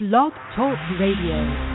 Blog 0.00 0.32
Talk 0.56 0.76
Radio. 0.98 1.73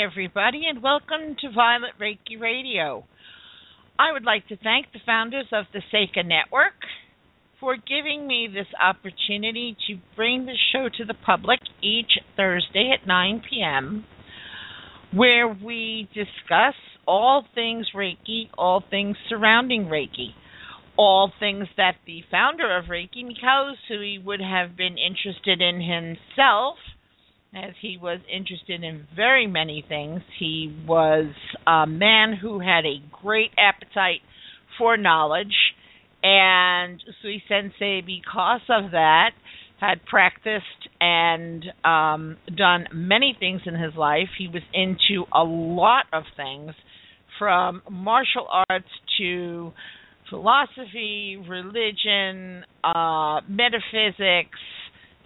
Everybody, 0.00 0.62
and 0.66 0.82
welcome 0.82 1.36
to 1.38 1.50
Violet 1.54 1.90
Reiki 2.00 2.40
Radio. 2.40 3.04
I 3.98 4.12
would 4.12 4.24
like 4.24 4.48
to 4.48 4.56
thank 4.56 4.86
the 4.92 5.00
founders 5.04 5.48
of 5.52 5.66
the 5.74 5.82
Seika 5.92 6.24
Network 6.24 6.72
for 7.58 7.76
giving 7.76 8.26
me 8.26 8.48
this 8.50 8.68
opportunity 8.80 9.76
to 9.88 9.98
bring 10.16 10.46
the 10.46 10.56
show 10.72 10.88
to 10.96 11.04
the 11.04 11.14
public 11.26 11.60
each 11.82 12.12
Thursday 12.34 12.92
at 12.98 13.06
9 13.06 13.42
p.m., 13.50 14.06
where 15.12 15.46
we 15.48 16.08
discuss 16.14 16.76
all 17.06 17.44
things 17.54 17.88
Reiki, 17.94 18.48
all 18.56 18.82
things 18.88 19.16
surrounding 19.28 19.84
Reiki, 19.84 20.28
all 20.96 21.30
things 21.38 21.66
that 21.76 21.96
the 22.06 22.22
founder 22.30 22.74
of 22.74 22.86
Reiki, 22.86 23.22
Mikao 23.22 23.74
Usui, 23.90 24.24
would 24.24 24.40
have 24.40 24.78
been 24.78 24.96
interested 24.96 25.60
in 25.60 25.82
himself 25.82 26.76
as 27.54 27.72
he 27.80 27.98
was 28.00 28.20
interested 28.32 28.84
in 28.84 29.06
very 29.14 29.46
many 29.46 29.84
things. 29.88 30.20
He 30.38 30.74
was 30.86 31.32
a 31.66 31.86
man 31.86 32.36
who 32.40 32.60
had 32.60 32.84
a 32.86 33.02
great 33.22 33.50
appetite 33.58 34.20
for 34.78 34.96
knowledge, 34.96 35.54
and 36.22 37.02
Usui 37.02 37.42
Sensei, 37.48 38.02
because 38.02 38.60
of 38.68 38.92
that, 38.92 39.30
had 39.80 40.04
practiced 40.04 40.64
and 41.00 41.64
um, 41.84 42.36
done 42.54 42.86
many 42.92 43.34
things 43.38 43.62
in 43.64 43.74
his 43.74 43.94
life. 43.96 44.28
He 44.38 44.46
was 44.46 44.62
into 44.74 45.24
a 45.32 45.42
lot 45.42 46.04
of 46.12 46.24
things, 46.36 46.72
from 47.38 47.82
martial 47.90 48.46
arts 48.68 48.88
to 49.18 49.72
philosophy, 50.28 51.42
religion, 51.48 52.64
uh, 52.84 53.40
metaphysics, 53.48 54.58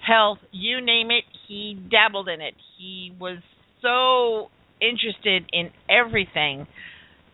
health, 0.06 0.38
you 0.52 0.80
name 0.80 1.10
it, 1.10 1.24
he 1.48 1.78
dabbled 1.90 2.28
in 2.28 2.40
it. 2.40 2.54
He 2.78 3.12
was 3.18 3.38
so 3.82 4.50
interested 4.80 5.44
in 5.52 5.70
everything. 5.88 6.66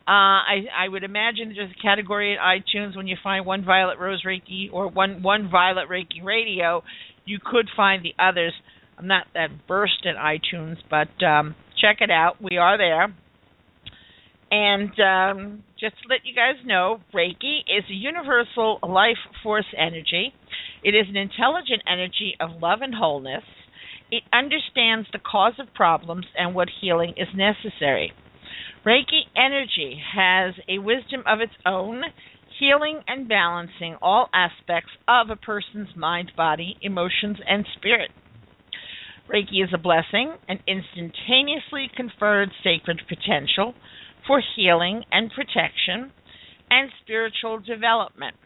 Uh, 0.07 0.39
I, 0.47 0.55
I 0.85 0.87
would 0.87 1.03
imagine 1.03 1.53
there's 1.53 1.69
a 1.77 1.81
category 1.81 2.37
at 2.37 2.39
iTunes 2.39 2.95
when 2.95 3.07
you 3.07 3.17
find 3.21 3.45
one 3.45 3.65
Violet 3.65 3.99
Rose 3.99 4.23
Reiki 4.25 4.71
or 4.71 4.87
one 4.87 5.21
one 5.21 5.49
Violet 5.51 5.89
Reiki 5.89 6.23
Radio, 6.23 6.81
you 7.25 7.39
could 7.43 7.67
find 7.75 8.05
the 8.05 8.13
others. 8.17 8.53
I'm 8.97 9.07
not 9.07 9.27
that 9.33 9.49
versed 9.67 10.05
in 10.05 10.15
iTunes, 10.15 10.77
but 10.89 11.09
um, 11.25 11.55
check 11.81 11.97
it 11.99 12.09
out. 12.09 12.41
We 12.41 12.55
are 12.55 12.77
there. 12.77 13.13
And 14.49 14.91
um, 15.01 15.63
just 15.77 15.95
to 15.95 16.07
let 16.09 16.21
you 16.23 16.33
guys 16.33 16.55
know, 16.65 17.01
Reiki 17.13 17.59
is 17.67 17.83
a 17.89 17.93
universal 17.93 18.79
life 18.81 19.17
force 19.43 19.65
energy. 19.77 20.33
It 20.87 20.95
is 20.95 21.09
an 21.09 21.17
intelligent 21.17 21.83
energy 21.85 22.37
of 22.39 22.61
love 22.61 22.79
and 22.81 22.95
wholeness. 22.95 23.43
It 24.09 24.23
understands 24.31 25.09
the 25.11 25.19
cause 25.19 25.55
of 25.59 25.73
problems 25.73 26.27
and 26.37 26.55
what 26.55 26.69
healing 26.79 27.13
is 27.17 27.27
necessary. 27.35 28.13
Reiki 28.85 29.27
energy 29.35 30.01
has 30.15 30.53
a 30.69 30.79
wisdom 30.79 31.23
of 31.27 31.41
its 31.41 31.51
own, 31.65 32.03
healing 32.57 33.01
and 33.05 33.27
balancing 33.27 33.97
all 34.01 34.29
aspects 34.33 34.91
of 35.09 35.29
a 35.29 35.35
person's 35.35 35.93
mind, 35.93 36.31
body, 36.37 36.77
emotions, 36.81 37.39
and 37.45 37.65
spirit. 37.77 38.11
Reiki 39.27 39.61
is 39.61 39.73
a 39.73 39.77
blessing, 39.77 40.35
an 40.47 40.59
instantaneously 40.65 41.91
conferred 41.97 42.51
sacred 42.63 43.01
potential 43.09 43.73
for 44.25 44.41
healing 44.55 45.03
and 45.11 45.33
protection 45.35 46.13
and 46.71 46.91
spiritual 47.03 47.59
development. 47.59 48.37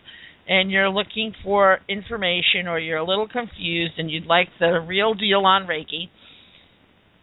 and 0.48 0.70
you're 0.70 0.88
looking 0.88 1.34
for 1.44 1.80
information 1.86 2.66
or 2.66 2.78
you're 2.78 2.96
a 2.96 3.04
little 3.04 3.28
confused 3.28 3.98
and 3.98 4.10
you'd 4.10 4.24
like 4.24 4.48
the 4.58 4.80
real 4.80 5.12
deal 5.12 5.44
on 5.44 5.66
Reiki, 5.66 6.08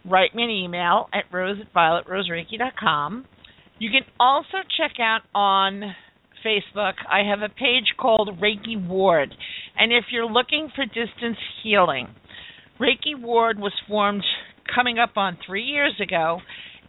write 0.08 0.36
me 0.36 0.44
an 0.44 0.50
email 0.50 1.08
at 1.14 1.26
rose 1.32 1.58
at 1.62 1.74
violetrosereiki.com. 1.74 3.26
You 3.80 3.90
can 3.92 4.02
also 4.20 4.58
check 4.78 5.00
out 5.00 5.22
on 5.36 5.96
Facebook, 6.46 6.94
I 7.10 7.28
have 7.30 7.40
a 7.40 7.50
page 7.50 7.94
called 8.00 8.30
Reiki 8.42 8.88
Ward. 8.88 9.34
And 9.78 9.92
if 9.92 10.06
you're 10.12 10.30
looking 10.30 10.70
for 10.76 10.86
distance 10.86 11.38
healing, 11.64 12.08
Reiki 12.80 13.20
Ward 13.20 13.60
was 13.60 13.74
formed 13.88 14.24
coming 14.74 15.00
up 15.00 15.18
on 15.18 15.38
three 15.46 15.64
years 15.64 15.94
ago. 16.02 16.40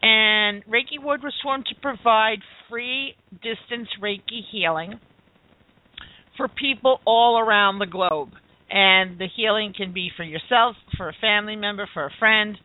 And 0.03 0.65
Reiki 0.67 1.03
Ward 1.03 1.23
was 1.23 1.35
formed 1.43 1.67
to 1.67 1.81
provide 1.81 2.39
free 2.69 3.15
distance 3.33 3.89
Reiki 4.01 4.41
healing 4.51 5.01
for 6.37 6.49
people 6.49 7.01
all 7.05 7.39
around 7.39 7.79
the 7.79 7.87
globe. 7.87 8.31
And 8.71 9.19
the 9.19 9.29
healing 9.35 9.73
can 9.77 9.93
be 9.93 10.11
for 10.17 10.25
yourself, 10.25 10.77
for 10.97 11.09
a 11.09 11.15
family 11.21 11.57
member, 11.57 11.89
for 11.93 12.05
a 12.05 12.11
friend, 12.19 12.57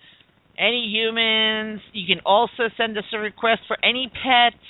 any 0.58 0.90
humans. 0.92 1.82
You 1.94 2.06
can 2.08 2.22
also 2.26 2.70
send 2.78 2.98
us 2.98 3.06
a 3.14 3.18
request 3.18 3.62
for 3.68 3.78
any 3.84 4.12
pets, 4.12 4.62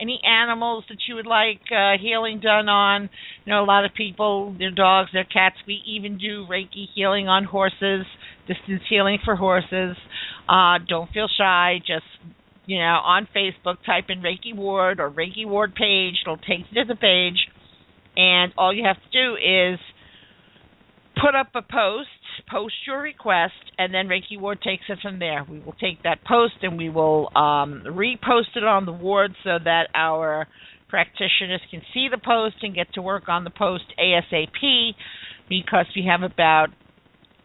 any 0.00 0.20
animals 0.24 0.84
that 0.88 0.98
you 1.08 1.14
would 1.16 1.26
like 1.26 1.60
uh, 1.70 1.92
healing 2.00 2.40
done 2.40 2.68
on. 2.68 3.10
You 3.44 3.52
know, 3.52 3.62
a 3.62 3.66
lot 3.66 3.84
of 3.84 3.92
people, 3.94 4.54
their 4.58 4.70
dogs, 4.70 5.10
their 5.12 5.24
cats. 5.24 5.56
We 5.66 5.82
even 5.86 6.18
do 6.18 6.46
Reiki 6.50 6.86
healing 6.94 7.28
on 7.28 7.44
horses, 7.44 8.06
distance 8.46 8.82
healing 8.88 9.18
for 9.24 9.36
horses. 9.36 9.96
Uh, 10.48 10.78
don't 10.88 11.10
feel 11.12 11.28
shy. 11.36 11.78
Just 11.86 12.06
you 12.66 12.78
know, 12.78 13.00
on 13.04 13.26
Facebook, 13.34 13.76
type 13.84 14.04
in 14.08 14.20
Reiki 14.22 14.54
Ward 14.54 15.00
or 15.00 15.10
Reiki 15.10 15.46
Ward 15.46 15.74
page. 15.74 16.14
It'll 16.24 16.36
take 16.36 16.66
you 16.70 16.82
to 16.82 16.88
the 16.88 16.94
page, 16.94 17.48
and 18.16 18.52
all 18.56 18.72
you 18.72 18.84
have 18.84 18.96
to 18.96 19.10
do 19.12 19.34
is 19.34 19.78
put 21.20 21.34
up 21.34 21.48
a 21.54 21.62
post 21.62 22.08
post 22.50 22.74
your 22.86 23.00
request, 23.00 23.54
and 23.78 23.94
then 23.94 24.08
Reiki 24.08 24.38
Ward 24.38 24.60
takes 24.62 24.84
it 24.88 24.98
from 25.00 25.18
there. 25.18 25.44
We 25.48 25.60
will 25.60 25.74
take 25.80 26.02
that 26.02 26.24
post 26.24 26.54
and 26.62 26.76
we 26.76 26.88
will 26.88 27.28
um, 27.36 27.84
repost 27.86 28.56
it 28.56 28.64
on 28.64 28.86
the 28.86 28.92
ward 28.92 29.32
so 29.44 29.58
that 29.64 29.88
our 29.94 30.46
practitioners 30.88 31.60
can 31.70 31.82
see 31.94 32.08
the 32.10 32.18
post 32.18 32.56
and 32.62 32.74
get 32.74 32.92
to 32.94 33.02
work 33.02 33.28
on 33.28 33.44
the 33.44 33.50
post 33.50 33.84
ASAP 33.98 34.94
because 35.48 35.86
we 35.94 36.08
have 36.10 36.22
about 36.22 36.68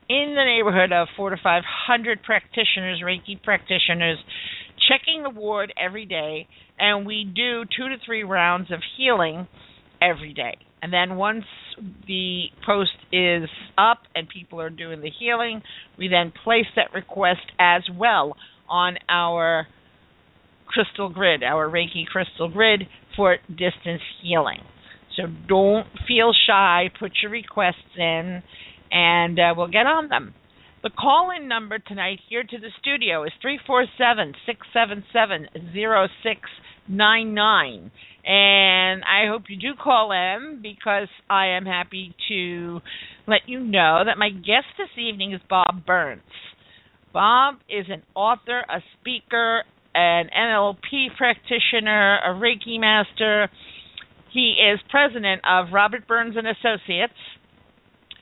in 0.09 0.35
the 0.35 0.43
neighborhood 0.43 0.91
of 0.91 1.07
four 1.15 1.29
to 1.29 1.37
five 1.41 1.63
hundred 1.65 2.21
practitioners, 2.23 3.01
Reiki 3.03 3.41
practitioners, 3.41 4.17
checking 4.87 5.23
the 5.23 5.29
ward 5.29 5.73
every 5.81 6.05
day, 6.05 6.47
and 6.77 7.05
we 7.05 7.23
do 7.23 7.63
two 7.65 7.89
to 7.89 7.95
three 8.05 8.23
rounds 8.23 8.71
of 8.71 8.79
healing 8.97 9.47
every 10.01 10.33
day. 10.33 10.57
And 10.85 10.93
then 10.93 11.17
once 11.17 11.45
the 12.07 12.43
post 12.63 12.91
is 13.11 13.49
up 13.75 14.01
and 14.13 14.29
people 14.29 14.61
are 14.61 14.69
doing 14.69 15.01
the 15.01 15.09
healing, 15.09 15.63
we 15.97 16.09
then 16.09 16.31
place 16.43 16.67
that 16.75 16.93
request 16.93 17.41
as 17.59 17.81
well 17.91 18.37
on 18.69 18.97
our 19.09 19.65
crystal 20.67 21.09
grid, 21.09 21.41
our 21.41 21.67
Reiki 21.67 22.05
crystal 22.05 22.49
grid 22.49 22.83
for 23.15 23.37
distance 23.49 24.03
healing. 24.21 24.59
So 25.17 25.23
don't 25.47 25.87
feel 26.07 26.33
shy, 26.45 26.91
put 26.99 27.13
your 27.23 27.31
requests 27.31 27.97
in, 27.97 28.43
and 28.91 29.39
uh, 29.39 29.55
we'll 29.57 29.69
get 29.69 29.87
on 29.87 30.09
them. 30.09 30.35
The 30.83 30.91
call 30.91 31.31
in 31.35 31.47
number 31.47 31.79
tonight 31.79 32.19
here 32.29 32.43
to 32.43 32.57
the 32.59 32.69
studio 32.79 33.23
is 33.23 33.31
347 33.41 34.35
677 34.45 35.47
0699. 36.87 37.91
And 38.27 39.03
I 39.03 39.27
hope 39.29 39.43
you 39.49 39.57
do 39.57 39.77
call 39.81 40.11
in 40.11 40.59
because 40.61 41.07
I 41.29 41.47
am 41.57 41.65
happy 41.65 42.15
to 42.29 42.81
let 43.27 43.41
you 43.47 43.59
know 43.59 44.01
that 44.05 44.17
my 44.17 44.29
guest 44.29 44.65
this 44.77 44.89
evening 44.97 45.33
is 45.33 45.41
Bob 45.47 45.85
Burns. 45.85 46.21
Bob 47.13 47.55
is 47.69 47.85
an 47.87 48.01
author, 48.15 48.59
a 48.67 48.81
speaker, 48.99 49.63
an 49.93 50.29
NLP 50.35 51.15
practitioner, 51.17 52.17
a 52.17 52.29
Reiki 52.29 52.79
master. 52.79 53.49
He 54.33 54.55
is 54.59 54.79
president 54.89 55.41
of 55.47 55.67
Robert 55.71 56.07
Burns 56.07 56.35
and 56.35 56.47
Associates, 56.47 57.13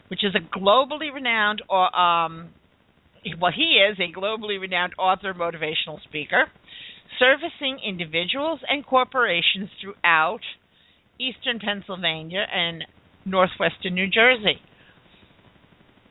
which 0.09 0.23
is 0.23 0.35
a 0.35 0.59
globally 0.59 1.13
renowned, 1.13 1.63
or 1.69 1.85
um, 1.97 2.49
well, 3.39 3.53
he 3.55 3.79
is 3.89 3.97
a 3.99 4.15
globally 4.15 4.59
renowned 4.59 4.93
author, 4.99 5.33
motivational 5.33 6.03
speaker 6.03 6.45
servicing 7.19 7.79
individuals 7.85 8.59
and 8.67 8.85
corporations 8.85 9.69
throughout 9.81 10.41
eastern 11.19 11.59
Pennsylvania 11.59 12.45
and 12.51 12.85
northwestern 13.25 13.95
New 13.95 14.07
Jersey. 14.07 14.59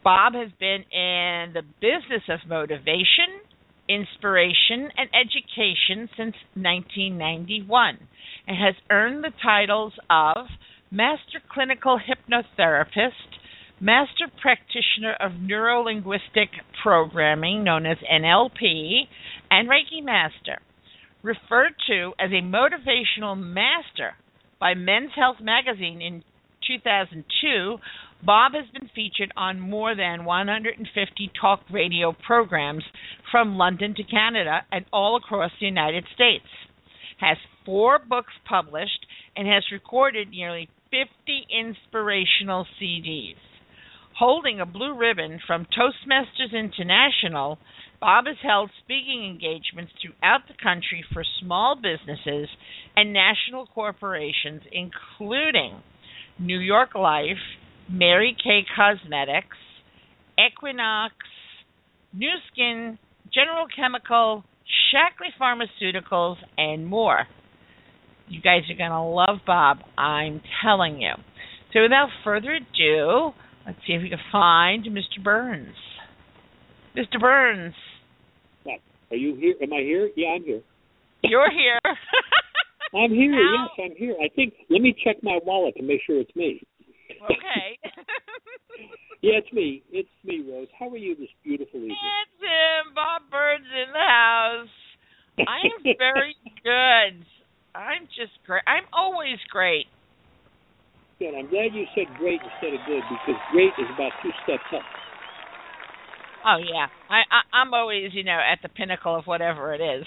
Bob 0.05 0.35
has 0.35 0.51
been 0.59 0.85
in 0.91 1.53
the 1.55 1.63
business 1.81 2.23
of 2.29 2.49
motivation, 2.49 3.39
inspiration, 3.89 4.91
and 4.97 5.09
education 5.15 6.09
since 6.17 6.35
1991 6.55 7.99
and 8.49 8.57
has 8.57 8.75
earned 8.91 9.23
the 9.23 9.33
titles 9.43 9.93
of 10.11 10.47
Master 10.91 11.41
Clinical 11.53 11.99
Hypnotherapist, 11.99 13.39
Master 13.81 14.27
Practitioner 14.41 15.15
of 15.21 15.41
Neuro 15.41 15.83
Linguistic 15.83 16.51
Programming, 16.83 17.63
known 17.63 17.87
as 17.87 17.99
NLP, 18.11 19.03
and 19.51 19.69
Reiki 19.69 20.05
Master 20.05 20.59
referred 21.23 21.75
to 21.87 22.13
as 22.19 22.31
a 22.31 22.43
motivational 22.43 23.39
master 23.39 24.15
by 24.61 24.75
Men's 24.75 25.11
Health 25.17 25.37
magazine 25.41 26.01
in 26.01 26.23
2002, 26.67 27.77
Bob 28.25 28.53
has 28.55 28.67
been 28.73 28.89
featured 28.95 29.33
on 29.37 29.59
more 29.59 29.97
than 29.97 30.25
150 30.25 31.31
talk 31.41 31.61
radio 31.71 32.15
programs 32.25 32.85
from 33.31 33.57
London 33.57 33.95
to 33.97 34.05
Canada 34.05 34.61
and 34.71 34.85
all 34.93 35.17
across 35.17 35.51
the 35.59 35.67
United 35.67 36.05
States. 36.15 36.47
Has 37.19 37.37
four 37.65 37.99
books 37.99 38.33
published 38.49 39.07
and 39.37 39.49
has 39.49 39.65
recorded 39.73 40.31
nearly 40.31 40.69
50 40.91 41.07
inspirational 41.51 42.67
CDs. 42.81 43.37
Holding 44.23 44.61
a 44.61 44.67
blue 44.67 44.97
ribbon 44.97 45.41
from 45.49 45.67
Toastmasters 45.77 46.57
International, 46.57 47.59
Bob 48.01 48.27
has 48.27 48.37
held 48.41 48.71
speaking 48.85 49.25
engagements 49.25 49.91
throughout 50.01 50.43
the 50.47 50.55
country 50.63 51.05
for 51.13 51.25
small 51.41 51.75
businesses 51.75 52.49
and 52.95 53.13
national 53.13 53.67
corporations, 53.67 54.63
including 54.71 55.83
New 56.39 56.61
York 56.61 56.95
Life, 56.95 57.43
Mary 57.91 58.37
Kay 58.41 58.61
Cosmetics, 58.77 59.57
Equinox, 60.39 61.15
Nu 62.13 62.29
Skin, 62.53 63.01
General 63.35 63.67
Chemical, 63.75 64.45
Shaklee 64.95 65.35
Pharmaceuticals, 65.37 66.37
and 66.57 66.87
more. 66.87 67.27
You 68.29 68.41
guys 68.41 68.71
are 68.71 68.79
going 68.79 68.93
to 68.93 69.03
love 69.03 69.41
Bob, 69.45 69.79
I'm 69.99 70.43
telling 70.65 71.01
you. 71.01 71.15
So 71.73 71.83
without 71.83 72.11
further 72.23 72.53
ado, 72.53 73.33
let's 73.67 73.79
see 73.87 73.95
if 73.95 74.03
we 74.03 74.09
can 74.11 74.19
find 74.31 74.85
Mr. 74.87 75.23
Burns. 75.23 75.77
Mr. 76.97 77.21
Burns, 77.21 77.75
are 79.13 79.17
you 79.17 79.37
here? 79.37 79.55
Am 79.61 79.73
I 79.75 79.81
here? 79.81 80.09
Yeah, 80.17 80.31
I'm 80.31 80.43
here. 80.43 80.63
You're 81.23 81.51
here. 81.51 81.79
I'm 82.95 83.11
here. 83.11 83.37
Yes, 83.37 83.69
I'm 83.79 83.97
here. 83.97 84.17
I 84.25 84.29
think. 84.35 84.55
Let 84.71 84.81
me 84.81 84.95
check 85.05 85.17
my 85.23 85.39
wallet 85.45 85.75
to 85.77 85.83
make 85.83 86.01
sure 86.07 86.19
it's 86.19 86.35
me. 86.35 86.63
Okay. 87.23 87.77
yeah, 89.21 89.37
it's 89.37 89.53
me. 89.53 89.83
It's 89.93 90.09
me, 90.25 90.43
Rose. 90.49 90.69
How 90.79 90.89
are 90.89 90.97
you 90.97 91.15
this 91.15 91.29
beautiful 91.45 91.77
evening? 91.81 91.93
It's 91.93 92.41
him, 92.41 92.95
Bob 92.95 93.23
Burns 93.31 93.67
in 93.69 93.93
the 93.93 93.99
house. 93.99 94.77
I 95.39 95.61
am 95.61 95.97
very 95.99 96.35
good. 96.65 97.27
I'm 97.75 98.09
just 98.17 98.33
great. 98.47 98.63
I'm 98.67 98.85
always 98.95 99.39
great. 99.51 99.87
Good. 101.23 101.39
I'm 101.39 101.47
glad 101.47 101.71
you 101.71 101.87
said 101.95 102.11
great 102.19 102.41
instead 102.43 102.75
of 102.75 102.85
good 102.85 103.03
because 103.07 103.41
great 103.53 103.71
is 103.79 103.87
about 103.95 104.11
two 104.25 104.35
steps 104.43 104.67
up. 104.75 104.83
Oh 106.45 106.59
yeah, 106.59 106.91
I, 107.09 107.23
I 107.31 107.63
I'm 107.63 107.73
always 107.73 108.11
you 108.13 108.25
know 108.25 108.41
at 108.43 108.59
the 108.61 108.69
pinnacle 108.69 109.15
of 109.15 109.27
whatever 109.27 109.73
it 109.73 109.81
is. 109.81 110.05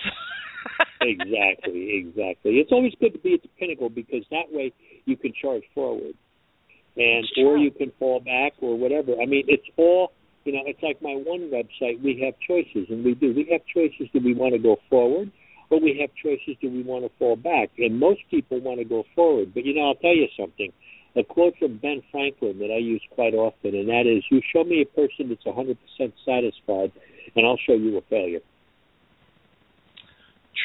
exactly, 1.01 2.03
exactly. 2.03 2.59
It's 2.59 2.73
always 2.73 2.91
good 2.99 3.13
to 3.13 3.19
be 3.19 3.35
at 3.35 3.43
the 3.43 3.47
pinnacle 3.57 3.87
because 3.87 4.27
that 4.29 4.51
way 4.51 4.73
you 5.05 5.15
can 5.15 5.31
charge 5.41 5.63
forward, 5.73 6.15
and 6.97 7.25
or 7.45 7.55
you 7.59 7.71
can 7.71 7.93
fall 7.97 8.19
back 8.19 8.51
or 8.59 8.77
whatever. 8.77 9.13
I 9.13 9.25
mean, 9.25 9.45
it's 9.47 9.67
all 9.77 10.11
you 10.43 10.51
know. 10.51 10.63
It's 10.65 10.83
like 10.83 11.01
my 11.01 11.15
one 11.15 11.49
website. 11.49 12.03
We 12.03 12.19
have 12.25 12.33
choices, 12.45 12.89
and 12.89 13.05
we 13.05 13.15
do. 13.15 13.33
We 13.33 13.47
have 13.53 13.61
choices. 13.73 14.11
Do 14.11 14.19
we 14.19 14.33
want 14.33 14.51
to 14.51 14.59
go 14.59 14.75
forward, 14.89 15.31
or 15.69 15.79
we 15.79 15.97
have 16.01 16.09
choices 16.21 16.59
do 16.59 16.69
we 16.69 16.83
want 16.83 17.05
to 17.05 17.11
fall 17.17 17.37
back? 17.37 17.69
And 17.77 17.97
most 17.97 18.19
people 18.29 18.59
want 18.59 18.79
to 18.79 18.85
go 18.85 19.05
forward. 19.15 19.53
But 19.53 19.63
you 19.63 19.73
know, 19.73 19.87
I'll 19.87 19.95
tell 19.95 20.13
you 20.13 20.27
something. 20.37 20.73
A 21.15 21.23
quote 21.23 21.53
from 21.57 21.77
Ben 21.77 22.03
Franklin 22.11 22.59
that 22.59 22.71
I 22.71 22.77
use 22.77 23.01
quite 23.11 23.33
often, 23.33 23.73
and 23.73 23.87
that 23.87 24.05
is, 24.05 24.23
"You 24.29 24.41
show 24.51 24.63
me 24.63 24.81
a 24.81 24.85
person 24.85 25.29
that's 25.29 25.45
100% 25.45 26.13
satisfied, 26.25 26.91
and 27.35 27.45
I'll 27.45 27.57
show 27.65 27.73
you 27.73 27.97
a 27.97 28.01
failure." 28.01 28.41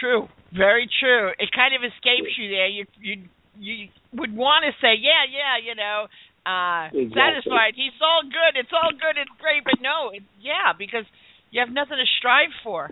True, 0.01 0.29
very 0.53 0.89
true. 1.01 1.31
It 1.39 1.51
kind 1.53 1.75
of 1.75 1.83
escapes 1.85 2.39
you 2.39 2.49
there. 2.51 2.67
You 2.67 2.87
you 3.01 3.17
you 3.59 3.89
would 4.15 4.35
want 4.35 4.65
to 4.65 4.73
say, 4.81 4.95
yeah, 4.99 5.27
yeah, 5.29 5.59
you 5.61 5.75
know, 5.75 6.07
uh 6.47 6.89
Exactly. 6.89 7.15
satisfied. 7.15 7.73
He's 7.77 7.99
all 8.01 8.23
good. 8.23 8.59
It's 8.59 8.73
all 8.73 8.91
good. 8.91 9.21
It's 9.21 9.31
great. 9.41 9.63
But 9.65 9.81
no, 9.81 10.11
it, 10.11 10.23
yeah, 10.41 10.73
because 10.77 11.05
you 11.51 11.61
have 11.61 11.71
nothing 11.71 11.99
to 11.99 12.07
strive 12.19 12.51
for. 12.65 12.91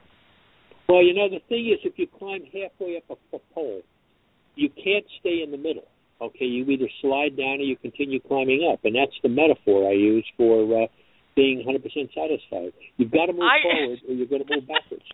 Well, 0.89 1.03
you 1.03 1.15
know, 1.15 1.29
the 1.29 1.41
thing 1.49 1.69
is, 1.69 1.81
if 1.85 1.99
you 1.99 2.07
climb 2.07 2.45
halfway 2.45 2.97
up 2.97 3.05
a, 3.11 3.37
a 3.37 3.41
pole, 3.55 3.83
you 4.55 4.69
can't 4.71 5.05
stay 5.21 5.43
in 5.43 5.51
the 5.51 5.59
middle. 5.59 5.87
Okay, 6.21 6.47
you 6.47 6.67
either 6.67 6.91
slide 7.01 7.37
down 7.37 7.63
or 7.63 7.67
you 7.67 7.77
continue 7.77 8.19
climbing 8.19 8.67
up, 8.67 8.81
and 8.85 8.95
that's 8.95 9.15
the 9.23 9.29
metaphor 9.29 9.89
I 9.89 9.95
use 9.95 10.27
for 10.37 10.67
uh, 10.67 10.87
being 11.37 11.63
100% 11.63 11.79
satisfied. 12.11 12.75
You've 12.99 13.15
got 13.15 13.27
to 13.27 13.33
move 13.33 13.47
I- 13.47 13.63
forward, 13.63 13.99
or 14.09 14.15
you're 14.15 14.27
going 14.27 14.43
to 14.43 14.51
move 14.51 14.67
backwards. 14.67 15.07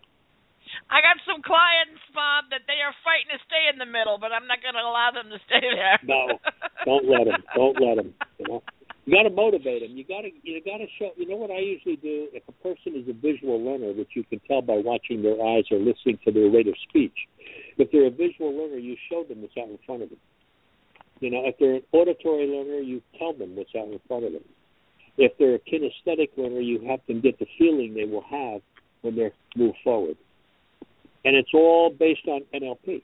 I 0.91 1.05
got 1.05 1.21
some 1.29 1.45
clients, 1.45 2.03
Bob, 2.17 2.51
that 2.51 2.67
they 2.67 2.81
are 2.83 2.97
fighting 3.05 3.31
to 3.31 3.41
stay 3.47 3.69
in 3.71 3.79
the 3.79 3.87
middle, 3.87 4.19
but 4.19 4.33
I'm 4.33 4.49
not 4.49 4.65
going 4.65 4.75
to 4.75 4.85
allow 4.85 5.13
them 5.13 5.31
to 5.31 5.39
stay 5.47 5.61
there. 5.61 6.01
No, 6.03 6.41
don't 6.85 7.07
let 7.09 7.25
them. 7.29 7.41
Don't 7.55 7.77
let 7.79 7.97
them. 8.01 8.11
You 8.41 8.45
know, 8.49 8.63
you 9.05 9.13
got 9.13 9.29
to 9.29 9.35
motivate 9.35 9.85
them. 9.85 9.97
You 9.97 10.05
got 10.05 10.25
to. 10.25 10.33
You 10.43 10.61
got 10.65 10.81
to 10.81 10.89
show. 10.99 11.13
You 11.17 11.29
know 11.29 11.37
what 11.37 11.53
I 11.53 11.61
usually 11.61 11.97
do? 11.97 12.29
If 12.33 12.43
a 12.49 12.57
person 12.65 12.97
is 12.97 13.07
a 13.09 13.15
visual 13.15 13.61
learner, 13.61 13.93
which 13.93 14.17
you 14.17 14.25
can 14.25 14.41
tell 14.49 14.63
by 14.63 14.81
watching 14.81 15.23
their 15.23 15.39
eyes 15.39 15.65
or 15.71 15.79
listening 15.79 16.19
to 16.25 16.33
their 16.33 16.51
rate 16.51 16.69
of 16.69 16.75
speech, 16.89 17.17
if 17.79 17.93
they're 17.93 18.11
a 18.11 18.11
visual 18.11 18.51
learner, 18.51 18.81
you 18.81 18.97
show 19.09 19.25
them 19.25 19.43
what's 19.43 19.55
out 19.61 19.69
in 19.69 19.79
front 19.87 20.03
of 20.03 20.11
them. 20.11 20.19
You 21.25 21.31
know, 21.31 21.41
if 21.47 21.57
they're 21.59 21.81
an 21.81 21.83
auditory 21.93 22.47
learner, 22.47 22.85
you 22.85 23.01
tell 23.19 23.33
them 23.33 23.57
what's 23.57 23.71
out 23.75 23.89
in 23.89 23.99
front 24.07 24.27
of 24.27 24.33
them. 24.33 24.45
If 25.17 25.33
they're 25.39 25.55
a 25.55 25.59
kinesthetic 25.59 26.37
learner, 26.37 26.61
you 26.61 26.85
have 26.87 27.01
them 27.09 27.23
get 27.23 27.39
the 27.39 27.47
feeling 27.57 27.95
they 27.95 28.05
will 28.05 28.29
have 28.29 28.61
when 29.01 29.17
they 29.17 29.33
move 29.57 29.73
forward. 29.83 30.19
And 31.25 31.35
it's 31.35 31.49
all 31.55 31.89
based 31.89 32.29
on 32.29 32.43
NLP. 32.53 33.01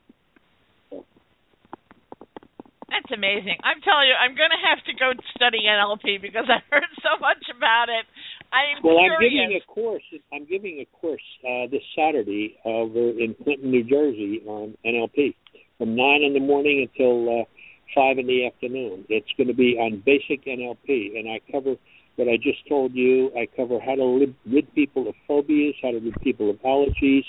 That's 2.91 3.09
amazing. 3.09 3.57
I'm 3.65 3.81
telling 3.81 4.13
you, 4.13 4.17
I'm 4.21 4.37
going 4.37 4.53
to 4.53 4.69
have 4.69 4.85
to 4.85 4.93
go 4.93 5.17
study 5.35 5.65
NLP 5.65 6.21
because 6.21 6.45
I 6.53 6.61
heard 6.69 6.93
so 7.01 7.19
much 7.25 7.49
about 7.57 7.89
it. 7.89 8.05
I'm 8.53 8.85
Well, 8.85 8.99
I'm 8.99 9.17
giving 9.17 9.57
a 9.57 9.65
course. 9.65 10.03
I'm 10.31 10.45
giving 10.45 10.85
a 10.85 10.87
course 11.01 11.25
uh, 11.41 11.71
this 11.71 11.81
Saturday 11.97 12.59
over 12.67 13.17
in 13.17 13.35
Clinton, 13.43 13.71
New 13.71 13.85
Jersey, 13.85 14.43
on 14.45 14.77
NLP 14.85 15.35
from 15.79 15.97
nine 15.97 16.21
in 16.21 16.35
the 16.35 16.41
morning 16.41 16.85
until 16.85 17.41
uh, 17.41 17.45
five 17.95 18.19
in 18.19 18.27
the 18.27 18.47
afternoon. 18.47 19.05
It's 19.09 19.31
going 19.37 19.49
to 19.49 19.55
be 19.55 19.77
on 19.79 20.03
basic 20.05 20.45
NLP, 20.45 21.19
and 21.19 21.29
I 21.29 21.41
cover 21.51 21.77
what 22.17 22.29
I 22.29 22.37
just 22.37 22.67
told 22.69 22.95
you. 22.95 23.31
I 23.37 23.47
cover 23.57 23.79
how 23.81 23.95
to 23.95 24.19
rid, 24.19 24.35
rid 24.47 24.75
people 24.75 25.09
of 25.09 25.15
phobias, 25.27 25.75
how 25.83 25.91
to 25.93 25.99
rid 25.99 26.21
people 26.21 26.51
of 26.51 26.57
allergies, 26.63 27.25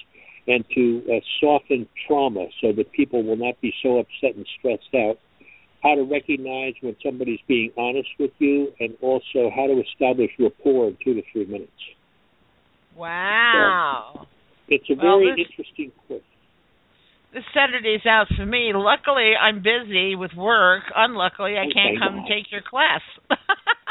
and 0.48 0.66
to 0.76 1.04
uh, 1.12 1.20
soften 1.40 1.88
trauma 2.08 2.48
so 2.62 2.72
that 2.74 2.92
people 2.92 3.24
will 3.24 3.36
not 3.38 3.60
be 3.62 3.74
so 3.84 4.00
upset 4.00 4.36
and 4.36 4.46
stressed 4.60 4.94
out. 4.96 5.18
How 5.84 5.96
to 5.96 6.04
recognize 6.04 6.74
when 6.82 6.96
somebody's 7.04 7.40
being 7.48 7.72
honest 7.78 8.10
with 8.20 8.32
you, 8.40 8.72
and 8.80 8.96
also 9.02 9.50
how 9.56 9.68
to 9.68 9.82
establish 9.82 10.32
rapport 10.40 10.88
in 10.90 10.98
two 11.04 11.14
to 11.16 11.24
three 11.32 11.46
minutes. 11.46 11.72
wow. 12.96 14.28
It's 14.68 14.90
a 14.90 14.94
Well, 14.96 15.20
very 15.20 15.32
this- 15.32 15.48
interesting 15.48 15.92
course. 16.08 16.22
Saturday's 17.54 18.06
out 18.06 18.28
for 18.36 18.46
me. 18.46 18.72
Luckily, 18.76 19.34
I'm 19.40 19.64
busy 19.64 20.16
with 20.16 20.32
work. 20.36 20.84
Unluckily, 20.96 21.56
I 21.58 21.66
can't 21.74 21.98
come 22.00 22.20
and 22.20 22.28
take 22.28 22.52
your 22.52 22.62
class. 22.62 23.02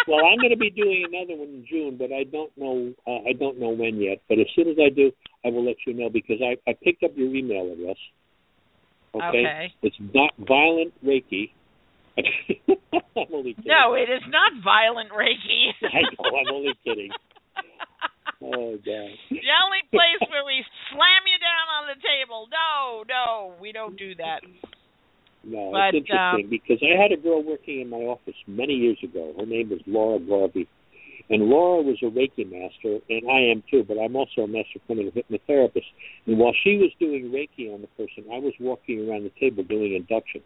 Well, 0.09 0.25
I'm 0.25 0.39
going 0.39 0.51
to 0.51 0.57
be 0.57 0.71
doing 0.71 1.05
another 1.07 1.39
one 1.39 1.49
in 1.49 1.65
June, 1.69 1.97
but 1.99 2.11
I 2.11 2.25
don't 2.25 2.51
know. 2.57 2.93
Uh, 3.07 3.29
I 3.29 3.33
don't 3.33 3.61
know 3.61 3.69
when 3.69 4.01
yet. 4.01 4.19
But 4.29 4.39
as 4.39 4.47
soon 4.57 4.69
as 4.69 4.77
I 4.81 4.89
do, 4.89 5.13
I 5.45 5.49
will 5.49 5.65
let 5.65 5.77
you 5.87 5.93
know 5.95 6.09
because 6.09 6.39
I, 6.43 6.57
I 6.69 6.75
picked 6.83 7.03
up 7.05 7.13
your 7.17 7.35
email 7.35 7.71
address. 7.73 7.97
Okay. 9.15 9.27
Okay. 9.27 9.75
It's 9.83 9.97
not 10.01 10.33
violent 10.39 10.95
Reiki. 11.05 11.51
I'm 12.19 13.33
only 13.33 13.55
kidding. 13.55 13.71
no, 13.71 13.95
it 13.95 14.11
is 14.11 14.23
not 14.29 14.53
violent 14.65 15.11
Reiki. 15.11 15.71
I 15.83 16.01
know. 16.03 16.39
I'm 16.39 16.55
only 16.55 16.75
kidding. 16.85 17.11
Oh 18.43 18.77
God. 18.77 19.11
the 19.31 19.55
only 19.65 19.85
place 19.93 20.23
where 20.31 20.45
we 20.45 20.65
slam 20.91 21.23
you 21.29 21.39
down 21.39 21.67
on 21.77 21.85
the 21.89 21.99
table. 22.01 22.49
No, 22.49 23.05
no, 23.09 23.55
we 23.61 23.73
don't 23.73 23.97
do 23.97 24.15
that. 24.17 24.41
No, 25.45 25.73
But, 25.73 25.95
it's 25.95 26.09
interesting 26.09 26.45
um, 26.45 26.51
because 26.51 26.81
I 26.85 27.01
had 27.01 27.13
a 27.13 27.17
girl 27.17 27.43
working 27.43 27.81
in 27.81 27.89
my 27.89 28.05
office 28.09 28.37
many 28.47 28.75
years 28.75 28.99
ago. 29.03 29.33
Her 29.39 29.47
name 29.47 29.71
was 29.71 29.81
Laura 29.87 30.19
Garvey. 30.19 30.69
And 31.31 31.45
Laura 31.45 31.81
was 31.83 31.97
a 32.03 32.11
Reiki 32.11 32.45
master, 32.45 32.99
and 33.09 33.31
I 33.31 33.53
am 33.53 33.63
too, 33.71 33.85
but 33.87 33.99
I'm 33.99 34.17
also 34.17 34.43
a 34.43 34.49
master 34.49 34.81
clinical 34.87 35.13
hypnotherapist. 35.13 35.87
And 36.27 36.39
while 36.39 36.53
she 36.65 36.77
was 36.77 36.91
doing 36.99 37.31
Reiki 37.31 37.73
on 37.73 37.83
the 37.83 37.87
person, 37.97 38.25
I 38.33 38.39
was 38.39 38.53
walking 38.59 39.09
around 39.09 39.25
the 39.25 39.33
table 39.39 39.63
doing 39.63 39.95
induction. 39.95 40.43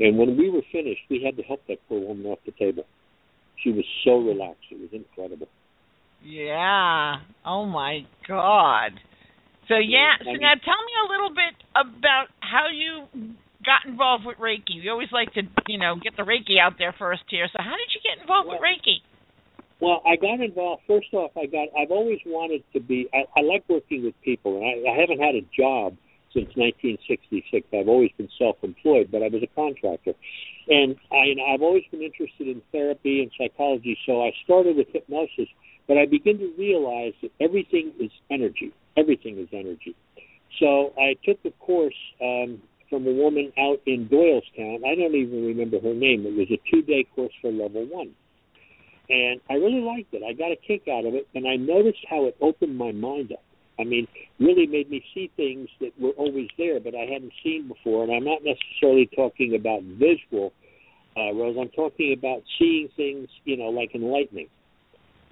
And 0.00 0.18
when 0.18 0.36
we 0.36 0.50
were 0.50 0.62
finished, 0.72 1.02
we 1.08 1.22
had 1.22 1.36
to 1.36 1.42
help 1.44 1.60
that 1.68 1.78
poor 1.88 2.00
woman 2.00 2.26
off 2.26 2.40
the 2.44 2.52
table. 2.52 2.84
She 3.62 3.70
was 3.70 3.84
so 4.04 4.18
relaxed. 4.18 4.66
It 4.72 4.80
was 4.80 4.90
incredible. 4.92 5.46
Yeah. 6.24 7.16
Oh 7.44 7.66
my 7.66 8.06
God. 8.26 8.92
So 9.68 9.76
yeah. 9.76 10.18
So 10.24 10.32
now 10.32 10.54
tell 10.54 10.80
me 10.84 10.94
a 11.04 11.10
little 11.12 11.30
bit 11.30 11.54
about 11.76 12.26
how 12.40 12.66
you 12.72 13.06
got 13.64 13.84
involved 13.90 14.24
with 14.24 14.38
Reiki. 14.38 14.82
We 14.82 14.88
always 14.88 15.12
like 15.12 15.32
to, 15.34 15.42
you 15.66 15.78
know, 15.78 15.96
get 15.96 16.16
the 16.16 16.22
Reiki 16.22 16.60
out 16.60 16.74
there 16.78 16.94
first 16.98 17.22
here. 17.28 17.48
So 17.52 17.58
how 17.62 17.76
did 17.76 17.90
you 17.94 18.00
get 18.02 18.20
involved 18.20 18.48
with 18.48 18.60
Reiki? 18.60 19.04
Well, 19.80 20.02
I 20.04 20.16
got 20.16 20.40
involved. 20.40 20.82
First 20.88 21.12
off, 21.12 21.30
I 21.36 21.46
got. 21.46 21.68
I've 21.78 21.92
always 21.92 22.18
wanted 22.26 22.64
to 22.72 22.80
be. 22.80 23.08
I, 23.14 23.24
I 23.38 23.42
like 23.42 23.62
working 23.68 24.04
with 24.04 24.14
people, 24.24 24.58
and 24.58 24.64
I, 24.66 24.90
I 24.90 24.98
haven't 24.98 25.20
had 25.20 25.36
a 25.36 25.46
job 25.54 25.94
since 26.34 26.50
1966. 26.56 27.66
I've 27.72 27.88
always 27.88 28.10
been 28.18 28.28
self-employed, 28.38 29.08
but 29.10 29.22
I 29.22 29.28
was 29.28 29.42
a 29.42 29.52
contractor, 29.54 30.14
and 30.68 30.96
I, 31.12 31.30
and 31.30 31.40
I've 31.40 31.62
always 31.62 31.84
been 31.90 32.02
interested 32.02 32.48
in 32.48 32.60
therapy 32.72 33.22
and 33.22 33.30
psychology. 33.38 33.96
So 34.04 34.22
I 34.22 34.32
started 34.44 34.76
with 34.76 34.88
hypnosis, 34.92 35.48
but 35.88 35.98
I 35.98 36.06
began 36.06 36.38
to 36.38 36.52
realize 36.58 37.14
that 37.22 37.32
everything 37.40 37.92
is 37.98 38.10
energy. 38.30 38.72
Everything 38.96 39.38
is 39.38 39.48
energy. 39.52 39.96
So 40.60 40.92
I 40.98 41.16
took 41.24 41.38
a 41.44 41.50
course 41.58 41.98
um, 42.22 42.62
from 42.88 43.06
a 43.06 43.12
woman 43.12 43.52
out 43.58 43.80
in 43.86 44.08
Doylestown. 44.08 44.84
I 44.86 44.94
don't 44.94 45.14
even 45.14 45.46
remember 45.46 45.80
her 45.80 45.94
name. 45.94 46.26
It 46.26 46.36
was 46.36 46.48
a 46.50 46.60
two-day 46.70 47.06
course 47.14 47.32
for 47.42 47.50
level 47.50 47.86
one 47.86 48.14
and 49.10 49.40
I 49.48 49.54
really 49.54 49.80
liked 49.80 50.12
it. 50.12 50.22
I 50.22 50.32
got 50.32 50.52
a 50.52 50.56
kick 50.56 50.86
out 50.88 51.06
of 51.06 51.14
it, 51.14 51.26
and 51.34 51.48
I 51.48 51.56
noticed 51.56 52.04
how 52.08 52.26
it 52.26 52.36
opened 52.40 52.76
my 52.76 52.92
mind 52.92 53.32
up. 53.32 53.42
I 53.80 53.84
mean, 53.84 54.08
really 54.40 54.66
made 54.66 54.90
me 54.90 55.04
see 55.14 55.30
things 55.36 55.68
that 55.80 55.92
were 55.98 56.10
always 56.10 56.48
there, 56.58 56.80
but 56.80 56.94
I 56.94 57.06
hadn't 57.12 57.32
seen 57.42 57.68
before. 57.68 58.02
And 58.04 58.12
I'm 58.12 58.24
not 58.24 58.40
necessarily 58.44 59.08
talking 59.14 59.54
about 59.54 59.82
visual, 59.82 60.52
uh, 61.16 61.32
Rose. 61.32 61.56
I'm 61.58 61.70
talking 61.70 62.12
about 62.12 62.42
seeing 62.58 62.88
things, 62.96 63.28
you 63.44 63.56
know, 63.56 63.68
like 63.68 63.94
enlightening, 63.94 64.48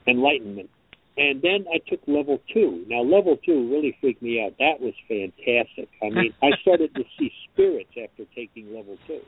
enlightenment. 0.06 0.70
And 1.18 1.40
then 1.40 1.64
I 1.72 1.78
took 1.88 2.00
level 2.06 2.40
two. 2.52 2.84
Now, 2.88 3.00
level 3.00 3.38
two 3.38 3.70
really 3.70 3.96
freaked 4.00 4.20
me 4.20 4.42
out. 4.44 4.54
That 4.58 4.80
was 4.80 4.92
fantastic. 5.08 5.88
I 6.02 6.10
mean, 6.10 6.34
I 6.42 6.50
started 6.60 6.94
to 6.94 7.04
see 7.18 7.32
spirits 7.52 7.90
after 7.96 8.24
taking 8.34 8.74
level 8.74 8.98
two. 9.06 9.20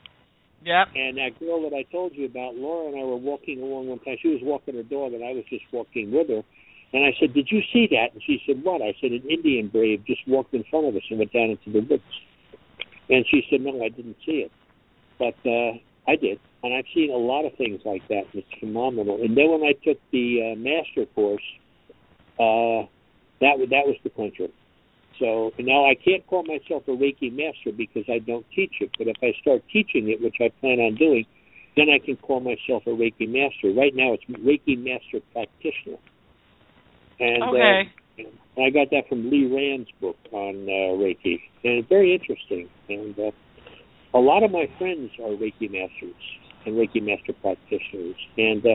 Yep. 0.65 0.89
And 0.97 1.17
that 1.17 1.39
girl 1.39 1.63
that 1.63 1.75
I 1.75 1.85
told 1.91 2.15
you 2.15 2.27
about, 2.27 2.57
Laura 2.57 2.89
and 2.89 3.01
I 3.01 3.05
were 3.05 3.17
walking 3.17 3.63
along 3.63 3.89
one 3.89 4.01
time. 4.01 4.17
She 4.21 4.29
was 4.29 4.41
walking 4.43 4.75
her 4.75 4.83
dog, 4.83 5.15
and 5.15 5.25
I 5.25 5.33
was 5.33 5.45
just 5.49 5.65
walking 5.73 6.11
with 6.11 6.29
her. 6.29 6.43
And 6.93 7.05
I 7.05 7.15
said, 7.21 7.33
"Did 7.33 7.51
you 7.51 7.63
see 7.73 7.87
that?" 7.93 8.13
And 8.13 8.23
she 8.23 8.43
said, 8.47 8.63
"What?" 8.65 8.83
I 8.83 8.95
said, 9.01 9.13
"An 9.13 9.23
Indian 9.29 9.69
brave 9.69 10.05
just 10.05 10.27
walked 10.27 10.55
in 10.55 10.65
front 10.65 10.87
of 10.87 10.97
us 10.97 11.03
and 11.11 11.19
went 11.19 11.33
down 11.33 11.51
into 11.51 11.71
the 11.71 11.81
woods." 11.81 12.03
And 13.09 13.25
she 13.29 13.47
said, 13.49 13.61
"No, 13.61 13.83
I 13.83 13.89
didn't 13.89 14.17
see 14.27 14.41
it, 14.49 14.53
but 15.19 15.37
uh, 15.49 15.79
I 16.09 16.17
did." 16.17 16.41
And 16.65 16.75
I've 16.75 16.87
seen 16.93 17.13
a 17.13 17.17
lot 17.17 17.45
of 17.45 17.55
things 17.57 17.81
like 17.85 18.07
that. 18.09 18.25
It's 18.35 18.49
phenomenal. 18.59 19.23
And 19.23 19.37
then 19.37 19.51
when 19.51 19.63
I 19.63 19.75
took 19.85 19.99
the 20.11 20.53
uh, 20.53 20.57
master 20.59 21.07
course, 21.15 21.45
uh, 22.41 22.89
that 23.41 23.59
was 23.59 23.69
that 23.71 23.87
was 23.87 23.97
the 24.03 24.11
clincher. 24.11 24.49
So 25.19 25.53
now 25.59 25.85
I 25.85 25.95
can't 25.95 26.27
call 26.27 26.45
myself 26.45 26.85
a 26.87 26.93
Reiki 26.93 27.31
master 27.33 27.73
because 27.77 28.05
I 28.09 28.19
don't 28.19 28.47
teach 28.55 28.75
it. 28.81 28.91
But 28.99 29.09
if 29.09 29.17
I 29.23 29.33
start 29.41 29.63
teaching 29.73 30.09
it, 30.11 30.21
which 30.21 30.37
I 30.41 30.49
plan 30.61 30.79
on 30.79 30.95
doing, 30.95 31.27
then 31.77 31.89
I 31.91 31.99
can 31.99 32.17
call 32.17 32.41
myself 32.41 32.87
a 32.87 32.91
Reiki 32.91 33.29
master. 33.29 33.73
Right 33.73 33.95
now, 33.95 34.15
it's 34.15 34.25
Reiki 34.25 34.79
master 34.79 35.21
practitioner. 35.33 35.99
And 37.21 37.43
Okay. 37.43 37.91
uh, 38.19 38.63
I 38.63 38.71
got 38.71 38.91
that 38.91 39.09
from 39.09 39.31
Lee 39.31 39.47
Rand's 39.47 39.91
book 40.01 40.17
on 40.33 40.55
uh, 40.69 40.99
Reiki, 40.99 41.41
and 41.65 41.79
it's 41.79 41.89
very 41.89 42.15
interesting. 42.15 42.69
And 42.89 43.19
uh, 43.19 43.31
a 44.15 44.19
lot 44.19 44.43
of 44.43 44.51
my 44.51 44.67
friends 44.79 45.11
are 45.21 45.31
Reiki 45.31 45.71
masters 45.71 46.23
and 46.67 46.77
Reiki 46.77 47.03
master 47.03 47.33
practitioners, 47.41 48.17
and 48.37 48.65
uh, 48.65 48.75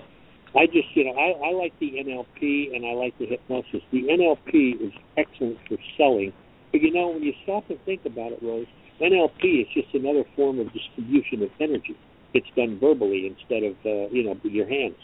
I 0.55 0.67
just, 0.67 0.87
you 0.93 1.05
know, 1.05 1.13
I, 1.13 1.49
I 1.49 1.51
like 1.51 1.73
the 1.79 1.91
NLP 1.97 2.75
and 2.75 2.85
I 2.85 2.93
like 2.93 3.17
the 3.17 3.25
hypnosis. 3.25 3.81
The 3.91 4.03
NLP 4.03 4.85
is 4.85 4.93
excellent 5.17 5.57
for 5.67 5.77
selling 5.97 6.31
But 6.71 6.81
you 6.81 6.91
know, 6.91 7.09
when 7.09 7.23
you 7.23 7.33
stop 7.43 7.69
and 7.69 7.79
think 7.85 8.01
about 8.05 8.33
it, 8.33 8.39
Rose, 8.41 8.67
NLP 9.01 9.61
is 9.61 9.67
just 9.73 9.93
another 9.93 10.23
form 10.35 10.59
of 10.59 10.67
distribution 10.73 11.41
of 11.41 11.49
energy. 11.59 11.97
It's 12.33 12.47
done 12.55 12.79
verbally 12.79 13.27
instead 13.27 13.63
of 13.63 13.73
uh, 13.85 14.09
you 14.13 14.23
know 14.23 14.35
your 14.43 14.67
hands. 14.67 14.97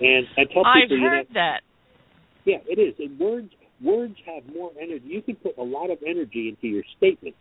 And 0.00 0.26
I 0.38 0.44
tell 0.52 0.62
people, 0.62 0.82
I've 0.82 0.90
you 0.90 1.00
heard 1.00 1.26
know, 1.28 1.34
that. 1.34 1.60
yeah, 2.44 2.58
it 2.66 2.78
is. 2.78 2.94
And 2.98 3.18
words 3.18 3.50
words 3.82 4.14
have 4.26 4.42
more 4.54 4.70
energy. 4.80 5.04
You 5.04 5.22
can 5.22 5.36
put 5.36 5.58
a 5.58 5.62
lot 5.62 5.90
of 5.90 5.98
energy 6.06 6.48
into 6.48 6.72
your 6.72 6.84
statements. 6.96 7.38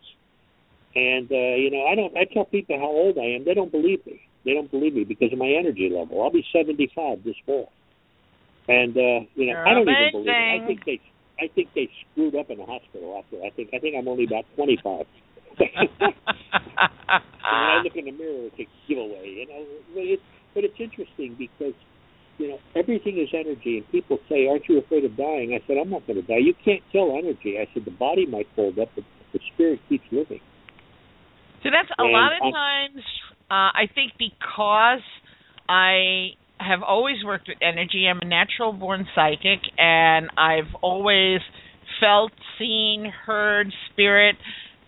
And 0.96 1.31
uh, 1.31 1.55
you 1.55 1.69
know, 1.69 1.86
I 1.86 1.96
don't. 1.96 2.15
I 2.17 2.25
tell 2.25 2.46
people 2.46 2.77
how 2.77 2.88
old 2.89 3.17
I 3.17 3.38
am. 3.38 3.46
They 3.46 3.53
don't 3.53 3.72
believe 3.72 4.05
me. 4.05 4.22
They 4.43 4.53
don't 4.53 4.72
believe 4.72 4.96
me 4.96 5.03
because 5.03 5.31
of 5.31 5.38
my 5.38 5.50
energy 5.50 5.89
level. 5.93 6.24
I'll 6.24 6.31
be 6.31 6.46
seventy-five 6.51 7.24
this 7.24 7.36
fall. 7.46 7.72
And 8.67 8.98
uh, 8.98 9.25
you 9.36 9.46
know, 9.46 9.53
You're 9.53 9.67
I 9.67 9.74
don't 9.74 9.89
even 9.89 10.10
believe 10.12 10.27
it. 10.29 10.63
I 10.63 10.65
think 10.65 10.86
they. 10.86 11.01
I 11.39 11.48
think 11.53 11.69
they 11.75 11.89
screwed 12.12 12.36
up 12.36 12.50
in 12.50 12.58
the 12.58 12.65
hospital 12.65 13.22
after. 13.22 13.38
I 13.46 13.51
think. 13.51 13.69
I 13.74 13.79
think 13.79 13.96
I'm 13.98 14.08
only 14.08 14.25
about 14.25 14.46
twenty-five. 14.55 15.05
when 15.60 15.69
I 17.43 17.81
look 17.84 17.96
in 17.96 18.05
the 18.05 18.12
mirror, 18.12 18.50
it's 18.50 18.60
a 18.60 18.67
giveaway. 18.88 19.29
You 19.29 19.48
know, 19.48 19.65
but 19.93 20.03
it's 20.10 20.24
but 20.55 20.63
it's 20.63 20.79
interesting 20.79 21.36
because 21.38 21.77
you 22.39 22.50
know 22.50 22.60
everything 22.75 23.19
is 23.19 23.29
energy, 23.34 23.77
and 23.77 23.91
people 23.91 24.17
say, 24.27 24.48
"Aren't 24.48 24.67
you 24.67 24.79
afraid 24.79 25.05
of 25.05 25.15
dying?" 25.15 25.53
I 25.53 25.65
said, 25.67 25.77
"I'm 25.77 25.91
not 25.91 26.08
going 26.08 26.19
to 26.19 26.25
die. 26.25 26.41
You 26.41 26.55
can't 26.65 26.81
kill 26.91 27.15
energy." 27.15 27.60
I 27.62 27.67
said, 27.74 27.86
"The 27.86 27.91
body 27.91 28.25
might 28.25 28.48
fold 28.55 28.79
up, 28.79 28.89
but 28.96 29.03
the 29.34 29.39
spirit 29.53 29.79
keeps 29.88 30.05
living." 30.12 30.41
So 31.63 31.70
that's 31.72 31.89
a 31.98 32.04
And 32.04 32.12
lot 32.12 32.32
of 32.34 32.42
I- 32.44 32.51
times. 32.51 33.04
Uh, 33.51 33.72
I 33.74 33.89
think 33.94 34.13
because 34.18 35.01
I 35.68 36.32
have 36.60 36.84
always 36.84 37.24
worked 37.25 37.48
with 37.48 37.58
energy, 37.62 38.06
I'm 38.08 38.20
a 38.22 38.25
natural 38.25 38.74
born 38.74 39.08
psychic, 39.16 39.60
and 39.78 40.30
I've 40.38 40.74
always 40.82 41.42
felt, 42.00 42.32
seen, 42.60 43.06
heard 43.25 43.74
spirit, 43.92 44.36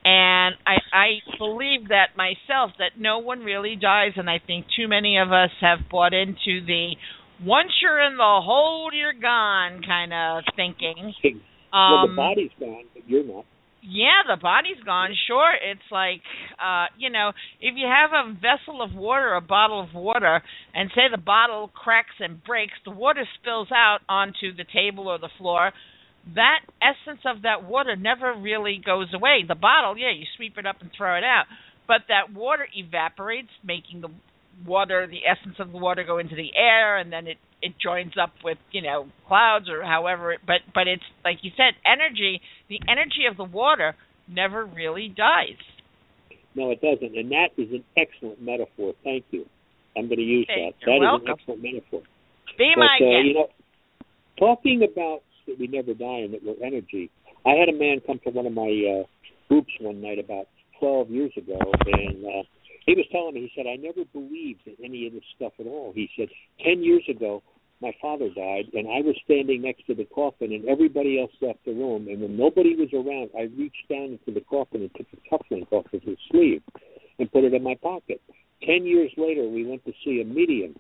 and 0.06 0.56
I 0.66 0.78
I 0.94 1.08
believe 1.38 1.90
that 1.90 2.16
myself 2.18 2.72
that 2.80 3.00
no 3.00 3.20
one 3.20 3.40
really 3.44 3.75
dies, 3.75 4.13
and 4.16 4.30
I 4.30 4.40
think 4.40 4.66
too 4.75 4.88
many 4.88 5.18
of 5.18 5.32
us 5.32 5.51
have 5.62 5.80
bought 5.90 6.13
into 6.13 6.62
the 6.66 6.96
once 7.44 7.72
you're 7.82 8.00
in 8.01 8.18
the 8.18 8.42
hole, 8.44 8.92
you're 8.94 9.13
gone 9.13 9.82
kind 9.84 10.13
of 10.13 10.44
thinking. 10.56 11.13
well, 11.74 11.82
Um, 11.82 12.10
the 12.12 12.16
body's 12.16 12.51
gone, 12.60 12.84
but 12.94 13.04
you're 13.10 13.24
not. 13.24 13.46
Yeah, 13.82 14.22
the 14.28 14.40
body's 14.42 14.82
gone. 14.86 15.10
Sure, 15.28 15.54
it's 15.54 15.82
like 15.92 16.22
uh, 16.62 16.86
you 16.98 17.10
know, 17.10 17.32
if 17.60 17.76
you 17.76 17.88
have 17.88 18.12
a 18.14 18.34
vessel 18.34 18.82
of 18.82 18.94
water, 18.94 19.34
a 19.34 19.42
bottle 19.42 19.82
of 19.82 19.94
water, 19.94 20.42
and 20.74 20.90
say 20.94 21.04
the 21.10 21.22
bottle 21.22 21.70
cracks 21.74 22.16
and 22.20 22.44
breaks, 22.44 22.74
the 22.86 22.92
water 22.92 23.24
spills 23.40 23.70
out 23.72 24.00
onto 24.08 24.56
the 24.56 24.66
table 24.72 25.08
or 25.08 25.18
the 25.18 25.30
floor. 25.38 25.72
That 26.36 26.60
essence 26.82 27.22
of 27.26 27.42
that 27.44 27.68
water 27.68 27.96
never 27.96 28.36
really 28.38 28.80
goes 28.84 29.08
away. 29.14 29.44
The 29.48 29.56
bottle, 29.56 29.98
yeah, 29.98 30.12
you 30.16 30.26
sweep 30.38 30.58
it 30.58 30.68
up 30.68 30.78
and 30.82 30.92
throw 30.96 31.18
it 31.18 31.24
out, 31.24 31.46
but 31.88 32.02
that 32.10 32.32
water 32.34 32.68
evaporates, 32.76 33.50
making 33.64 34.02
the 34.02 34.10
water, 34.66 35.08
the 35.08 35.26
essence 35.26 35.56
of 35.60 35.72
the 35.72 35.80
water, 35.80 36.04
go 36.04 36.20
into 36.20 36.36
the 36.36 36.52
air, 36.56 36.98
and 36.98 37.12
then 37.12 37.26
it 37.26 37.38
it 37.62 37.74
joins 37.82 38.13
up 38.22 38.32
with 38.44 38.58
you 38.72 38.82
know 38.82 39.08
clouds 39.27 39.70
or 39.70 39.84
however. 39.84 40.36
But 40.46 40.62
but 40.74 40.88
it's 40.88 41.03
like 41.24 41.38
you 41.41 41.51
said, 41.58 41.74
energy. 41.86 42.41
The 42.70 42.80
energy 42.89 43.25
of 43.30 43.38
the 43.38 43.44
water 43.44 43.96
never 44.27 44.65
really 44.65 45.08
dies. 45.10 45.60
No, 46.56 46.72
it 46.72 46.82
doesn't, 46.82 47.15
and 47.18 47.32
that 47.32 47.50
is 47.58 47.70
an 47.72 47.84
excellent 47.96 48.41
metaphor. 48.41 48.94
Thank 49.03 49.25
you. 49.32 49.46
I'm 49.96 50.08
going 50.08 50.18
to 50.20 50.24
use 50.24 50.48
Hey, 50.50 50.68
that. 50.72 50.86
That 50.86 50.96
is 50.96 51.01
welcome. 51.01 51.27
an 51.27 51.36
excellent 51.39 51.63
metaphor. 51.63 52.01
Be 52.58 52.72
but 52.75 52.80
my 52.80 52.96
uh, 52.96 53.00
guest. 53.00 53.25
you 53.25 53.34
know, 53.36 53.48
talking 54.38 54.84
about 54.84 55.22
that 55.48 55.58
we 55.60 55.68
never 55.68 55.94
die 55.94 56.24
and 56.27 56.34
that 56.34 56.41
we're 56.44 56.60
energy. 56.65 57.10
I 57.46 57.51
had 57.51 57.70
a 57.70 57.77
man 57.77 58.01
come 58.06 58.20
to 58.25 58.30
one 58.32 58.46
of 58.46 58.53
my 58.53 58.68
uh, 58.68 59.03
groups 59.48 59.72
one 59.80 60.01
night 60.01 60.20
about 60.20 60.48
12 60.80 61.10
years 61.10 61.32
ago, 61.38 61.58
and 61.86 62.25
uh, 62.25 62.44
he 62.86 62.94
was 62.96 63.06
telling 63.12 63.33
me. 63.36 63.42
He 63.42 63.51
said, 63.55 63.66
"I 63.70 63.75
never 63.75 64.03
believed 64.12 64.62
in 64.66 64.75
any 64.83 65.07
of 65.07 65.14
this 65.14 65.24
stuff 65.36 65.53
at 65.59 65.66
all." 65.68 65.92
He 65.96 66.09
said, 66.18 66.27
10 66.66 66.83
years 66.83 67.03
ago, 67.09 67.42
my 67.81 67.94
father 68.01 68.29
died, 68.29 68.70
and 68.74 68.87
I 68.87 69.01
was 69.01 69.15
standing 69.25 69.63
next 69.63 69.87
to 69.87 69.96
the 69.96 70.05
coffin, 70.05 70.53
and 70.53 70.65
everybody 70.67 71.20
else 71.20 71.31
left 71.41 71.65
the 71.65 71.74
room. 71.74 72.07
And 72.07 72.22
when 72.22 72.37
nobody 72.37 72.75
was 72.75 72.89
around, 72.94 73.31
I 73.35 73.50
reached 73.57 73.89
down 73.89 74.20
into 74.20 74.31
the 74.33 74.46
coffin 74.46 74.81
and 74.81 74.91
took 74.96 75.07
the 75.09 75.17
cufflink 75.29 75.72
off 75.72 75.85
of 75.94 76.01
his 76.03 76.17
sleeve 76.31 76.61
and 77.17 77.31
put 77.31 77.44
it 77.44 77.53
in 77.53 77.63
my 77.63 77.75
pocket. 77.75 78.22
Ten 78.63 78.85
years 78.85 79.11
later, 79.17 79.48
we 79.48 79.65
went 79.65 79.83
to 79.85 79.94
see 80.05 80.22
a 80.22 80.25
medium 80.25 80.75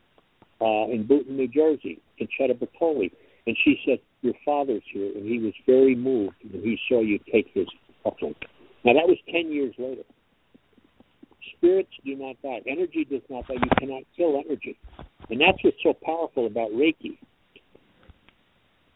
uh, 0.61 0.93
in 0.93 1.07
Boonton, 1.09 1.31
New 1.31 1.47
Jersey, 1.47 1.99
in 2.19 2.27
Cheddar 2.37 2.53
Bertoli, 2.53 3.11
and 3.47 3.57
she 3.63 3.81
said, 3.85 3.99
"Your 4.21 4.35
father's 4.45 4.83
here," 4.93 5.11
and 5.15 5.25
he 5.25 5.39
was 5.39 5.53
very 5.65 5.95
moved 5.95 6.35
when 6.51 6.61
he 6.61 6.77
saw 6.87 7.01
you 7.01 7.19
take 7.31 7.47
his 7.53 7.67
cufflink. 8.05 8.35
Now 8.85 8.93
that 8.93 9.07
was 9.07 9.17
ten 9.31 9.51
years 9.51 9.73
later. 9.79 10.03
Spirits 11.57 11.89
do 12.05 12.15
not 12.15 12.35
die. 12.43 12.61
Energy 12.67 13.05
does 13.05 13.21
not 13.29 13.47
die. 13.47 13.55
You 13.55 13.69
cannot 13.79 14.03
kill 14.15 14.41
energy, 14.45 14.77
and 15.31 15.39
that's 15.39 15.63
what's 15.63 15.77
so 15.81 15.93
powerful 15.93 16.45
about 16.45 16.71
Reiki. 16.71 17.17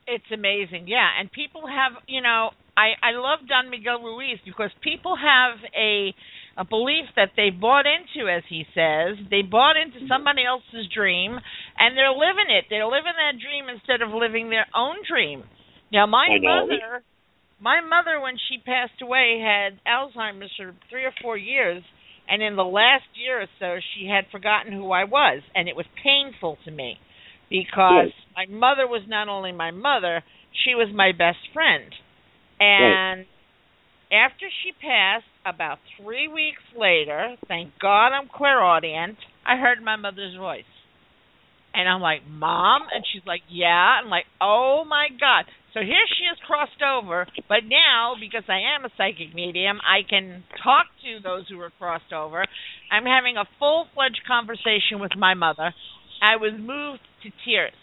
It's 0.06 0.30
amazing, 0.32 0.86
yeah. 0.88 1.10
And 1.18 1.32
people 1.32 1.66
have, 1.66 1.94
you 2.08 2.22
know, 2.22 2.52
I 2.78 2.94
I 3.02 3.18
love 3.18 3.40
Don 3.48 3.72
Miguel 3.72 4.04
Ruiz 4.04 4.38
because 4.46 4.70
people 4.84 5.16
have 5.16 5.58
a 5.74 6.14
a 6.58 6.64
belief 6.64 7.06
that 7.16 7.32
they 7.36 7.50
bought 7.50 7.86
into, 7.88 8.30
as 8.30 8.44
he 8.48 8.64
says. 8.76 9.18
They 9.32 9.42
bought 9.42 9.76
into 9.76 9.98
mm-hmm. 9.98 10.08
somebody 10.08 10.44
else's 10.46 10.88
dream, 10.94 11.40
and 11.80 11.98
they're 11.98 12.14
living 12.14 12.52
it. 12.52 12.66
They're 12.70 12.86
living 12.86 13.16
that 13.18 13.40
dream 13.40 13.66
instead 13.68 14.04
of 14.04 14.14
living 14.14 14.50
their 14.50 14.68
own 14.76 14.96
dream. 15.10 15.44
Now, 15.92 16.06
my 16.06 16.28
mother, 16.40 17.04
my 17.60 17.82
mother, 17.82 18.20
when 18.20 18.36
she 18.36 18.60
passed 18.60 19.02
away, 19.02 19.40
had 19.40 19.80
Alzheimer's 19.88 20.52
for 20.56 20.76
three 20.90 21.06
or 21.06 21.14
four 21.22 21.38
years, 21.38 21.84
and 22.28 22.42
in 22.42 22.56
the 22.56 22.64
last 22.64 23.06
year 23.14 23.42
or 23.42 23.48
so, 23.60 23.78
she 23.94 24.08
had 24.08 24.26
forgotten 24.32 24.74
who 24.74 24.92
I 24.92 25.04
was, 25.04 25.42
and 25.54 25.68
it 25.68 25.76
was 25.76 25.86
painful 26.04 26.58
to 26.66 26.72
me 26.72 26.98
because 27.50 28.12
my 28.36 28.46
mother 28.50 28.88
was 28.88 29.04
not 29.08 29.30
only 29.30 29.52
my 29.52 29.72
mother, 29.72 30.24
she 30.66 30.76
was 30.76 30.90
my 30.94 31.12
best 31.12 31.38
friend. 31.54 31.92
And 32.60 33.26
after 34.12 34.46
she 34.64 34.72
passed, 34.82 35.26
about 35.46 35.78
three 36.02 36.28
weeks 36.28 36.64
later, 36.76 37.36
thank 37.48 37.72
God 37.80 38.08
I'm 38.08 38.28
clairaudient, 38.34 39.18
I 39.46 39.58
heard 39.58 39.84
my 39.84 39.96
mother's 39.96 40.36
voice. 40.36 40.64
And 41.74 41.88
I'm 41.88 42.02
like, 42.02 42.22
Mom? 42.28 42.84
And 42.94 43.04
she's 43.12 43.22
like, 43.28 43.42
Yeah. 43.50 44.00
I'm 44.02 44.10
like, 44.10 44.26
Oh 44.42 44.84
my 44.88 45.08
God. 45.20 45.46
So 45.76 45.82
here 45.82 46.08
she 46.18 46.24
is 46.24 46.40
crossed 46.48 46.80
over, 46.80 47.28
but 47.50 47.68
now, 47.68 48.16
because 48.18 48.48
I 48.48 48.64
am 48.80 48.86
a 48.86 48.96
psychic 48.96 49.36
medium, 49.36 49.84
I 49.84 50.08
can 50.08 50.46
talk 50.64 50.88
to 51.04 51.20
those 51.22 51.44
who 51.50 51.60
are 51.60 51.70
crossed 51.78 52.14
over. 52.16 52.46
I'm 52.90 53.04
having 53.04 53.36
a 53.36 53.44
full 53.60 53.88
fledged 53.94 54.22
conversation 54.26 55.04
with 55.04 55.12
my 55.20 55.34
mother. 55.34 55.76
I 56.24 56.38
was 56.38 56.54
moved 56.56 57.04
to 57.24 57.30
tears 57.44 57.76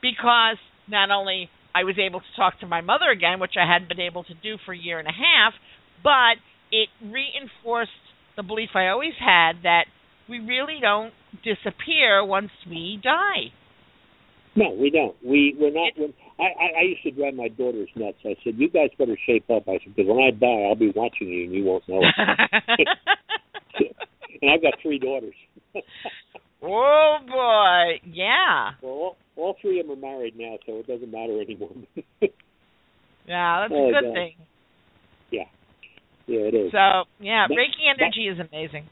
because 0.00 0.56
not 0.88 1.10
only 1.10 1.50
I 1.74 1.84
was 1.84 1.96
able 2.00 2.20
to 2.20 2.32
talk 2.34 2.60
to 2.60 2.66
my 2.66 2.80
mother 2.80 3.12
again, 3.12 3.40
which 3.40 3.60
I 3.60 3.70
hadn't 3.70 3.90
been 3.90 4.00
able 4.00 4.24
to 4.24 4.34
do 4.42 4.56
for 4.64 4.72
a 4.72 4.78
year 4.78 4.98
and 4.98 5.06
a 5.06 5.12
half, 5.12 5.52
but 6.02 6.40
it 6.72 6.88
reinforced 7.04 7.92
the 8.36 8.42
belief 8.42 8.70
I 8.74 8.88
always 8.88 9.20
had 9.20 9.64
that 9.64 9.84
we 10.30 10.38
really 10.38 10.78
don't 10.80 11.12
disappear 11.44 12.24
once 12.24 12.56
we 12.66 12.98
die. 13.04 13.52
No, 14.56 14.70
we 14.70 14.88
don't. 14.88 15.14
We 15.22 15.54
we're 15.60 15.72
not. 15.72 15.92
I, 16.38 16.42
I 16.42 16.78
I 16.78 16.82
used 16.82 17.02
to 17.04 17.10
drive 17.12 17.34
my 17.34 17.48
daughters 17.48 17.88
nuts. 17.94 18.18
I 18.24 18.34
said, 18.42 18.54
"You 18.56 18.68
guys 18.68 18.90
better 18.98 19.16
shape 19.26 19.48
up." 19.50 19.68
I 19.68 19.78
said, 19.84 19.94
"Because 19.94 20.08
when 20.08 20.18
I 20.24 20.30
die, 20.30 20.66
I'll 20.68 20.74
be 20.74 20.92
watching 20.94 21.28
you, 21.28 21.44
and 21.44 21.54
you 21.54 21.64
won't 21.64 21.88
know 21.88 22.00
it." 22.02 22.88
and 24.42 24.50
I've 24.50 24.62
got 24.62 24.74
three 24.82 24.98
daughters. 24.98 25.34
oh 26.62 27.16
boy, 27.26 28.00
yeah, 28.04 28.70
well, 28.82 28.92
all, 28.92 29.16
all 29.36 29.56
three 29.60 29.80
of 29.80 29.86
them 29.86 29.98
are 29.98 30.00
married 30.00 30.34
now, 30.36 30.56
so 30.66 30.78
it 30.78 30.86
doesn't 30.86 31.10
matter 31.10 31.40
anymore. 31.40 31.70
yeah, 32.20 33.60
that's 33.68 33.72
Oh, 33.72 33.88
a 33.88 33.92
good 33.92 34.04
God. 34.04 34.14
thing. 34.14 34.34
yeah, 35.30 35.44
yeah, 36.26 36.40
it 36.40 36.54
is. 36.54 36.72
So 36.72 37.04
yeah, 37.20 37.46
That- 37.48 37.56
Reiki 37.56 37.88
energy 37.88 38.26
is 38.28 38.38
amazing. 38.40 38.88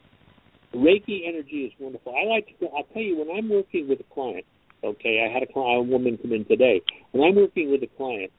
Reiki 0.73 1.27
energy 1.27 1.65
is 1.65 1.73
wonderful. 1.79 2.15
I 2.15 2.25
like 2.27 2.47
to. 2.59 2.67
I'll 2.75 2.83
tell 2.93 3.01
you 3.01 3.17
when 3.19 3.35
I'm 3.37 3.49
working 3.49 3.87
with 3.87 3.99
a 3.99 4.13
client. 4.13 4.45
Okay, 4.83 5.25
I 5.25 5.31
had 5.33 5.43
a, 5.43 5.47
cli- 5.47 5.75
a 5.75 5.81
woman 5.81 6.17
come 6.17 6.33
in 6.33 6.45
today. 6.45 6.81
When 7.11 7.23
I'm 7.23 7.35
working 7.35 7.71
with 7.71 7.83
a 7.83 7.91
client, 7.95 8.31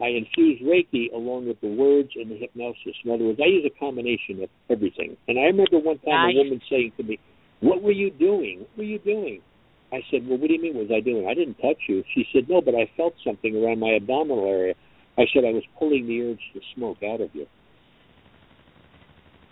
I 0.00 0.08
infuse 0.08 0.60
Reiki 0.60 1.12
along 1.14 1.48
with 1.48 1.60
the 1.60 1.68
words 1.68 2.10
and 2.16 2.30
the 2.30 2.36
hypnosis. 2.36 2.94
In 3.04 3.10
other 3.10 3.24
words, 3.24 3.40
I 3.42 3.46
use 3.48 3.64
a 3.64 3.78
combination 3.80 4.42
of 4.42 4.50
everything. 4.68 5.16
And 5.26 5.38
I 5.38 5.44
remember 5.44 5.78
one 5.78 5.98
time 6.00 6.36
a 6.36 6.38
woman 6.38 6.60
saying 6.68 6.92
to 6.98 7.02
me, 7.02 7.18
"What 7.60 7.82
were 7.82 7.92
you 7.92 8.10
doing? 8.10 8.60
What 8.60 8.78
were 8.78 8.84
you 8.84 8.98
doing?" 8.98 9.40
I 9.92 10.02
said, 10.10 10.28
"Well, 10.28 10.36
what 10.36 10.48
do 10.48 10.54
you 10.54 10.60
mean? 10.60 10.74
What 10.74 10.88
was 10.88 10.96
I 10.96 11.00
doing? 11.00 11.26
I 11.26 11.32
didn't 11.32 11.56
touch 11.58 11.80
you." 11.88 12.04
She 12.12 12.26
said, 12.32 12.48
"No, 12.48 12.60
but 12.60 12.74
I 12.74 12.90
felt 12.96 13.14
something 13.24 13.56
around 13.56 13.78
my 13.80 13.94
abdominal 13.94 14.44
area." 14.46 14.74
I 15.16 15.24
said, 15.32 15.46
"I 15.46 15.52
was 15.52 15.64
pulling 15.78 16.06
the 16.06 16.22
urge 16.22 16.44
to 16.52 16.60
smoke 16.74 17.02
out 17.02 17.22
of 17.22 17.34
you." 17.34 17.46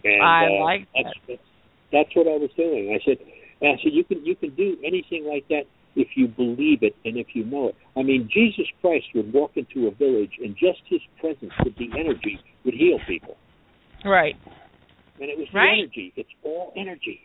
And, 0.04 0.22
I 0.22 0.46
uh, 0.46 0.64
like 0.64 0.88
that's, 0.94 1.14
that's 1.26 1.42
that's 1.90 2.16
what 2.16 2.28
I 2.28 2.36
was 2.36 2.50
doing. 2.56 2.92
I 2.92 3.02
said, 3.02 3.16
and 3.62 3.72
I 3.72 3.82
said 3.82 3.92
you 3.94 4.04
can 4.04 4.24
you 4.26 4.36
can 4.36 4.50
do 4.54 4.76
anything 4.84 5.24
like 5.24 5.48
that. 5.48 5.64
If 5.96 6.08
you 6.16 6.28
believe 6.28 6.82
it 6.82 6.94
and 7.04 7.16
if 7.16 7.28
you 7.34 7.44
know 7.44 7.68
it. 7.68 7.76
I 7.96 8.02
mean, 8.02 8.28
Jesus 8.32 8.66
Christ 8.80 9.06
would 9.14 9.32
walk 9.32 9.52
into 9.56 9.86
a 9.88 9.90
village 9.90 10.32
and 10.42 10.56
just 10.56 10.80
his 10.88 11.00
presence 11.20 11.52
with 11.64 11.76
the 11.76 11.88
energy 11.98 12.38
would 12.64 12.74
heal 12.74 12.98
people. 13.06 13.36
Right. 14.04 14.36
And 15.20 15.30
it 15.30 15.38
was 15.38 15.48
the 15.52 15.58
Right. 15.58 15.78
energy. 15.78 16.12
It's 16.16 16.28
all 16.42 16.72
energy. 16.76 17.20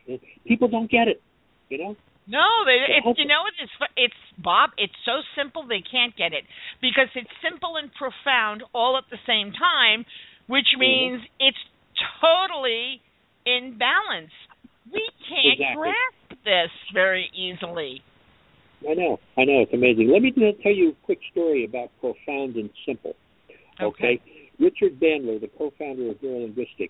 People 0.45 0.67
don't 0.67 0.89
get 0.89 1.07
it, 1.07 1.21
you 1.69 1.77
know? 1.79 1.95
No, 2.27 2.45
they, 2.63 2.77
it's 2.87 3.17
you 3.17 3.25
know 3.25 3.41
what 3.41 3.53
it's 3.57 3.71
it's 3.97 4.21
Bob. 4.37 4.69
It's 4.77 4.93
so 5.03 5.21
simple 5.35 5.63
they 5.63 5.81
can't 5.81 6.15
get 6.15 6.31
it 6.31 6.43
because 6.79 7.07
it's 7.15 7.31
simple 7.41 7.75
and 7.77 7.91
profound 7.95 8.61
all 8.71 8.97
at 8.97 9.05
the 9.09 9.17
same 9.25 9.51
time, 9.51 10.05
which 10.45 10.67
Mhm. 10.75 10.79
means 10.79 11.21
it's 11.39 11.57
totally 12.21 13.01
in 13.45 13.79
balance. 13.79 14.31
We 14.91 15.07
can't 15.27 15.53
Exactly. 15.53 15.89
grasp 15.89 16.43
this 16.43 16.71
very 16.93 17.31
easily. 17.33 18.03
I 18.87 18.93
know. 18.93 19.19
I 19.37 19.45
know. 19.45 19.61
It's 19.61 19.73
amazing. 19.73 20.09
Let 20.11 20.21
me 20.21 20.31
tell 20.31 20.71
you 20.71 20.89
a 20.91 21.05
quick 21.05 21.19
story 21.31 21.65
about 21.65 21.89
profound 21.99 22.55
and 22.55 22.69
simple. 22.85 23.15
Okay. 23.81 24.21
Richard 24.59 24.99
Bandler, 24.99 25.39
the 25.39 25.49
co-founder 25.57 26.11
of 26.11 26.17
Neurolinguistics, 26.17 26.89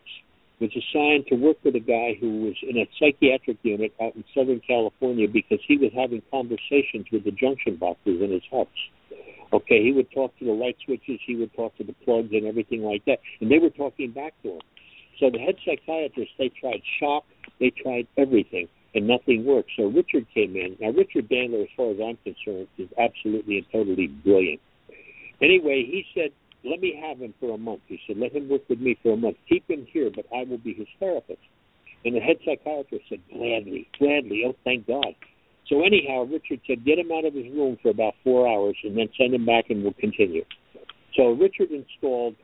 was 0.60 0.72
assigned 0.76 1.26
to 1.28 1.36
work 1.36 1.58
with 1.64 1.76
a 1.76 1.80
guy 1.80 2.18
who 2.20 2.42
was 2.42 2.56
in 2.68 2.78
a 2.78 2.90
psychiatric 3.00 3.58
unit 3.64 3.94
out 4.02 4.16
in 4.16 4.24
Southern 4.36 4.60
California 4.68 5.28
because 5.28 5.60
he 5.68 5.78
was 5.78 5.92
having 5.96 6.22
conversations 6.32 7.06
with 7.12 7.24
the 7.24 7.32
junction 7.32 7.76
boxes 7.76 8.22
in 8.22 8.32
his 8.32 8.44
house. 8.52 8.68
Okay, 9.54 9.82
he 9.82 9.92
would 9.92 10.12
talk 10.12 10.38
to 10.40 10.46
the 10.46 10.52
light 10.52 10.78
switches, 10.86 11.20
he 11.26 11.36
would 11.36 11.54
talk 11.56 11.76
to 11.78 11.84
the 11.84 11.94
plugs 12.06 12.30
and 12.34 12.46
everything 12.46 12.84
like 12.84 13.04
that, 13.06 13.20
and 13.40 13.50
they 13.50 13.58
were 13.58 13.72
talking 13.72 14.12
back 14.12 14.34
to 14.44 14.50
him. 14.54 14.62
So 15.20 15.30
the 15.30 15.40
head 15.40 15.56
psychiatrist, 15.66 16.32
they 16.38 16.50
tried 16.50 16.82
shock, 17.00 17.24
they 17.60 17.72
tried 17.72 18.08
everything, 18.18 18.68
and 18.96 19.08
nothing 19.08 19.46
worked. 19.46 19.72
So 19.78 19.86
Richard 19.88 20.26
came 20.34 20.56
in. 20.56 20.78
Now 20.80 20.92
Richard 20.92 21.30
Bandler, 21.30 21.64
as 21.64 21.70
far 21.78 21.92
as 21.92 21.98
I'm 22.04 22.18
concerned, 22.24 22.68
is 22.78 22.90
absolutely 22.98 23.58
and 23.58 23.66
totally 23.72 24.08
brilliant. 24.08 24.60
Anyway, 25.42 25.86
he 25.86 26.04
said, 26.14 26.32
let 26.64 26.82
me 26.82 27.00
have 27.02 27.20
him 27.20 27.34
for 27.40 27.54
a 27.54 27.58
month. 27.58 27.82
He 27.88 28.00
said, 28.06 28.18
let 28.18 28.34
him 28.34 28.50
work 28.50 28.68
with 28.68 28.80
me 28.80 28.98
for 29.02 29.14
a 29.14 29.18
month. 29.18 29.38
Keep 29.48 29.70
him 29.70 29.88
here, 29.92 30.12
but 30.14 30.26
I 30.36 30.44
will 30.44 30.58
be 30.58 30.74
his 30.74 30.88
therapist. 31.00 31.40
And 32.04 32.16
the 32.16 32.20
head 32.20 32.38
psychiatrist 32.46 33.06
said, 33.10 33.20
gladly, 33.32 33.88
gladly. 33.98 34.44
Oh, 34.46 34.56
thank 34.64 34.88
God. 34.88 35.16
So 35.68 35.84
anyhow, 35.86 36.24
Richard 36.24 36.60
said, 36.68 36.84
get 36.84 36.98
him 36.98 37.12
out 37.12 37.26
of 37.26 37.34
his 37.34 37.46
room 37.54 37.78
for 37.82 37.90
about 37.90 38.16
four 38.24 38.48
hours 38.48 38.76
and 38.84 38.98
then 38.98 39.08
send 39.18 39.34
him 39.34 39.46
back 39.46 39.70
and 39.70 39.84
we'll 39.84 39.94
continue. 39.94 40.44
So 41.16 41.32
Richard 41.32 41.70
installed 41.72 42.36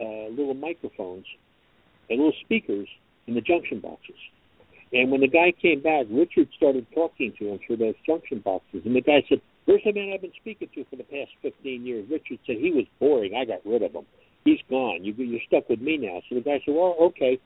uh, 0.00 0.28
little 0.30 0.54
microphones 0.54 1.26
and 2.08 2.18
little 2.18 2.32
speakers 2.44 2.88
in 3.26 3.34
the 3.34 3.40
junction 3.40 3.80
boxes. 3.80 4.16
And 4.92 5.10
when 5.10 5.20
the 5.20 5.28
guy 5.28 5.52
came 5.60 5.80
back, 5.82 6.06
Richard 6.10 6.48
started 6.56 6.86
talking 6.94 7.32
to 7.38 7.52
him 7.52 7.60
through 7.64 7.76
those 7.76 7.94
junction 8.04 8.40
boxes. 8.40 8.82
And 8.84 8.96
the 8.96 9.00
guy 9.00 9.22
said, 9.28 9.40
Where's 9.66 9.82
the 9.84 9.92
man 9.92 10.12
I've 10.12 10.22
been 10.22 10.32
speaking 10.40 10.68
to 10.74 10.84
for 10.90 10.96
the 10.96 11.04
past 11.04 11.30
15 11.42 11.86
years? 11.86 12.08
Richard 12.10 12.38
said, 12.46 12.56
He 12.58 12.72
was 12.72 12.86
boring. 12.98 13.34
I 13.34 13.44
got 13.44 13.60
rid 13.64 13.82
of 13.82 13.92
him. 13.92 14.04
He's 14.44 14.58
gone. 14.68 15.04
You, 15.04 15.14
you're 15.14 15.40
stuck 15.46 15.68
with 15.68 15.80
me 15.80 15.96
now. 15.96 16.20
So 16.28 16.34
the 16.34 16.40
guy 16.40 16.60
said, 16.64 16.74
Well, 16.74 16.96
okay. 17.00 17.38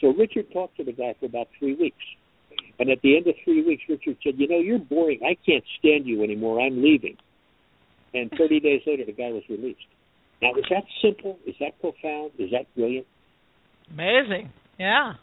So 0.00 0.12
Richard 0.14 0.52
talked 0.52 0.76
to 0.76 0.84
the 0.84 0.92
guy 0.92 1.14
for 1.18 1.26
about 1.26 1.48
three 1.58 1.74
weeks. 1.74 2.04
And 2.78 2.90
at 2.90 3.00
the 3.02 3.16
end 3.16 3.26
of 3.26 3.34
three 3.44 3.64
weeks, 3.64 3.82
Richard 3.88 4.16
said, 4.22 4.34
You 4.36 4.46
know, 4.46 4.58
you're 4.58 4.78
boring. 4.78 5.20
I 5.24 5.36
can't 5.44 5.64
stand 5.80 6.06
you 6.06 6.22
anymore. 6.22 6.60
I'm 6.60 6.82
leaving. 6.82 7.16
And 8.14 8.30
30 8.38 8.60
days 8.60 8.82
later, 8.86 9.04
the 9.04 9.12
guy 9.12 9.30
was 9.30 9.42
released. 9.48 9.86
Now, 10.40 10.54
is 10.54 10.64
that 10.70 10.84
simple? 11.00 11.38
Is 11.46 11.54
that 11.60 11.80
profound? 11.80 12.32
Is 12.38 12.50
that 12.50 12.66
brilliant? 12.76 13.06
Amazing. 13.90 14.52
Yeah. 14.78 15.14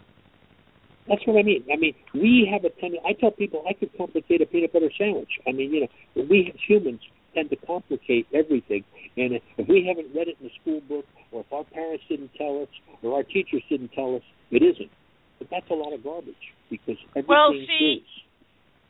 That's 1.10 1.26
what 1.26 1.40
I 1.40 1.44
mean. 1.44 1.66
I 1.74 1.76
mean, 1.76 1.96
we 2.14 2.48
have 2.52 2.64
a 2.64 2.70
tendency. 2.80 3.02
I 3.04 3.14
tell 3.14 3.32
people 3.32 3.64
I 3.68 3.74
could 3.74 3.90
complicate 3.98 4.42
a 4.42 4.46
peanut 4.46 4.72
butter 4.72 4.92
sandwich. 4.96 5.42
I 5.48 5.52
mean, 5.52 5.74
you 5.74 5.82
know, 5.82 6.26
we 6.30 6.54
as 6.54 6.60
humans 6.68 7.02
tend 7.34 7.50
to 7.50 7.58
complicate 7.66 8.28
everything. 8.34 8.84
And 9.18 9.42
if 9.58 9.68
we 9.68 9.90
haven't 9.90 10.14
read 10.16 10.30
it 10.30 10.38
in 10.40 10.48
the 10.48 10.54
school 10.62 10.82
book, 10.88 11.06
or 11.32 11.42
if 11.42 11.52
our 11.52 11.64
parents 11.66 12.04
didn't 12.08 12.32
tell 12.38 12.62
us, 12.62 12.70
or 13.02 13.16
our 13.16 13.24
teachers 13.24 13.64
didn't 13.70 13.90
tell 13.94 14.16
us, 14.16 14.22
it 14.52 14.62
isn't. 14.62 14.92
But 15.40 15.50
that's 15.50 15.70
a 15.72 15.74
lot 15.74 15.94
of 15.94 16.04
garbage 16.04 16.36
because 16.70 16.98
everything 17.18 17.28
Well, 17.28 17.54
see, 17.54 18.06
is. 18.06 18.10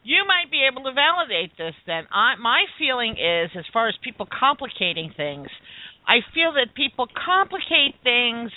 You 0.04 0.28
might 0.28 0.52
be 0.52 0.68
able 0.68 0.84
to 0.84 0.94
validate 0.94 1.56
this 1.58 1.76
then. 1.88 2.04
I, 2.12 2.36
my 2.36 2.64
feeling 2.78 3.16
is, 3.16 3.52
as 3.56 3.66
far 3.72 3.88
as 3.88 3.96
people 4.04 4.28
complicating 4.28 5.14
things, 5.16 5.48
I 6.08 6.20
feel 6.34 6.54
that 6.54 6.76
people 6.76 7.08
complicate 7.14 7.96
things 8.04 8.52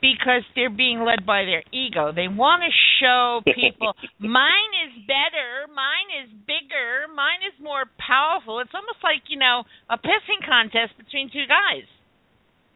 because 0.00 0.42
they're 0.56 0.72
being 0.72 1.04
led 1.04 1.24
by 1.24 1.44
their 1.44 1.62
ego. 1.72 2.12
They 2.12 2.28
want 2.28 2.62
to 2.64 2.72
show 3.00 3.40
people, 3.54 3.92
mine 4.18 4.72
is 4.88 5.04
better, 5.06 5.68
mine 5.72 6.10
is 6.24 6.28
bigger, 6.48 7.08
mine 7.14 7.44
is 7.44 7.56
more 7.62 7.84
powerful. 8.00 8.60
It's 8.60 8.74
almost 8.74 9.04
like, 9.04 9.28
you 9.28 9.38
know, 9.38 9.64
a 9.88 9.96
pissing 9.96 10.40
contest 10.44 10.96
between 10.96 11.28
two 11.28 11.44
guys. 11.46 11.84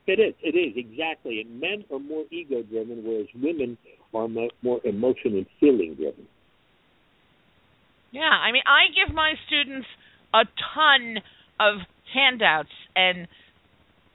It 0.07 0.21
is. 0.21 0.35
It 0.43 0.53
is 0.53 0.77
exactly. 0.77 1.41
And 1.41 1.61
men 1.61 1.85
are 1.91 1.99
more 1.99 2.25
ego 2.31 2.63
driven, 2.63 3.03
whereas 3.05 3.27
women 3.35 3.79
are 4.13 4.29
mo- 4.29 4.53
more 4.63 4.81
emotion 4.85 5.37
and 5.37 5.47
feeling 5.59 5.95
driven. 5.95 6.29
Yeah, 8.13 8.31
I 8.31 8.53
mean, 8.53 8.63
I 8.67 8.93
give 8.95 9.15
my 9.15 9.33
students 9.47 9.89
a 10.33 10.45
ton 10.75 11.19
of 11.59 11.81
handouts 12.13 12.69
and 12.95 13.27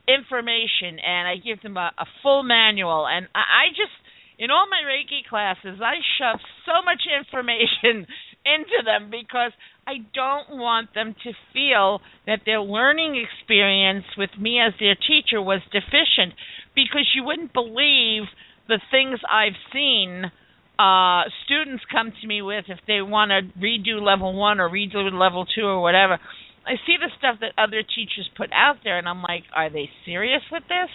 information, 0.09 0.97
and 0.99 1.27
I 1.27 1.35
give 1.37 1.61
them 1.61 1.77
a, 1.77 1.91
a 1.97 2.05
full 2.23 2.43
manual. 2.43 3.07
And 3.07 3.27
I, 3.35 3.69
I 3.69 3.69
just, 3.69 3.93
in 4.37 4.49
all 4.49 4.65
my 4.65 4.81
Reiki 4.81 5.27
classes, 5.29 5.79
I 5.81 6.01
shove 6.17 6.39
so 6.65 6.81
much 6.83 7.05
information 7.19 8.07
into 8.45 8.81
them 8.83 9.11
because 9.11 9.51
I 9.85 10.05
don't 10.13 10.57
want 10.57 10.93
them 10.93 11.15
to 11.23 11.31
feel 11.53 12.01
that 12.25 12.41
their 12.45 12.61
learning 12.61 13.21
experience 13.21 14.05
with 14.17 14.29
me 14.39 14.59
as 14.59 14.73
their 14.79 14.95
teacher 14.95 15.41
was 15.41 15.61
deficient 15.71 16.33
because 16.75 17.09
you 17.13 17.23
wouldn't 17.23 17.53
believe 17.53 18.29
the 18.67 18.79
things 18.91 19.19
I've 19.29 19.57
seen 19.73 20.31
uh 20.79 21.23
students 21.43 21.83
come 21.91 22.13
to 22.21 22.27
me 22.27 22.41
with 22.41 22.63
if 22.69 22.79
they 22.87 23.01
want 23.01 23.31
to 23.31 23.59
redo 23.59 24.01
level 24.01 24.33
1 24.33 24.61
or 24.61 24.69
redo 24.69 25.11
level 25.11 25.45
2 25.45 25.61
or 25.61 25.81
whatever. 25.81 26.19
I 26.65 26.75
see 26.85 26.97
the 26.99 27.09
stuff 27.17 27.39
that 27.41 27.57
other 27.57 27.81
teachers 27.83 28.29
put 28.35 28.49
out 28.53 28.83
there 28.83 28.97
and 28.97 29.07
I'm 29.07 29.21
like, 29.21 29.43
are 29.55 29.69
they 29.69 29.89
serious 30.05 30.41
with 30.51 30.63
this? 30.69 30.91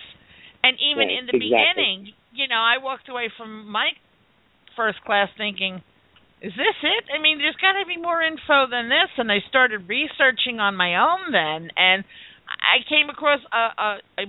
And 0.63 0.77
even 0.81 1.09
Right, 1.09 1.19
in 1.19 1.27
the 1.27 1.37
exactly. 1.37 1.51
beginning, 1.51 1.99
you 2.33 2.49
know, 2.49 2.61
I 2.61 2.83
walked 2.83 3.09
away 3.09 3.29
from 3.37 3.69
my 3.69 3.91
first 4.77 5.01
class 5.05 5.29
thinking, 5.37 5.83
is 6.43 6.53
this 6.53 6.79
it? 6.83 7.05
I 7.09 7.21
mean, 7.21 7.39
there's 7.39 7.57
got 7.57 7.73
to 7.81 7.87
be 7.89 7.97
more 7.97 8.21
info 8.21 8.69
than 8.69 8.89
this. 8.89 9.09
And 9.17 9.33
I 9.33 9.41
started 9.49 9.89
researching 9.89 10.61
on 10.61 10.77
my 10.77 10.97
own 11.01 11.33
then, 11.33 11.73
and 11.77 12.05
I 12.61 12.85
came 12.89 13.09
across 13.09 13.41
a, 13.49 13.65
a, 13.81 13.91
a 14.21 14.27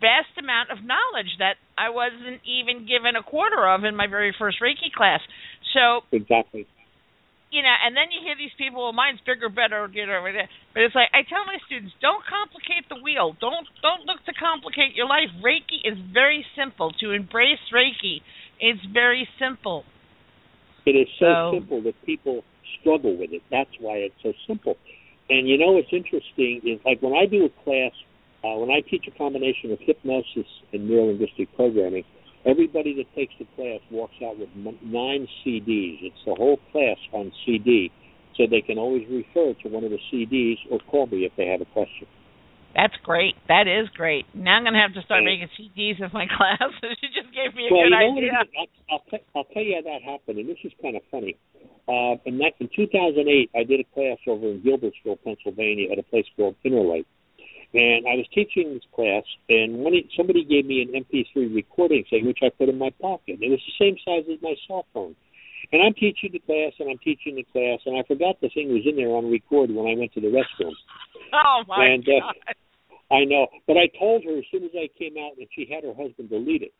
vast 0.00 0.32
amount 0.38 0.70
of 0.70 0.78
knowledge 0.80 1.36
that 1.38 1.60
I 1.76 1.90
wasn't 1.90 2.40
even 2.46 2.86
given 2.88 3.16
a 3.16 3.22
quarter 3.22 3.68
of 3.68 3.84
in 3.84 3.96
my 3.96 4.06
very 4.06 4.34
first 4.38 4.58
Reiki 4.62 4.92
class. 4.94 5.20
So, 5.74 6.06
Exactly. 6.12 6.66
You 7.50 7.62
know, 7.62 7.72
and 7.72 7.96
then 7.96 8.12
you 8.12 8.20
hear 8.20 8.36
these 8.36 8.52
people, 8.60 8.84
well, 8.84 8.92
mine's 8.92 9.20
bigger, 9.24 9.48
better, 9.48 9.88
you 9.92 10.04
know, 10.04 10.20
but 10.20 10.82
it's 10.84 10.94
like 10.94 11.08
I 11.16 11.24
tell 11.24 11.44
my 11.48 11.56
students, 11.64 11.94
don't 12.00 12.20
complicate 12.28 12.84
the 12.92 13.00
wheel. 13.00 13.32
Don't 13.40 13.66
don't 13.80 14.04
look 14.04 14.20
to 14.28 14.34
complicate 14.36 14.92
your 14.94 15.08
life. 15.08 15.32
Reiki 15.40 15.80
is 15.84 15.96
very 16.12 16.44
simple. 16.52 16.92
To 17.00 17.12
embrace 17.12 17.62
Reiki, 17.72 18.20
it's 18.60 18.84
very 18.92 19.26
simple. 19.40 19.84
It 20.84 20.92
is 20.92 21.08
so 21.18 21.24
So- 21.24 21.50
simple 21.56 21.80
that 21.82 21.96
people 22.04 22.44
struggle 22.80 23.16
with 23.16 23.32
it. 23.32 23.42
That's 23.50 23.72
why 23.80 23.96
it's 24.04 24.20
so 24.22 24.32
simple. 24.46 24.76
And 25.30 25.48
you 25.48 25.58
know 25.58 25.72
what's 25.72 25.92
interesting 25.92 26.60
is 26.64 26.80
like 26.84 27.00
when 27.02 27.12
I 27.12 27.26
do 27.26 27.44
a 27.44 27.52
class, 27.64 27.92
uh, 28.44 28.56
when 28.60 28.70
I 28.70 28.80
teach 28.80 29.06
a 29.08 29.10
combination 29.16 29.72
of 29.72 29.80
hypnosis 29.80 30.46
and 30.72 30.88
neurolinguistic 30.88 31.48
programming, 31.56 32.04
everybody 32.48 32.94
that 32.96 33.06
takes 33.14 33.34
the 33.38 33.46
class 33.56 33.80
walks 33.90 34.14
out 34.24 34.38
with 34.38 34.48
nine 34.82 35.28
CDs. 35.44 35.98
It's 36.02 36.22
the 36.26 36.34
whole 36.34 36.58
class 36.72 36.96
on 37.12 37.30
CD, 37.44 37.90
so 38.36 38.44
they 38.50 38.62
can 38.62 38.78
always 38.78 39.04
refer 39.10 39.52
to 39.62 39.68
one 39.68 39.84
of 39.84 39.90
the 39.90 40.00
CDs 40.12 40.56
or 40.70 40.78
call 40.90 41.06
me 41.06 41.24
if 41.24 41.32
they 41.36 41.46
have 41.46 41.60
a 41.60 41.68
question. 41.76 42.08
That's 42.74 42.94
great. 43.02 43.34
That 43.48 43.66
is 43.66 43.88
great. 43.96 44.24
Now 44.34 44.56
I'm 44.56 44.64
gonna 44.64 44.80
have 44.80 44.94
to 44.94 45.02
start 45.02 45.22
Yeah. 45.24 45.34
making 45.34 45.48
CDs 45.58 46.04
of 46.04 46.12
my 46.12 46.26
class. 46.36 46.70
you 46.82 47.08
just 47.12 47.34
gave 47.34 47.54
me 47.54 47.68
a 47.68 47.72
well, 47.72 47.84
good 47.84 47.92
you 47.92 48.00
know 48.00 48.16
idea. 48.16 48.32
I'll, 48.56 48.66
I'll, 48.90 49.04
t- 49.10 49.26
I'll 49.34 49.48
tell 49.52 49.62
you 49.62 49.74
how 49.76 49.82
that 49.90 50.02
happened, 50.02 50.38
and 50.38 50.48
this 50.48 50.58
is 50.64 50.72
kind 50.80 50.96
of 50.96 51.02
funny. 51.10 51.36
Uh, 51.88 52.20
in, 52.26 52.36
that, 52.36 52.52
in 52.60 52.68
2008, 52.76 53.50
I 53.56 53.64
did 53.64 53.80
a 53.80 53.88
class 53.94 54.18
over 54.28 54.46
in 54.52 54.60
Gilbertsville, 54.60 55.16
Pennsylvania, 55.24 55.88
at 55.90 55.98
a 55.98 56.02
place 56.02 56.26
called 56.36 56.54
Interlight. 56.62 57.06
And 57.74 58.08
I 58.08 58.16
was 58.16 58.26
teaching 58.32 58.72
this 58.72 58.88
class, 58.94 59.24
and 59.50 59.84
when 59.84 59.92
it, 59.92 60.06
somebody 60.16 60.42
gave 60.42 60.64
me 60.64 60.80
an 60.80 61.04
MP3 61.04 61.54
recording 61.54 62.02
thing, 62.08 62.24
which 62.26 62.38
I 62.42 62.48
put 62.48 62.70
in 62.70 62.78
my 62.78 62.90
pocket. 63.00 63.38
It 63.42 63.50
was 63.50 63.60
the 63.60 63.76
same 63.76 63.96
size 64.04 64.24
as 64.32 64.40
my 64.40 64.54
cell 64.66 64.86
phone. 64.94 65.14
And 65.70 65.82
I'm 65.82 65.92
teaching 65.92 66.30
the 66.32 66.38
class, 66.38 66.72
and 66.80 66.88
I'm 66.88 66.96
teaching 67.04 67.36
the 67.36 67.44
class, 67.44 67.80
and 67.84 67.98
I 67.98 68.02
forgot 68.08 68.40
the 68.40 68.48
thing 68.48 68.72
was 68.72 68.86
in 68.88 68.96
there 68.96 69.12
on 69.12 69.30
record 69.30 69.68
when 69.70 69.84
I 69.84 69.98
went 69.98 70.14
to 70.14 70.20
the 70.20 70.28
restroom. 70.28 70.72
Oh 71.30 71.62
my 71.68 71.84
And, 71.84 72.08
uh, 72.08 72.24
god. 72.24 72.56
I 73.10 73.24
know, 73.24 73.48
but 73.66 73.76
I 73.76 73.88
told 73.98 74.24
her 74.24 74.38
as 74.38 74.44
soon 74.50 74.64
as 74.64 74.70
I 74.72 74.88
came 74.98 75.16
out 75.20 75.36
that 75.36 75.48
she 75.54 75.68
had 75.68 75.84
her 75.84 75.92
husband 75.92 76.30
delete 76.30 76.62
it. 76.62 76.72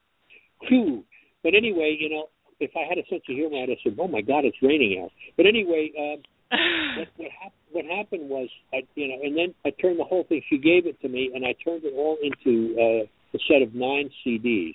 Phew. 0.66 1.05
But 1.42 1.55
anyway, 1.55 1.96
you 2.01 2.09
know, 2.09 2.29
if 2.61 2.70
I 2.77 2.88
had 2.88 2.96
a 2.96 3.07
sense 3.09 3.22
of 3.29 3.37
humor, 3.37 3.62
I'd 3.62 3.68
have 3.68 3.79
said, 3.85 3.96
"Oh 3.98 4.09
my 4.09 4.20
God, 4.20 4.44
it's 4.44 4.61
raining 4.62 5.01
out." 5.03 5.12
But 5.37 5.46
anyway, 5.46 5.92
um, 5.98 6.22
what 6.50 7.08
what, 7.16 7.30
hap- 7.42 7.52
what 7.72 7.84
happened 7.84 8.28
was, 8.28 8.48
I, 8.72 8.82
you 8.94 9.08
know, 9.08 9.18
and 9.22 9.37
then 9.37 9.54
I 9.64 9.70
turned 9.70 9.98
the 9.98 10.04
whole 10.04 10.24
thing. 10.24 10.42
She 10.48 10.58
gave 10.58 10.87
it 10.87 11.00
to 11.02 11.08
me, 11.08 11.30
and 11.34 11.44
I 11.44 11.54
turned 11.64 11.84
it 11.84 11.92
all 11.94 12.16
into 12.22 12.74
uh, 12.78 13.37
a 13.37 13.38
set 13.48 13.62
of 13.62 13.74
nine 13.74 14.11
CDs. 14.24 14.74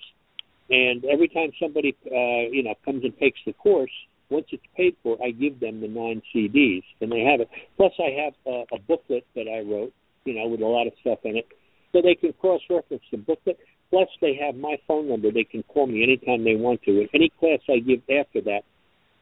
And 0.69 1.03
every 1.05 1.27
time 1.27 1.51
somebody, 1.61 1.95
uh, 2.05 2.49
you 2.51 2.63
know, 2.63 2.73
comes 2.85 3.03
and 3.03 3.17
takes 3.17 3.39
the 3.45 3.53
course, 3.53 3.91
once 4.29 4.45
it's 4.51 4.63
paid 4.75 4.95
for, 5.03 5.17
I 5.23 5.31
give 5.31 5.59
them 5.59 5.81
the 5.81 5.87
nine 5.87 6.21
CDs, 6.33 6.83
and 7.01 7.11
they 7.11 7.21
have 7.21 7.41
it. 7.41 7.49
Plus, 7.77 7.91
I 7.99 8.23
have 8.23 8.33
uh, 8.47 8.75
a 8.75 8.79
booklet 8.87 9.25
that 9.35 9.47
I 9.47 9.59
wrote, 9.59 9.93
you 10.25 10.35
know, 10.35 10.47
with 10.47 10.61
a 10.61 10.65
lot 10.65 10.87
of 10.87 10.93
stuff 11.01 11.19
in 11.23 11.37
it, 11.37 11.47
so 11.91 12.01
they 12.01 12.15
can 12.15 12.33
cross-reference 12.33 13.03
the 13.11 13.17
booklet. 13.17 13.59
Plus, 13.89 14.07
they 14.21 14.35
have 14.35 14.55
my 14.55 14.77
phone 14.87 15.07
number. 15.09 15.31
They 15.31 15.43
can 15.43 15.61
call 15.63 15.85
me 15.85 16.01
anytime 16.01 16.43
they 16.43 16.55
want 16.55 16.81
to. 16.83 17.01
And 17.01 17.09
any 17.13 17.29
class 17.39 17.59
I 17.69 17.77
give 17.77 18.01
after 18.09 18.41
that, 18.41 18.63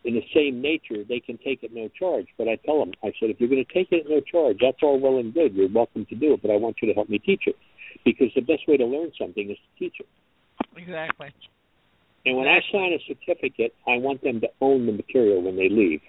in 0.04 0.16
the 0.16 0.24
same 0.34 0.62
nature, 0.62 1.04
they 1.08 1.20
can 1.20 1.38
take 1.38 1.64
it 1.64 1.72
no 1.74 1.88
charge. 1.88 2.28
But 2.38 2.48
I 2.48 2.56
tell 2.66 2.80
them, 2.80 2.94
I 3.04 3.14
said, 3.20 3.30
if 3.30 3.40
you're 3.40 3.50
going 3.50 3.66
to 3.66 3.74
take 3.74 3.92
it 3.92 4.06
at 4.06 4.10
no 4.10 4.20
charge, 4.20 4.58
that's 4.62 4.82
all 4.82 5.00
well 5.00 5.18
and 5.18 5.34
good. 5.34 5.54
You're 5.54 5.70
welcome 5.70 6.06
to 6.08 6.16
do 6.16 6.34
it, 6.34 6.42
but 6.42 6.52
I 6.52 6.56
want 6.56 6.78
you 6.82 6.88
to 6.88 6.94
help 6.94 7.10
me 7.10 7.20
teach 7.20 7.44
it, 7.46 7.56
because 8.04 8.28
the 8.36 8.42
best 8.42 8.68
way 8.68 8.78
to 8.78 8.86
learn 8.86 9.12
something 9.20 9.50
is 9.50 9.58
to 9.58 9.80
teach 9.80 9.96
it. 10.00 10.08
Exactly. 10.76 11.30
And 12.26 12.38
when 12.38 12.48
I 12.48 12.60
sign 12.72 12.94
a 12.94 13.00
certificate, 13.08 13.74
I 13.88 13.98
want 13.98 14.24
them 14.24 14.42
to 14.42 14.48
own 14.62 14.86
the 14.86 14.92
material 14.92 15.42
when 15.42 15.56
they 15.56 15.70
leave. 15.70 16.02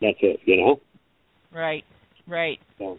That's 0.00 0.18
it, 0.20 0.40
you 0.44 0.56
know. 0.56 0.80
Right. 1.52 1.84
Right. 2.26 2.58
So, 2.78 2.98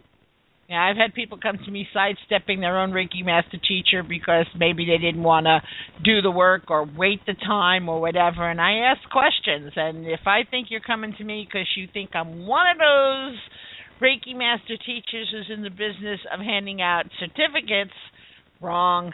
Yeah, 0.68 0.82
I've 0.82 0.96
had 0.96 1.14
people 1.14 1.38
come 1.40 1.58
to 1.64 1.70
me 1.70 1.86
sidestepping 1.94 2.60
their 2.60 2.80
own 2.80 2.90
Reiki 2.90 3.24
master 3.24 3.56
teacher 3.56 4.02
because 4.02 4.46
maybe 4.58 4.84
they 4.84 4.98
didn't 4.98 5.22
want 5.22 5.46
to 5.46 5.60
do 6.02 6.22
the 6.22 6.30
work 6.30 6.70
or 6.70 6.84
wait 6.84 7.20
the 7.24 7.34
time 7.34 7.88
or 7.88 8.00
whatever. 8.00 8.50
And 8.50 8.60
I 8.60 8.90
ask 8.90 9.00
questions. 9.10 9.72
And 9.76 10.06
if 10.06 10.26
I 10.26 10.40
think 10.50 10.68
you're 10.70 10.80
coming 10.80 11.14
to 11.18 11.24
me 11.24 11.46
because 11.46 11.68
you 11.76 11.86
think 11.92 12.10
I'm 12.14 12.46
one 12.46 12.66
of 12.66 12.78
those 12.78 13.38
Reiki 14.02 14.36
master 14.36 14.76
teachers 14.76 15.28
who's 15.30 15.50
in 15.54 15.62
the 15.62 15.70
business 15.70 16.20
of 16.32 16.40
handing 16.40 16.82
out 16.82 17.04
certificates, 17.20 17.94
wrong. 18.60 19.12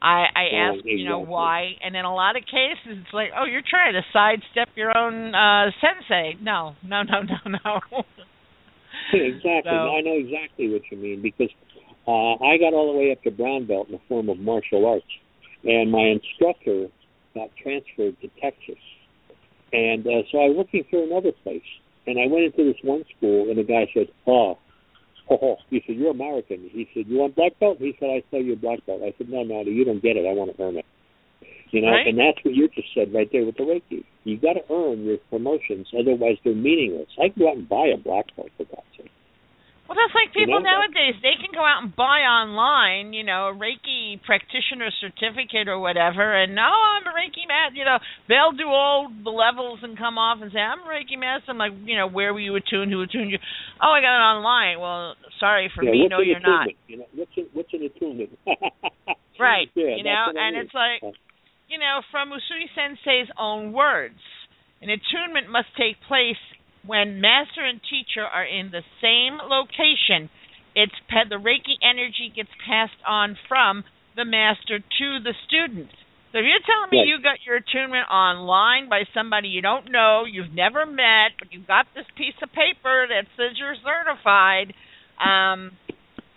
I, 0.00 0.26
I 0.34 0.44
ask, 0.56 0.84
you 0.84 1.04
know, 1.04 1.18
why, 1.20 1.72
and 1.82 1.96
in 1.96 2.04
a 2.04 2.14
lot 2.14 2.36
of 2.36 2.42
cases, 2.44 2.98
it's 3.04 3.14
like, 3.14 3.28
oh, 3.38 3.44
you're 3.44 3.62
trying 3.68 3.94
to 3.94 4.02
sidestep 4.12 4.68
your 4.74 4.96
own 4.96 5.34
uh 5.34 5.70
sensei. 5.80 6.36
No, 6.42 6.74
no, 6.82 7.02
no, 7.02 7.22
no, 7.22 7.58
no. 7.64 8.02
exactly. 9.12 9.70
So- 9.70 9.96
I 9.96 10.00
know 10.00 10.16
exactly 10.16 10.70
what 10.72 10.82
you 10.90 10.96
mean 10.96 11.22
because 11.22 11.50
uh, 12.06 12.34
I 12.44 12.58
got 12.58 12.74
all 12.74 12.92
the 12.92 12.98
way 12.98 13.12
up 13.12 13.22
to 13.22 13.30
brown 13.30 13.66
belt 13.66 13.88
in 13.88 13.92
the 13.92 14.00
form 14.08 14.28
of 14.28 14.38
martial 14.38 14.86
arts, 14.86 15.06
and 15.64 15.90
my 15.90 16.12
instructor 16.12 16.88
got 17.34 17.50
transferred 17.60 18.20
to 18.20 18.28
Texas, 18.40 18.80
and 19.72 20.06
uh, 20.06 20.22
so 20.30 20.38
I 20.38 20.48
was 20.48 20.56
looking 20.58 20.84
for 20.90 21.02
another 21.02 21.32
place, 21.42 21.66
and 22.06 22.18
I 22.20 22.26
went 22.26 22.44
into 22.44 22.64
this 22.64 22.80
one 22.82 23.04
school, 23.16 23.48
and 23.48 23.58
the 23.58 23.64
guy 23.64 23.88
said, 23.94 24.08
"Oh." 24.26 24.58
Oh, 25.30 25.38
oh. 25.40 25.56
he 25.70 25.82
said, 25.86 25.96
"You're 25.96 26.10
American." 26.10 26.68
He 26.70 26.86
said, 26.92 27.06
"You 27.08 27.16
want 27.20 27.34
black 27.34 27.58
belt?" 27.58 27.78
He 27.80 27.96
said, 27.98 28.10
"I 28.10 28.22
tell 28.30 28.42
you 28.42 28.52
a 28.52 28.56
black 28.56 28.84
belt." 28.84 29.00
I 29.02 29.14
said, 29.16 29.30
"No, 29.30 29.42
no, 29.42 29.62
you 29.62 29.82
don't 29.82 30.02
get 30.02 30.18
it. 30.18 30.26
I 30.28 30.34
want 30.34 30.54
to 30.54 30.62
earn 30.62 30.76
it." 30.76 30.84
You 31.74 31.82
know, 31.82 31.90
Right. 31.90 32.06
and 32.06 32.16
that's 32.18 32.38
what 32.44 32.54
you 32.54 32.68
just 32.70 32.86
said 32.94 33.12
right 33.12 33.26
there 33.32 33.44
with 33.44 33.56
the 33.58 33.64
Reiki. 33.66 34.04
You 34.22 34.38
got 34.38 34.54
to 34.54 34.62
earn 34.70 35.02
your 35.02 35.18
promotions, 35.28 35.90
otherwise 35.90 36.38
they're 36.44 36.54
meaningless. 36.54 37.10
I 37.18 37.28
can 37.34 37.42
go 37.42 37.50
out 37.50 37.56
and 37.58 37.68
buy 37.68 37.88
a 37.90 37.96
black 37.98 38.30
belt 38.36 38.50
for 38.56 38.62
God's 38.64 38.86
sake. 38.96 39.10
Well, 39.90 39.98
that's 39.98 40.14
like 40.14 40.30
You 40.38 40.46
people 40.46 40.62
know, 40.62 40.70
nowadays. 40.70 41.18
They 41.20 41.34
can 41.36 41.50
go 41.52 41.60
out 41.66 41.82
and 41.82 41.90
buy 41.94 42.24
online, 42.24 43.12
you 43.12 43.24
know, 43.26 43.50
a 43.50 43.54
Reiki 43.58 44.22
practitioner 44.22 44.88
certificate 45.02 45.66
or 45.68 45.78
whatever, 45.82 46.22
and 46.32 46.54
no, 46.54 46.62
I'm 46.62 47.04
a 47.04 47.12
Reiki 47.12 47.44
master. 47.50 47.76
You 47.76 47.84
know, 47.84 47.98
they'll 48.30 48.56
do 48.56 48.70
all 48.70 49.10
the 49.10 49.34
levels 49.34 49.80
and 49.82 49.98
come 49.98 50.16
off 50.16 50.38
and 50.40 50.52
say, 50.54 50.60
I'm 50.62 50.80
a 50.80 50.88
Reiki 50.88 51.18
master. 51.18 51.50
I'm 51.50 51.58
like, 51.58 51.74
you 51.84 51.98
know, 51.98 52.06
where 52.08 52.32
were 52.32 52.40
you 52.40 52.54
attuned? 52.54 52.92
Who 52.92 53.02
attuned 53.02 53.30
you? 53.34 53.38
Oh, 53.82 53.90
I 53.92 54.00
got 54.00 54.14
it 54.14 54.24
online. 54.24 54.80
Well, 54.80 55.16
sorry 55.42 55.68
for 55.74 55.82
yeah, 55.82 55.90
me, 55.90 56.06
no, 56.08 56.20
you're 56.22 56.38
not. 56.40 56.68
You 56.86 56.98
know, 56.98 57.06
what's 57.14 57.36
an, 57.36 57.46
what's 57.52 57.72
an 57.74 57.82
attunement? 57.82 58.30
Right. 59.38 59.66
Yeah, 59.74 59.96
you 59.98 60.04
know, 60.04 60.30
what 60.30 60.38
I 60.38 60.46
and 60.46 60.54
mean. 60.56 60.64
it's 60.64 60.74
like, 60.74 61.02
you 61.74 61.82
know, 61.82 62.06
from 62.14 62.30
Usui 62.30 62.70
Sensei's 62.70 63.26
own 63.34 63.72
words, 63.72 64.22
an 64.78 64.94
attunement 64.94 65.50
must 65.50 65.74
take 65.74 65.98
place 66.06 66.38
when 66.86 67.20
master 67.20 67.66
and 67.66 67.80
teacher 67.90 68.22
are 68.22 68.46
in 68.46 68.70
the 68.70 68.86
same 69.02 69.42
location. 69.42 70.30
It's 70.78 70.94
the 71.10 71.34
Reiki 71.34 71.74
energy 71.82 72.30
gets 72.30 72.54
passed 72.62 73.02
on 73.02 73.34
from 73.50 73.82
the 74.14 74.24
master 74.24 74.78
to 74.78 75.06
the 75.18 75.34
student. 75.50 75.90
So 76.30 76.38
if 76.38 76.46
you're 76.46 76.62
telling 76.62 76.94
me 76.94 77.02
Right. 77.02 77.10
you 77.10 77.18
got 77.18 77.42
your 77.42 77.58
attunement 77.58 78.06
online 78.06 78.88
by 78.88 79.02
somebody 79.10 79.48
you 79.48 79.62
don't 79.62 79.90
know, 79.90 80.22
you've 80.30 80.54
never 80.54 80.86
met, 80.86 81.34
but 81.42 81.50
you've 81.50 81.66
got 81.66 81.86
this 81.94 82.06
piece 82.14 82.38
of 82.38 82.54
paper 82.54 83.06
that 83.10 83.26
says 83.34 83.58
you're 83.58 83.74
certified, 83.82 84.74
um, 85.18 85.74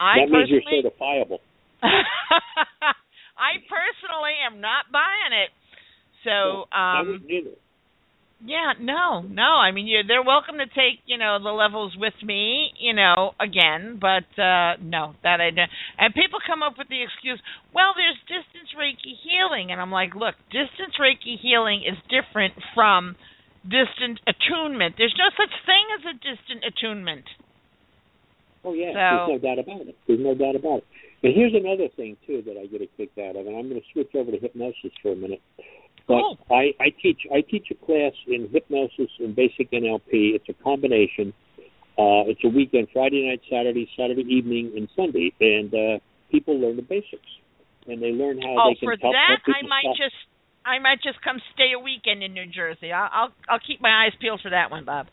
I 0.01 0.25
that 0.25 0.33
means 0.33 0.49
you're 0.49 0.65
certifiable. 0.65 1.45
I 3.37 3.61
personally 3.69 4.35
am 4.45 4.59
not 4.61 4.89
buying 4.91 5.33
it. 5.33 5.51
So, 6.25 6.65
um 6.75 7.23
yeah, 8.45 8.77
no, 8.79 9.21
no. 9.25 9.57
I 9.57 9.71
mean, 9.71 9.87
you 9.87 10.05
they're 10.05 10.21
welcome 10.21 10.57
to 10.61 10.67
take, 10.67 11.01
you 11.05 11.17
know, 11.17 11.41
the 11.41 11.49
levels 11.49 11.97
with 11.97 12.13
me, 12.21 12.69
you 12.77 12.93
know, 12.93 13.33
again, 13.41 13.97
but 13.99 14.29
uh 14.37 14.77
no, 14.81 15.15
that 15.23 15.41
I 15.41 15.49
don't. 15.49 15.69
And 15.97 16.13
people 16.13 16.37
come 16.45 16.61
up 16.61 16.77
with 16.77 16.87
the 16.89 17.01
excuse, 17.01 17.41
well, 17.73 17.93
there's 17.97 18.17
distance 18.29 18.69
Reiki 18.77 19.17
healing, 19.25 19.71
and 19.71 19.81
I'm 19.81 19.91
like, 19.91 20.13
look, 20.13 20.35
distance 20.53 20.93
Reiki 21.01 21.39
healing 21.41 21.81
is 21.81 21.97
different 22.13 22.53
from 22.75 23.15
distant 23.65 24.21
attunement. 24.29 24.95
There's 24.97 25.15
no 25.17 25.29
such 25.33 25.53
thing 25.65 25.85
as 25.97 26.03
a 26.05 26.15
distant 26.21 26.61
attunement. 26.61 27.25
Oh 28.63 28.73
yeah, 28.73 28.93
So- 28.93 29.33
there's 29.33 29.41
no 29.41 29.49
doubt 29.49 29.59
about 29.59 29.81
it. 29.87 29.95
There's 30.07 30.19
no 30.19 30.35
doubt 30.35 30.55
about 30.55 30.77
it. 30.79 30.87
And 31.23 31.33
here's 31.35 31.53
another 31.53 31.87
thing 31.95 32.15
too 32.25 32.43
that 32.45 32.57
I 32.57 32.67
get 32.67 32.81
a 32.81 32.87
kick 32.97 33.09
out 33.17 33.35
of, 33.35 33.47
and 33.47 33.55
I'm 33.57 33.69
going 33.69 33.81
to 33.81 33.87
switch 33.93 34.13
over 34.15 34.31
to 34.31 34.37
hypnosis 34.37 34.91
for 35.01 35.13
a 35.13 35.15
minute. 35.15 35.41
But 36.07 36.21
Cool. 36.21 36.37
I, 36.51 36.71
I 36.79 36.89
teach 37.01 37.19
I 37.33 37.41
teach 37.41 37.67
a 37.71 37.85
class 37.85 38.13
in 38.27 38.47
hypnosis 38.51 39.09
and 39.19 39.35
basic 39.35 39.71
NLP. 39.71 40.35
It's 40.37 40.47
a 40.49 40.53
combination. 40.63 41.33
Uh, 41.97 42.29
it's 42.29 42.39
a 42.45 42.47
weekend, 42.47 42.87
Friday 42.93 43.27
night, 43.27 43.41
Saturday, 43.49 43.89
Saturday 43.97 44.21
evening, 44.29 44.71
and 44.77 44.87
Sunday, 44.95 45.33
and 45.41 45.73
uh, 45.73 45.97
people 46.31 46.53
learn 46.59 46.75
the 46.75 46.83
basics, 46.83 47.25
and 47.87 47.99
they 48.01 48.11
learn 48.11 48.37
how 48.39 48.53
Oh, 48.59 48.69
they 48.69 48.75
can 48.75 48.87
for 48.87 48.97
that, 48.97 49.41
help 49.43 49.57
I 49.57 49.65
might 49.65 49.81
stop. 49.81 49.97
just, 49.97 50.15
I 50.63 50.77
might 50.77 51.01
just 51.01 51.19
come 51.23 51.41
stay 51.55 51.73
a 51.75 51.79
weekend 51.79 52.21
in 52.21 52.33
New 52.33 52.45
Jersey. 52.45 52.93
I'll, 52.93 53.09
I'll, 53.11 53.31
I'll 53.49 53.59
keep 53.65 53.81
my 53.81 54.05
eyes 54.05 54.13
peeled 54.21 54.41
for 54.45 54.51
that 54.51 54.69
one, 54.69 54.85
Bob. 54.85 55.07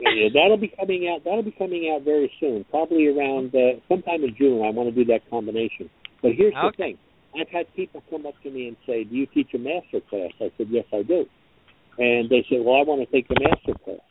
Yeah, 0.00 0.28
that'll 0.32 0.58
be 0.58 0.72
coming 0.78 1.08
out. 1.08 1.24
That'll 1.24 1.42
be 1.42 1.56
coming 1.56 1.90
out 1.94 2.04
very 2.04 2.30
soon, 2.38 2.64
probably 2.70 3.06
around 3.06 3.54
uh, 3.54 3.80
sometime 3.88 4.24
in 4.24 4.34
June. 4.36 4.62
I 4.64 4.70
want 4.70 4.88
to 4.88 4.94
do 4.94 5.04
that 5.12 5.28
combination. 5.30 5.88
But 6.22 6.32
here's 6.36 6.54
the 6.54 6.72
thing: 6.76 6.98
I've 7.38 7.48
had 7.48 7.72
people 7.74 8.02
come 8.10 8.26
up 8.26 8.34
to 8.42 8.50
me 8.50 8.68
and 8.68 8.76
say, 8.86 9.04
"Do 9.04 9.14
you 9.14 9.26
teach 9.26 9.54
a 9.54 9.58
master 9.58 10.00
class?" 10.08 10.32
I 10.40 10.50
said, 10.56 10.68
"Yes, 10.70 10.84
I 10.92 11.02
do." 11.02 11.24
And 11.98 12.28
they 12.28 12.44
said, 12.48 12.60
"Well, 12.64 12.76
I 12.76 12.82
want 12.82 13.08
to 13.08 13.12
take 13.12 13.28
the 13.28 13.40
master 13.40 13.72
class." 13.84 14.04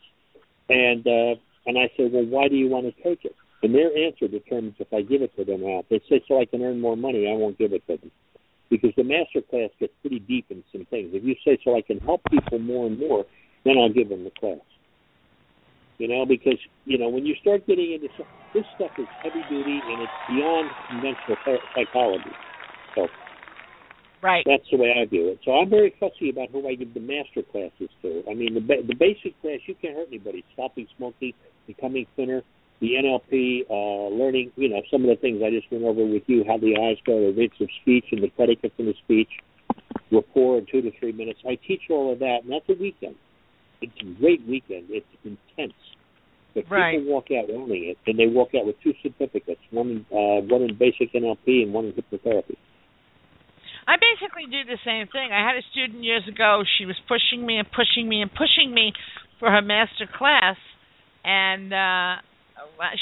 And 0.68 1.06
uh, 1.06 1.38
and 1.66 1.78
I 1.78 1.90
said, 1.96 2.12
"Well, 2.12 2.26
why 2.26 2.48
do 2.48 2.56
you 2.56 2.68
want 2.68 2.86
to 2.86 3.02
take 3.02 3.24
it?" 3.24 3.34
And 3.62 3.74
their 3.74 3.96
answer 3.96 4.28
determines 4.28 4.74
if 4.78 4.92
I 4.92 5.02
give 5.02 5.22
it 5.22 5.34
to 5.36 5.44
them 5.44 5.62
or 5.62 5.76
not. 5.76 5.88
They 5.88 6.00
say, 6.08 6.22
"So 6.26 6.40
I 6.40 6.46
can 6.46 6.62
earn 6.62 6.80
more 6.80 6.96
money." 6.96 7.30
I 7.30 7.34
won't 7.36 7.58
give 7.58 7.72
it 7.72 7.86
to 7.86 7.96
them 7.96 8.10
because 8.70 8.90
the 8.96 9.04
master 9.04 9.40
class 9.40 9.70
gets 9.78 9.92
pretty 10.00 10.18
deep 10.18 10.46
in 10.50 10.64
some 10.72 10.84
things. 10.86 11.10
If 11.12 11.22
you 11.22 11.36
say, 11.44 11.58
"So 11.62 11.76
I 11.76 11.82
can 11.82 12.00
help 12.00 12.22
people 12.28 12.58
more 12.58 12.86
and 12.86 12.98
more," 12.98 13.24
then 13.64 13.78
I'll 13.78 13.92
give 13.92 14.08
them 14.08 14.24
the 14.24 14.30
class. 14.30 14.58
You 15.98 16.08
know, 16.08 16.26
because 16.26 16.58
you 16.84 16.98
know 16.98 17.08
when 17.08 17.24
you 17.24 17.34
start 17.40 17.66
getting 17.66 17.92
into 17.92 18.08
some, 18.16 18.26
this 18.52 18.64
stuff 18.74 18.90
is 18.98 19.08
heavy 19.22 19.42
duty 19.48 19.80
and 19.92 20.02
it's 20.02 20.12
beyond 20.28 20.70
conventional 20.88 21.36
psychology. 21.74 22.32
So 22.94 23.08
Right. 24.22 24.44
that's 24.44 24.64
the 24.70 24.76
way 24.76 24.92
I 25.00 25.04
view 25.04 25.28
it. 25.28 25.38
So 25.44 25.52
I'm 25.52 25.70
very 25.70 25.94
fussy 26.00 26.30
about 26.30 26.50
who 26.50 26.66
I 26.66 26.74
give 26.74 26.92
the 26.94 27.00
master 27.00 27.42
classes 27.42 27.88
to. 28.02 28.24
I 28.28 28.34
mean, 28.34 28.54
the 28.54 28.60
ba- 28.60 28.82
the 28.82 28.94
basic 28.94 29.40
class 29.40 29.60
you 29.66 29.74
can't 29.76 29.94
hurt 29.94 30.08
anybody. 30.08 30.44
Stopping 30.54 30.88
smoking, 30.96 31.32
becoming 31.66 32.06
thinner, 32.16 32.42
the 32.80 32.94
NLP, 32.96 33.66
uh, 33.70 34.08
learning. 34.14 34.52
You 34.56 34.70
know, 34.70 34.82
some 34.90 35.02
of 35.02 35.08
the 35.08 35.16
things 35.16 35.42
I 35.44 35.50
just 35.50 35.70
went 35.70 35.84
over 35.84 36.04
with 36.04 36.24
you, 36.26 36.44
how 36.48 36.56
the 36.56 36.76
eyes 36.76 36.98
go, 37.06 37.20
the 37.20 37.38
rates 37.38 37.54
of 37.60 37.68
speech 37.82 38.06
and 38.10 38.22
the 38.22 38.28
predicates 38.28 38.74
in 38.78 38.86
the 38.86 38.94
speech, 39.04 39.30
rapport 40.10 40.58
in 40.58 40.66
two 40.66 40.82
to 40.82 40.90
three 40.98 41.12
minutes. 41.12 41.40
I 41.46 41.56
teach 41.56 41.82
all 41.90 42.12
of 42.12 42.18
that, 42.20 42.40
and 42.42 42.52
that's 42.52 42.68
a 42.68 42.74
weekend. 42.74 43.16
It's 43.80 43.92
a 44.00 44.04
great 44.20 44.46
weekend. 44.46 44.86
It's 44.90 45.06
intense. 45.24 45.74
But 46.54 46.70
Right. 46.70 46.98
people 46.98 47.12
walk 47.12 47.26
out 47.30 47.50
owning 47.50 47.84
it, 47.84 47.98
and 48.06 48.18
they 48.18 48.26
walk 48.26 48.54
out 48.54 48.64
with 48.64 48.80
two 48.82 48.94
certificates: 49.02 49.60
one 49.70 49.90
in 49.90 50.06
uh, 50.10 50.40
one 50.48 50.62
in 50.62 50.74
basic 50.74 51.12
NLP 51.12 51.62
and 51.64 51.72
one 51.72 51.86
in 51.86 51.92
hypnotherapy. 51.92 52.56
I 53.86 53.96
basically 53.96 54.46
do 54.50 54.64
the 54.64 54.78
same 54.84 55.06
thing. 55.08 55.30
I 55.32 55.46
had 55.46 55.56
a 55.56 55.62
student 55.70 56.02
years 56.02 56.26
ago. 56.26 56.64
She 56.78 56.86
was 56.86 56.96
pushing 57.06 57.46
me 57.46 57.58
and 57.58 57.68
pushing 57.70 58.08
me 58.08 58.22
and 58.22 58.30
pushing 58.32 58.72
me 58.74 58.92
for 59.38 59.50
her 59.50 59.62
master 59.62 60.06
class, 60.06 60.56
and 61.24 61.72
uh 61.72 62.16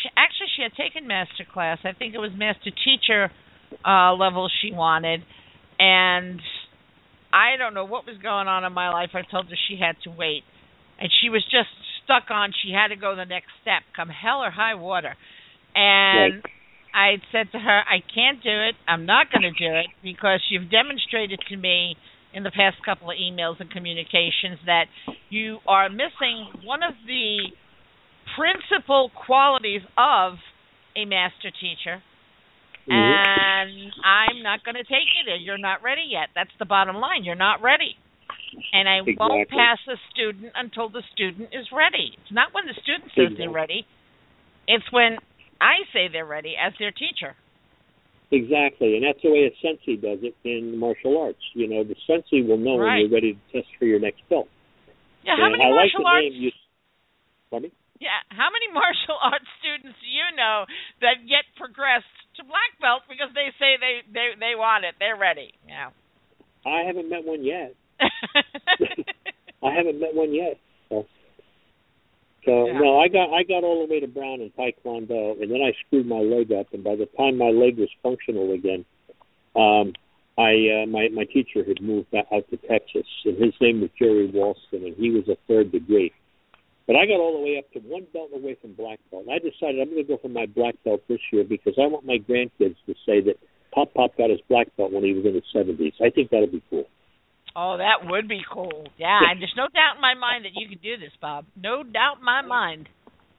she 0.03 0.11
actually 0.17 0.49
she 0.57 0.63
had 0.63 0.75
taken 0.75 1.07
master 1.07 1.45
class. 1.51 1.79
I 1.85 1.93
think 1.93 2.15
it 2.15 2.19
was 2.19 2.33
master 2.37 2.71
teacher 2.85 3.31
uh 3.85 4.13
level 4.15 4.51
she 4.61 4.73
wanted, 4.73 5.23
and 5.79 6.41
I 7.33 7.57
don't 7.57 7.75
know 7.75 7.85
what 7.85 8.07
was 8.07 8.19
going 8.23 8.47
on 8.47 8.65
in 8.65 8.73
my 8.73 8.91
life. 8.91 9.11
I 9.15 9.23
told 9.23 9.47
her 9.47 9.57
she 9.69 9.77
had 9.81 9.97
to 10.05 10.11
wait, 10.11 10.43
and 11.01 11.11
she 11.21 11.29
was 11.31 11.43
just 11.45 11.69
stuck 12.05 12.31
on 12.31 12.53
she 12.53 12.73
had 12.73 12.89
to 12.89 12.97
go 12.97 13.17
the 13.17 13.25
next 13.25 13.49
step, 13.63 13.83
come 13.97 14.09
hell 14.09 14.43
or 14.43 14.51
high 14.51 14.75
water. 14.75 15.17
And 15.75 16.43
Right. 16.45 16.53
I 16.95 17.17
said 17.33 17.51
to 17.53 17.59
her, 17.59 17.81
I 17.89 18.01
can't 18.15 18.43
do 18.43 18.51
it. 18.53 18.77
I'm 18.87 19.07
not 19.07 19.27
going 19.33 19.43
to 19.43 19.51
do 19.51 19.75
it 19.75 19.87
because 20.03 20.41
you've 20.51 20.71
demonstrated 20.71 21.41
to 21.49 21.57
me 21.57 21.97
in 22.33 22.43
the 22.43 22.51
past 22.51 22.77
couple 22.85 23.11
of 23.11 23.17
emails 23.17 23.61
and 23.61 23.71
communications 23.71 24.59
that 24.67 24.85
you 25.31 25.59
are 25.67 25.89
missing 25.89 26.51
one 26.65 26.83
of 26.83 26.95
the 27.07 27.51
principal 28.37 29.11
qualities 29.15 29.83
of 29.99 30.35
a 30.97 31.05
master 31.05 31.51
teacher. 31.51 32.03
Mhm. 32.89 32.93
And 32.95 33.93
I'm 34.05 34.43
not 34.43 34.63
going 34.65 34.75
to 34.77 34.85
take 34.85 35.09
it. 35.27 35.41
You're 35.41 35.59
not 35.59 35.83
ready 35.83 36.03
yet. 36.09 36.29
That's 36.35 36.53
the 36.59 36.65
bottom 36.67 36.97
line. 36.97 37.25
You're 37.25 37.35
not 37.35 37.63
ready. 37.63 37.97
And 38.73 38.89
I 38.89 39.01
won't 39.03 39.49
pass 39.49 39.79
a 39.89 39.97
student 40.13 40.53
until 40.55 40.89
the 40.89 41.03
student 41.13 41.51
is 41.53 41.67
ready. 41.73 42.17
It's 42.23 42.33
not 42.33 42.55
when 42.55 42.67
the 42.67 42.75
student 42.83 43.11
says 43.15 43.37
they're 43.37 43.51
ready. 43.51 43.87
It's 44.67 44.85
when 44.91 45.19
I 45.61 45.85
say 45.93 46.09
they're 46.11 46.27
ready 46.27 46.55
as 46.59 46.73
their 46.79 46.93
teacher. 46.93 47.37
Exactly, 48.33 48.97
and 48.97 49.05
that's 49.05 49.21
the 49.23 49.31
way 49.31 49.47
a 49.47 49.55
sensei 49.63 49.95
does 49.95 50.19
it 50.25 50.35
in 50.43 50.75
martial 50.79 51.21
arts. 51.21 51.45
You 51.55 51.69
know, 51.69 51.85
the 51.85 51.95
sensei 52.03 52.43
will 52.43 52.59
know 52.59 52.81
when 52.81 53.07
you're 53.07 53.13
ready 53.13 53.39
to 53.39 53.43
test 53.53 53.71
for 53.79 53.85
your 53.85 54.01
next 54.01 54.27
belt. 54.29 54.49
Yeah, 55.23 55.37
how 55.39 55.47
and 55.47 55.55
many 55.55 55.65
I 55.65 55.71
like 55.71 55.93
martial 55.95 56.03
the 56.03 56.11
arts 56.11 56.35
name 56.35 56.43
you. 56.43 56.53
Pardon 57.51 57.71
me? 57.71 57.77
Yeah, 58.01 58.19
how 58.35 58.51
many 58.51 58.67
martial 58.75 59.17
arts 59.23 59.47
students 59.63 59.95
do 60.03 60.09
you 60.09 60.27
know 60.35 60.67
that 61.05 61.23
get 61.31 61.47
progressed 61.55 62.11
to 62.37 62.43
black 62.43 62.75
belt 62.83 63.07
because 63.07 63.31
they 63.37 63.55
say 63.61 63.79
they 63.79 64.03
they 64.11 64.35
they 64.35 64.55
want 64.59 64.83
it, 64.83 64.99
they're 64.99 65.21
ready. 65.21 65.55
Yeah. 65.69 65.95
I 66.67 66.89
haven't 66.89 67.13
met 67.13 67.25
one 67.25 67.45
yet. 67.45 67.77
I 69.63 69.73
haven't 69.73 70.01
met 70.01 70.15
one 70.15 70.35
yet. 70.35 70.59
So, 70.89 71.07
so 72.45 72.67
Yeah. 72.67 72.79
no, 72.79 72.99
I 73.01 73.09
got 73.09 73.33
I 73.33 73.43
got 73.43 73.65
all 73.65 73.87
the 73.87 73.93
way 73.93 74.01
to 74.01 74.09
brown 74.09 74.41
in 74.41 74.51
Taekwondo, 74.51 75.41
and 75.41 75.51
then 75.51 75.63
I 75.63 75.73
screwed 75.87 76.07
my 76.07 76.21
leg 76.21 76.53
up, 76.53 76.73
and 76.73 76.85
by 76.85 76.97
the 76.97 77.07
time 77.17 77.39
my 77.39 77.51
leg 77.51 77.79
was 77.79 77.89
functional 78.03 78.53
again, 78.53 78.85
um, 79.57 79.95
I 80.37 80.83
uh, 80.83 80.87
my 80.87 81.09
my 81.09 81.25
teacher 81.25 81.65
had 81.65 81.81
moved 81.81 82.15
out 82.15 82.49
to 82.51 82.57
Texas, 82.69 83.07
and 83.25 83.39
his 83.39 83.55
name 83.61 83.81
was 83.81 83.91
Jerry 83.99 84.29
Walston, 84.29 84.87
and 84.87 84.97
he 84.97 85.11
was 85.11 85.29
a 85.29 85.37
third 85.49 85.73
degree. 85.73 86.13
But 86.87 86.97
I 86.97 87.07
got 87.07 87.21
all 87.21 87.33
the 87.39 87.45
way 87.45 87.57
up 87.57 87.71
to 87.73 87.79
one 87.81 88.07
belt 88.13 88.31
away 88.35 88.57
from 88.61 88.75
black 88.75 88.99
belt. 89.11 89.25
And 89.27 89.33
I 89.33 89.39
decided 89.39 89.81
I'm 89.81 89.89
going 89.89 90.05
to 90.05 90.09
go 90.09 90.19
for 90.21 90.29
my 90.29 90.45
black 90.47 90.75
belt 90.85 91.03
this 91.09 91.21
year 91.33 91.45
because 91.45 91.75
I 91.79 91.87
want 91.87 92.05
my 92.05 92.19
grandkids 92.19 92.77
to 92.87 92.95
say 93.07 93.23
that 93.23 93.39
Pop 93.73 93.95
Pop 93.95 94.17
got 94.19 94.29
his 94.29 94.41
black 94.49 94.69
belt 94.77 94.93
when 94.93 95.03
he 95.03 95.15
was 95.15 95.25
in 95.25 95.35
his 95.35 95.45
70s. 95.55 95.95
I 96.05 96.11
think 96.11 96.31
that'll 96.31 96.47
be 96.47 96.63
cool. 96.69 96.85
Oh, 97.57 97.77
that 97.79 98.09
would 98.11 98.29
be 98.29 98.41
cool. 98.53 98.87
Yeah, 98.99 99.21
and 99.31 99.41
there's 99.41 99.55
no 99.57 99.69
doubt 99.69 99.97
in 99.97 100.01
my 100.01 100.15
mind 100.15 100.45
that 100.45 100.53
you 100.55 100.69
can 100.69 100.79
do 100.83 100.97
this, 100.97 101.13
Bob. 101.21 101.47
No 101.57 101.83
doubt 101.83 102.19
in 102.19 102.25
my 102.25 102.43
mind. 102.43 102.89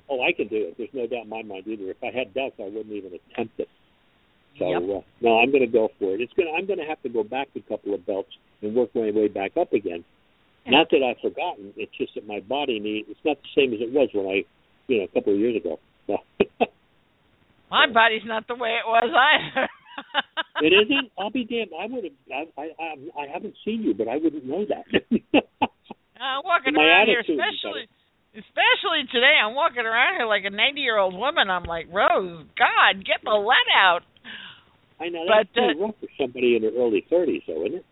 Oh, 0.10 0.22
I 0.22 0.34
can 0.34 0.48
do 0.48 0.58
it. 0.70 0.76
There's 0.78 0.94
no 0.94 1.08
doubt 1.08 1.24
in 1.24 1.30
my 1.30 1.42
mind 1.44 1.68
either. 1.68 1.90
If 1.92 1.98
I 2.04 2.16
had 2.16 2.34
doubts, 2.34 2.56
I 2.60 2.66
wouldn't 2.66 2.92
even 2.94 3.12
attempt 3.14 3.60
it. 3.60 3.70
So 4.60 4.70
Yep. 4.70 4.82
uh, 4.84 5.02
no, 5.22 5.40
I'm 5.40 5.52
going 5.52 5.66
to 5.66 5.72
go 5.72 5.90
for 6.00 6.14
it. 6.16 6.22
It's 6.22 6.32
going. 6.34 6.54
I'm 6.56 6.66
going 6.66 6.80
to 6.80 6.86
have 6.86 7.02
to 7.04 7.10
go 7.10 7.24
back 7.24 7.48
a 7.56 7.62
couple 7.62 7.94
of 7.94 8.06
belts 8.06 8.30
and 8.62 8.76
work 8.76 8.90
my 8.96 9.12
way 9.12 9.28
back 9.28 9.58
up 9.60 9.74
again. 9.74 10.04
Yeah. 10.66 10.72
Not 10.80 10.90
that 10.92 11.04
I've 11.04 11.20
forgotten. 11.22 11.74
It's 11.76 11.92
just 11.98 12.16
that 12.16 12.26
my 12.26 12.40
body 12.40 12.80
needs. 12.80 13.08
It's 13.10 13.20
not 13.26 13.38
the 13.42 13.50
same 13.56 13.74
as 13.74 13.82
it 13.82 13.92
was 13.92 14.10
when 14.14 14.26
I, 14.28 14.44
you 14.88 15.00
know, 15.00 15.04
a 15.04 15.08
couple 15.10 15.34
of 15.34 15.40
years 15.40 15.58
ago. 15.58 15.80
So. 16.08 16.18
My 17.72 17.88
body's 17.92 18.22
not 18.26 18.48
the 18.48 18.56
way 18.56 18.78
it 18.80 18.88
was 18.88 19.10
either. 19.12 19.68
it 20.62 20.74
isn't. 20.86 21.12
I'll 21.18 21.32
be 21.32 21.46
damned. 21.46 21.72
I 21.78 21.86
would 21.88 22.04
have. 22.04 22.48
I, 22.58 22.70
I 22.80 23.24
I 23.24 23.28
haven't 23.32 23.56
seen 23.64 23.84
you, 23.84 23.94
but 23.94 24.08
I 24.08 24.18
wouldn't 24.18 24.46
know 24.46 24.66
that. 24.66 24.86
I'm 26.20 26.44
walking 26.44 26.74
My 26.74 26.84
around 26.84 27.08
here, 27.08 27.20
especially 27.20 27.88
especially 28.36 29.08
today. 29.12 29.40
I'm 29.40 29.56
walking 29.56 29.86
around 29.86 30.16
here 30.16 30.28
like 30.28 30.44
a 30.46 30.50
90 30.50 30.82
year 30.82 30.98
old 30.98 31.16
woman. 31.16 31.50
I'm 31.50 31.64
like, 31.64 31.88
Rose, 31.92 32.46
God, 32.58 33.06
get 33.06 33.24
the 33.24 33.32
lead 33.32 33.70
out. 33.76 34.02
I 35.00 35.10
know 35.10 35.26
that's 35.28 35.50
But, 35.54 35.62
uh, 35.62 35.80
rough 35.80 35.96
for 36.00 36.08
somebody 36.20 36.56
in 36.56 36.62
their 36.64 36.72
early 36.72 37.06
30s, 37.12 37.44
though, 37.48 37.66
isn't 37.66 37.80
it? 37.80 37.86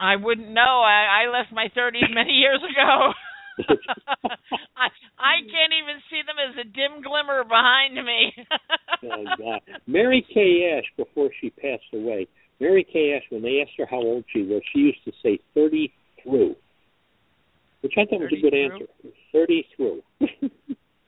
I 0.00 0.16
wouldn't 0.16 0.50
know. 0.50 0.82
I, 0.82 1.26
I 1.26 1.30
left 1.30 1.52
my 1.52 1.66
30s 1.76 2.12
many 2.14 2.32
years 2.32 2.60
ago. 2.62 3.12
I 4.76 4.88
I 5.18 5.34
can't 5.42 5.74
even 5.74 5.98
see 6.10 6.22
them 6.26 6.38
as 6.38 6.54
a 6.56 6.64
dim 6.64 7.02
glimmer 7.02 7.44
behind 7.44 7.94
me. 7.94 8.32
oh 9.10 9.24
God. 9.38 9.60
Mary 9.86 10.24
Kay 10.32 10.78
Ash, 10.78 10.86
before 10.96 11.30
she 11.40 11.50
passed 11.50 11.90
away, 11.92 12.26
Mary 12.60 12.86
Kay 12.90 13.14
Ash, 13.16 13.24
when 13.30 13.42
they 13.42 13.60
asked 13.62 13.76
her 13.78 13.86
how 13.86 13.98
old 13.98 14.24
she 14.32 14.42
was, 14.42 14.62
she 14.72 14.80
used 14.80 15.04
to 15.04 15.12
say 15.22 15.38
thirty 15.54 15.92
through, 16.22 16.54
which 17.80 17.94
I 17.96 18.04
thought 18.04 18.20
was 18.20 18.32
a 18.32 18.40
good 18.40 18.52
through? 18.52 18.72
answer. 18.72 18.86
Thirty 19.32 19.66
through. 19.76 20.02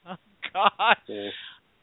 oh 0.06 0.16
God. 0.52 0.96
Yeah. 1.08 1.30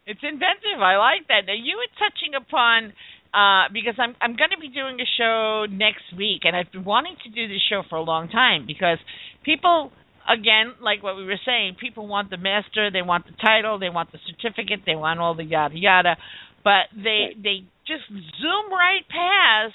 It's 0.08 0.24
inventive. 0.24 0.80
I 0.80 0.96
like 0.96 1.28
that. 1.28 1.48
Now 1.48 1.54
you 1.54 1.76
were 1.76 1.92
touching 2.00 2.36
upon 2.36 2.94
uh 3.36 3.68
because 3.74 3.96
I'm 4.00 4.16
I'm 4.22 4.36
going 4.40 4.52
to 4.56 4.60
be 4.60 4.70
doing 4.70 5.00
a 5.02 5.10
show 5.20 5.68
next 5.70 6.16
week 6.16 6.48
and 6.48 6.56
I've 6.56 6.72
been 6.72 6.86
wanting 6.86 7.16
to 7.24 7.30
do 7.30 7.48
this 7.48 7.62
show 7.70 7.84
for 7.90 7.98
a 7.98 8.02
long 8.02 8.30
time 8.30 8.64
because 8.66 9.00
people 9.44 9.92
again 10.28 10.74
like 10.82 11.02
what 11.04 11.16
we 11.16 11.26
were 11.26 11.40
saying 11.46 11.76
people 11.80 12.08
want 12.08 12.30
the 12.30 12.38
master, 12.38 12.92
they 12.92 13.02
want 13.02 13.26
the 13.26 13.34
title, 13.42 13.80
they 13.80 13.90
want 13.90 14.12
the 14.12 14.20
certificate, 14.28 14.82
they 14.86 14.96
want 14.96 15.20
all 15.20 15.36
the 15.36 15.44
yada 15.44 15.78
yada 15.78 16.18
but 16.64 16.92
they 16.96 17.30
they 17.42 17.64
just 17.88 18.04
zoom 18.10 18.72
right 18.72 19.08
past 19.10 19.74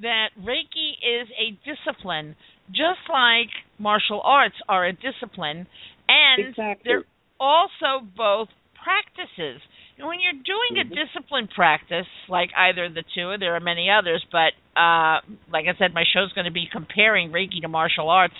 that 0.00 0.28
Reiki 0.40 0.96
is 1.02 1.28
a 1.38 1.52
discipline 1.64 2.34
just 2.70 3.00
like 3.10 3.50
martial 3.78 4.20
arts 4.24 4.56
are 4.68 4.86
a 4.86 4.92
discipline 4.92 5.66
and 6.08 6.48
exactly. 6.48 6.82
they're 6.84 7.04
also 7.38 8.04
both 8.16 8.48
practices. 8.82 9.60
And 9.98 10.06
when 10.06 10.18
you're 10.20 10.32
doing 10.32 10.78
a 10.80 10.84
Mhm. 10.84 10.94
discipline 10.94 11.48
practice, 11.48 12.06
like 12.28 12.50
either 12.56 12.84
of 12.84 12.94
the 12.94 13.02
two, 13.14 13.36
there 13.38 13.54
are 13.54 13.60
many 13.60 13.90
others, 13.90 14.24
but 14.30 14.54
uh, 14.76 15.20
like 15.50 15.66
I 15.68 15.74
said, 15.78 15.94
my 15.94 16.04
show's 16.04 16.32
going 16.32 16.46
to 16.46 16.50
be 16.50 16.66
comparing 16.66 17.30
Reiki 17.30 17.60
to 17.60 17.68
martial 17.68 18.08
arts. 18.08 18.34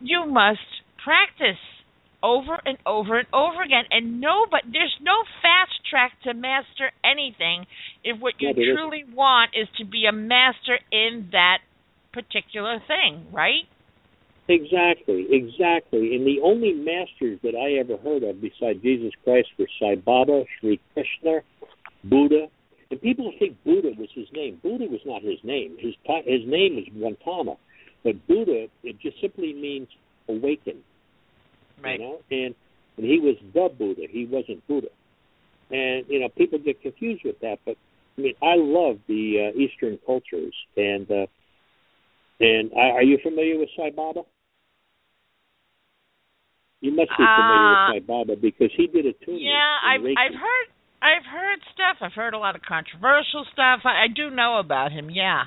You 0.00 0.26
must 0.26 0.60
practice 1.02 1.60
over 2.22 2.60
and 2.64 2.78
over 2.84 3.18
and 3.18 3.28
over 3.32 3.62
again, 3.62 3.84
and 3.90 4.20
no, 4.20 4.46
but 4.50 4.62
there's 4.64 4.96
no 5.00 5.22
fast 5.40 5.78
track 5.88 6.12
to 6.24 6.34
master 6.34 6.90
anything. 7.04 7.66
If 8.02 8.20
what 8.20 8.34
you 8.38 8.50
isn't. 8.50 8.76
truly 8.76 9.04
want 9.14 9.52
is 9.54 9.68
to 9.78 9.84
be 9.84 10.06
a 10.08 10.12
master 10.12 10.78
in 10.90 11.28
that 11.32 11.58
particular 12.12 12.78
thing, 12.86 13.26
right? 13.32 13.66
Exactly, 14.48 15.26
exactly. 15.30 16.16
And 16.16 16.26
the 16.26 16.40
only 16.42 16.72
masters 16.72 17.38
that 17.42 17.54
I 17.54 17.78
ever 17.78 17.98
heard 18.02 18.22
of 18.22 18.40
besides 18.40 18.80
Jesus 18.82 19.12
Christ 19.22 19.48
were 19.58 19.68
Sai 19.78 19.96
Baba, 19.96 20.44
Sri 20.58 20.80
Krishna, 20.94 21.40
Buddha. 22.02 22.48
And 22.90 23.00
people 23.02 23.30
think 23.38 23.62
Buddha 23.62 23.90
was 23.98 24.08
his 24.14 24.26
name. 24.32 24.58
Buddha 24.62 24.86
was 24.86 25.00
not 25.04 25.22
his 25.22 25.38
name. 25.44 25.76
His 25.78 25.94
his 26.24 26.40
name 26.46 26.78
is 26.78 26.86
Gautama, 26.98 27.56
but 28.04 28.26
Buddha 28.26 28.66
it 28.82 28.96
just 29.00 29.20
simply 29.20 29.52
means 29.52 29.88
awaken. 30.28 30.82
You 31.84 31.98
know, 31.98 32.18
and 32.30 32.54
and 32.96 33.06
he 33.06 33.20
was 33.20 33.36
the 33.54 33.68
Buddha. 33.76 34.02
He 34.10 34.26
wasn't 34.26 34.66
Buddha. 34.66 34.88
And 35.70 36.04
you 36.08 36.20
know, 36.20 36.28
people 36.28 36.58
get 36.58 36.80
confused 36.82 37.22
with 37.24 37.38
that. 37.40 37.58
But 37.64 37.76
I 38.16 38.20
mean, 38.20 38.34
I 38.42 38.54
love 38.56 38.98
the 39.06 39.52
uh, 39.54 39.58
Eastern 39.58 39.98
cultures. 40.04 40.54
And 40.76 41.10
uh, 41.10 41.26
and 42.40 42.72
are 42.72 42.98
are 42.98 43.02
you 43.02 43.18
familiar 43.22 43.58
with 43.58 43.68
Sai 43.76 43.90
Baba? 43.90 44.22
You 46.80 46.92
must 46.92 47.10
be 47.10 47.24
familiar 47.24 47.74
Uh, 47.74 47.92
with 47.92 48.02
Sai 48.02 48.06
Baba 48.06 48.36
because 48.40 48.70
he 48.76 48.86
did 48.86 49.06
a 49.06 49.12
tuning. 49.24 49.46
Yeah, 49.46 49.76
I've 49.84 50.00
Reiki. 50.00 50.14
I've 50.18 50.34
heard 50.34 50.66
I've 51.00 51.26
heard 51.26 51.58
stuff. 51.74 51.96
I've 52.00 52.12
heard 52.12 52.34
a 52.34 52.38
lot 52.38 52.56
of 52.56 52.62
controversial 52.62 53.46
stuff. 53.52 53.80
I, 53.84 54.04
I 54.04 54.06
do 54.08 54.30
know 54.30 54.58
about 54.58 54.90
him. 54.90 55.10
Yeah. 55.10 55.44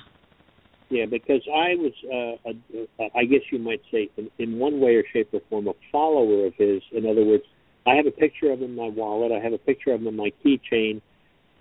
Yeah, 0.91 1.05
because 1.05 1.41
I 1.47 1.75
was, 1.75 1.93
uh, 2.03 2.49
a, 2.49 3.03
a, 3.03 3.17
I 3.17 3.23
guess 3.23 3.39
you 3.49 3.59
might 3.59 3.81
say, 3.89 4.09
in, 4.17 4.29
in 4.39 4.59
one 4.59 4.81
way 4.81 4.95
or 4.95 5.03
shape 5.13 5.29
or 5.31 5.39
form, 5.49 5.69
a 5.69 5.73
follower 5.89 6.47
of 6.47 6.53
his. 6.55 6.81
In 6.91 7.05
other 7.05 7.23
words, 7.23 7.43
I 7.87 7.95
have 7.95 8.07
a 8.07 8.11
picture 8.11 8.51
of 8.51 8.59
him 8.59 8.71
in 8.71 8.75
my 8.75 8.89
wallet. 8.89 9.31
I 9.31 9.39
have 9.39 9.53
a 9.53 9.57
picture 9.57 9.93
of 9.93 10.01
him 10.01 10.07
in 10.07 10.17
my 10.17 10.33
keychain, 10.43 11.01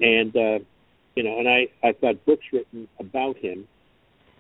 and 0.00 0.36
uh, 0.36 0.58
you 1.14 1.22
know, 1.22 1.38
and 1.38 1.48
I 1.48 1.68
I've 1.86 2.00
got 2.00 2.26
books 2.26 2.44
written 2.52 2.88
about 2.98 3.36
him, 3.36 3.68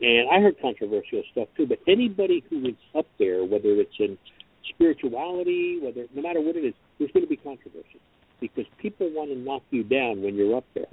and 0.02 0.28
I 0.28 0.40
heard 0.40 0.60
controversial 0.60 1.22
stuff 1.30 1.46
too. 1.56 1.68
But 1.68 1.78
anybody 1.86 2.42
who 2.50 2.66
is 2.66 2.74
up 2.92 3.06
there, 3.20 3.44
whether 3.44 3.68
it's 3.68 3.94
in 4.00 4.18
spirituality, 4.70 5.78
whether 5.80 6.06
no 6.14 6.20
matter 6.20 6.40
what 6.40 6.56
it 6.56 6.64
is, 6.64 6.74
there's 6.98 7.12
going 7.12 7.24
to 7.24 7.30
be 7.30 7.36
controversy 7.36 8.00
because 8.40 8.66
people 8.78 9.08
want 9.12 9.30
to 9.30 9.38
knock 9.38 9.62
you 9.70 9.84
down 9.84 10.20
when 10.20 10.34
you're 10.34 10.56
up 10.56 10.66
there. 10.74 10.90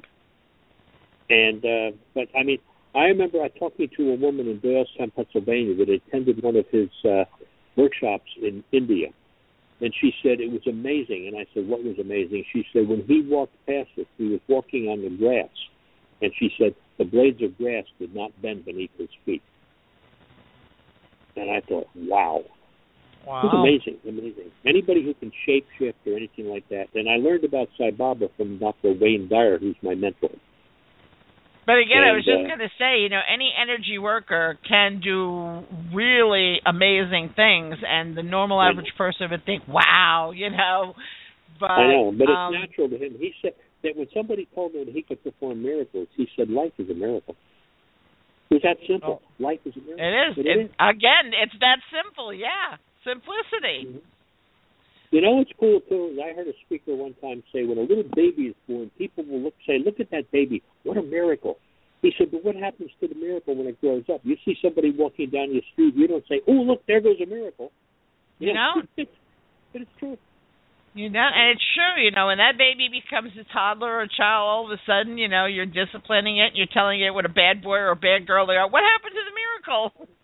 And 1.32 1.66
uh, 1.66 1.98
but 2.14 2.28
I 2.38 2.44
mean, 2.44 2.60
I 2.98 3.06
remember 3.06 3.44
I 3.44 3.50
talking 3.50 3.88
to 3.96 4.12
a 4.12 4.16
woman 4.16 4.48
in 4.48 4.60
Doylestown, 4.60 5.14
Pennsylvania, 5.16 5.76
that 5.76 5.90
attended 5.90 6.42
one 6.42 6.56
of 6.56 6.66
his 6.72 6.90
uh, 7.06 7.26
workshops 7.76 8.26
in 8.42 8.64
India, 8.72 9.10
and 9.82 9.94
she 10.02 10.12
said 10.24 10.42
it 10.42 10.52
was 10.52 10.66
amazing. 10.66 11.28
And 11.28 11.38
I 11.38 11.46
said, 11.54 11.68
"What 11.68 11.84
was 11.84 12.00
amazing?" 12.00 12.44
She 12.52 12.66
said, 12.74 12.88
"When 12.88 13.04
he 13.04 13.22
walked 13.22 13.54
past 13.68 13.90
us, 14.00 14.08
he 14.18 14.30
was 14.30 14.40
walking 14.48 14.88
on 14.88 15.04
the 15.04 15.12
grass, 15.16 15.54
and 16.24 16.32
she 16.40 16.50
said 16.58 16.74
the 16.98 17.06
blades 17.06 17.42
of 17.44 17.56
grass 17.60 17.86
did 18.00 18.16
not 18.16 18.32
bend 18.42 18.66
beneath 18.66 18.98
his 18.98 19.10
feet." 19.26 19.44
And 21.36 21.52
I 21.52 21.62
thought, 21.62 21.88
"Wow." 21.96 22.46
Wow. 23.28 23.42
It's 23.44 23.54
amazing, 23.54 23.98
amazing. 24.08 24.52
Anybody 24.66 25.04
who 25.04 25.14
can 25.14 25.34
shape 25.46 25.68
shift 25.78 25.98
or 26.08 26.16
anything 26.16 26.48
like 26.48 26.68
that. 26.70 26.88
And 26.96 27.10
I 27.10 27.18
learned 27.18 27.44
about 27.44 27.68
Sai 27.78 27.92
Baba 27.92 28.30
from 28.38 28.58
Dr. 28.58 28.94
Wayne 28.94 29.28
Dyer, 29.28 29.58
who's 29.58 29.76
my 29.82 29.96
mentor. 29.96 30.30
But 31.68 31.84
again, 31.84 32.00
I 32.00 32.16
was 32.16 32.24
just 32.24 32.48
uh, 32.48 32.48
going 32.48 32.64
to 32.64 32.72
say, 32.80 33.04
you 33.04 33.10
know, 33.12 33.20
any 33.28 33.52
energy 33.52 34.00
worker 34.00 34.58
can 34.64 35.02
do 35.04 35.68
really 35.94 36.64
amazing 36.66 37.36
things, 37.36 37.76
and 37.84 38.16
the 38.16 38.24
normal 38.24 38.62
average 38.64 38.96
person 38.98 39.28
would 39.32 39.44
think, 39.44 39.68
"Wow," 39.68 40.32
you 40.36 40.50
know. 40.50 40.96
But 41.60 41.72
I 41.72 41.92
know, 41.92 42.16
but 42.16 42.32
it's 42.32 42.40
um, 42.40 42.54
natural 42.56 42.88
to 42.88 42.96
him. 42.96 43.20
He 43.20 43.34
said 43.42 43.52
that 43.84 43.98
when 43.98 44.08
somebody 44.16 44.48
told 44.56 44.80
him 44.80 44.86
that 44.86 44.96
he 44.96 45.02
could 45.04 45.22
perform 45.22 45.62
miracles, 45.62 46.08
he 46.16 46.26
said, 46.38 46.48
"Life 46.50 46.72
is 46.80 46.90
a 46.90 46.96
miracle." 46.96 47.36
It 48.50 48.54
was 48.54 48.64
that 48.64 48.78
simple. 48.88 49.22
Life 49.38 49.60
is 49.66 49.76
a 49.76 49.84
miracle. 49.84 50.08
It 50.08 50.14
is. 50.16 50.38
It 50.40 50.48
It, 50.48 50.60
is. 50.64 50.72
again, 50.80 51.36
it's 51.36 51.58
that 51.60 51.84
simple. 51.92 52.32
Yeah, 52.32 52.80
simplicity. 53.04 53.92
Mhm. 53.92 54.02
You 55.12 55.22
know 55.22 55.32
what's 55.32 55.52
cool 55.60 55.80
too? 55.88 56.12
is 56.14 56.20
I 56.20 56.36
heard 56.36 56.48
a 56.48 56.58
speaker 56.66 56.96
one 56.96 57.16
time 57.22 57.42
say, 57.54 57.64
when 57.64 57.78
a 57.78 57.82
little 57.82 58.04
baby 58.16 58.52
is 58.52 58.56
born, 58.68 58.92
people 58.98 59.24
will 59.26 59.40
look 59.40 59.54
say, 59.66 59.80
"Look 59.80 60.00
at 60.00 60.12
that 60.12 60.30
baby! 60.32 60.62
What 60.84 60.98
a 60.98 61.02
miracle!" 61.02 61.58
He 62.02 62.12
said, 62.18 62.32
"But 62.32 62.44
what 62.44 62.56
happens 62.56 62.92
to 63.00 63.08
the 63.08 63.16
miracle 63.16 63.56
when 63.56 63.68
it 63.68 63.80
grows 63.80 64.04
up? 64.14 64.22
You 64.24 64.36
see 64.44 64.56
somebody 64.62 64.92
walking 64.92 65.30
down 65.30 65.50
the 65.50 65.64
street, 65.74 65.96
you 65.96 66.08
don't 66.08 66.28
say, 66.28 66.42
"Oh, 66.48 66.52
look, 66.52 66.86
there 66.88 67.00
goes 67.00 67.22
a 67.22 67.26
miracle." 67.26 67.72
You 68.40 68.54
know? 68.54 68.84
but 68.98 69.82
it's 69.82 69.92
true. 69.98 70.18
You 70.94 71.10
know, 71.10 71.30
and 71.30 71.52
it's 71.52 71.64
true. 71.76 72.04
You 72.04 72.12
know, 72.12 72.28
when 72.28 72.40
that 72.40 72.58
baby 72.58 72.90
becomes 72.90 73.32
a 73.38 73.46
toddler 73.54 74.02
or 74.02 74.02
a 74.02 74.10
child, 74.10 74.50
all 74.50 74.66
of 74.66 74.72
a 74.72 74.82
sudden, 74.86 75.18
you 75.18 75.28
know, 75.28 75.46
you're 75.46 75.66
disciplining 75.66 76.38
it. 76.38 76.54
You're 76.56 76.74
telling 76.74 77.02
it 77.02 77.14
what 77.14 77.26
a 77.26 77.30
bad 77.30 77.62
boy 77.62 77.78
or 77.78 77.92
a 77.92 77.96
bad 77.96 78.26
girl 78.26 78.48
they 78.48 78.58
are. 78.58 78.68
What 78.68 78.84
happened 78.84 79.14
to 79.14 79.24
the 79.24 79.36
miracle? 79.38 80.08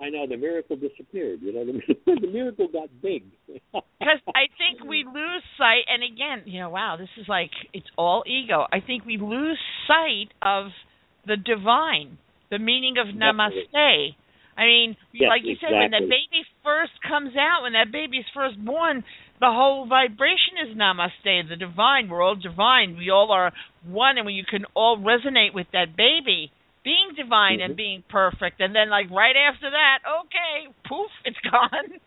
I 0.00 0.08
know 0.08 0.26
the 0.26 0.36
miracle 0.36 0.76
disappeared. 0.76 1.40
You 1.42 1.52
know, 1.52 1.66
the, 1.66 1.80
the 2.20 2.26
miracle 2.26 2.68
got 2.72 2.88
big. 3.02 3.24
because 3.46 4.20
I 4.28 4.48
think 4.56 4.88
we 4.88 5.04
lose 5.04 5.42
sight, 5.58 5.84
and 5.88 6.02
again, 6.02 6.50
you 6.50 6.60
know, 6.60 6.70
wow, 6.70 6.96
this 6.98 7.10
is 7.20 7.26
like 7.28 7.50
it's 7.72 7.86
all 7.98 8.24
ego. 8.26 8.64
I 8.72 8.80
think 8.80 9.04
we 9.04 9.18
lose 9.18 9.58
sight 9.86 10.32
of 10.42 10.72
the 11.26 11.36
divine, 11.36 12.18
the 12.50 12.58
meaning 12.58 12.96
of 12.98 13.06
Definitely. 13.06 13.76
namaste. 13.76 14.14
I 14.56 14.64
mean, 14.64 14.96
Yes, 15.12 15.28
like 15.30 15.42
you 15.44 15.56
said, 15.60 15.72
when 15.72 15.90
that 15.92 16.04
baby 16.04 16.44
first 16.64 16.92
comes 17.06 17.32
out, 17.36 17.62
when 17.62 17.72
that 17.72 17.92
baby's 17.92 18.26
first 18.34 18.62
born, 18.62 19.04
the 19.40 19.48
whole 19.48 19.86
vibration 19.86 20.60
is 20.68 20.76
namaste, 20.76 21.48
the 21.48 21.56
divine. 21.56 22.08
We're 22.08 22.22
all 22.22 22.36
divine. 22.36 22.96
We 22.96 23.10
all 23.10 23.32
are 23.32 23.52
one, 23.86 24.18
and 24.18 24.28
you 24.34 24.44
can 24.44 24.64
all 24.74 24.98
resonate 24.98 25.54
with 25.54 25.68
that 25.72 25.96
baby 25.96 26.52
being 26.82 27.12
divine 27.14 27.60
and 27.60 27.74
Mhm. 27.74 27.76
being 27.76 28.02
perfect. 28.08 28.60
And 28.60 28.74
then, 28.74 28.88
like 28.90 29.10
right 29.10 29.36
after 29.36 29.70
that, 29.70 30.00
okay, 30.06 30.68
poof, 30.84 31.10
it's 31.24 31.38
gone. 31.40 32.00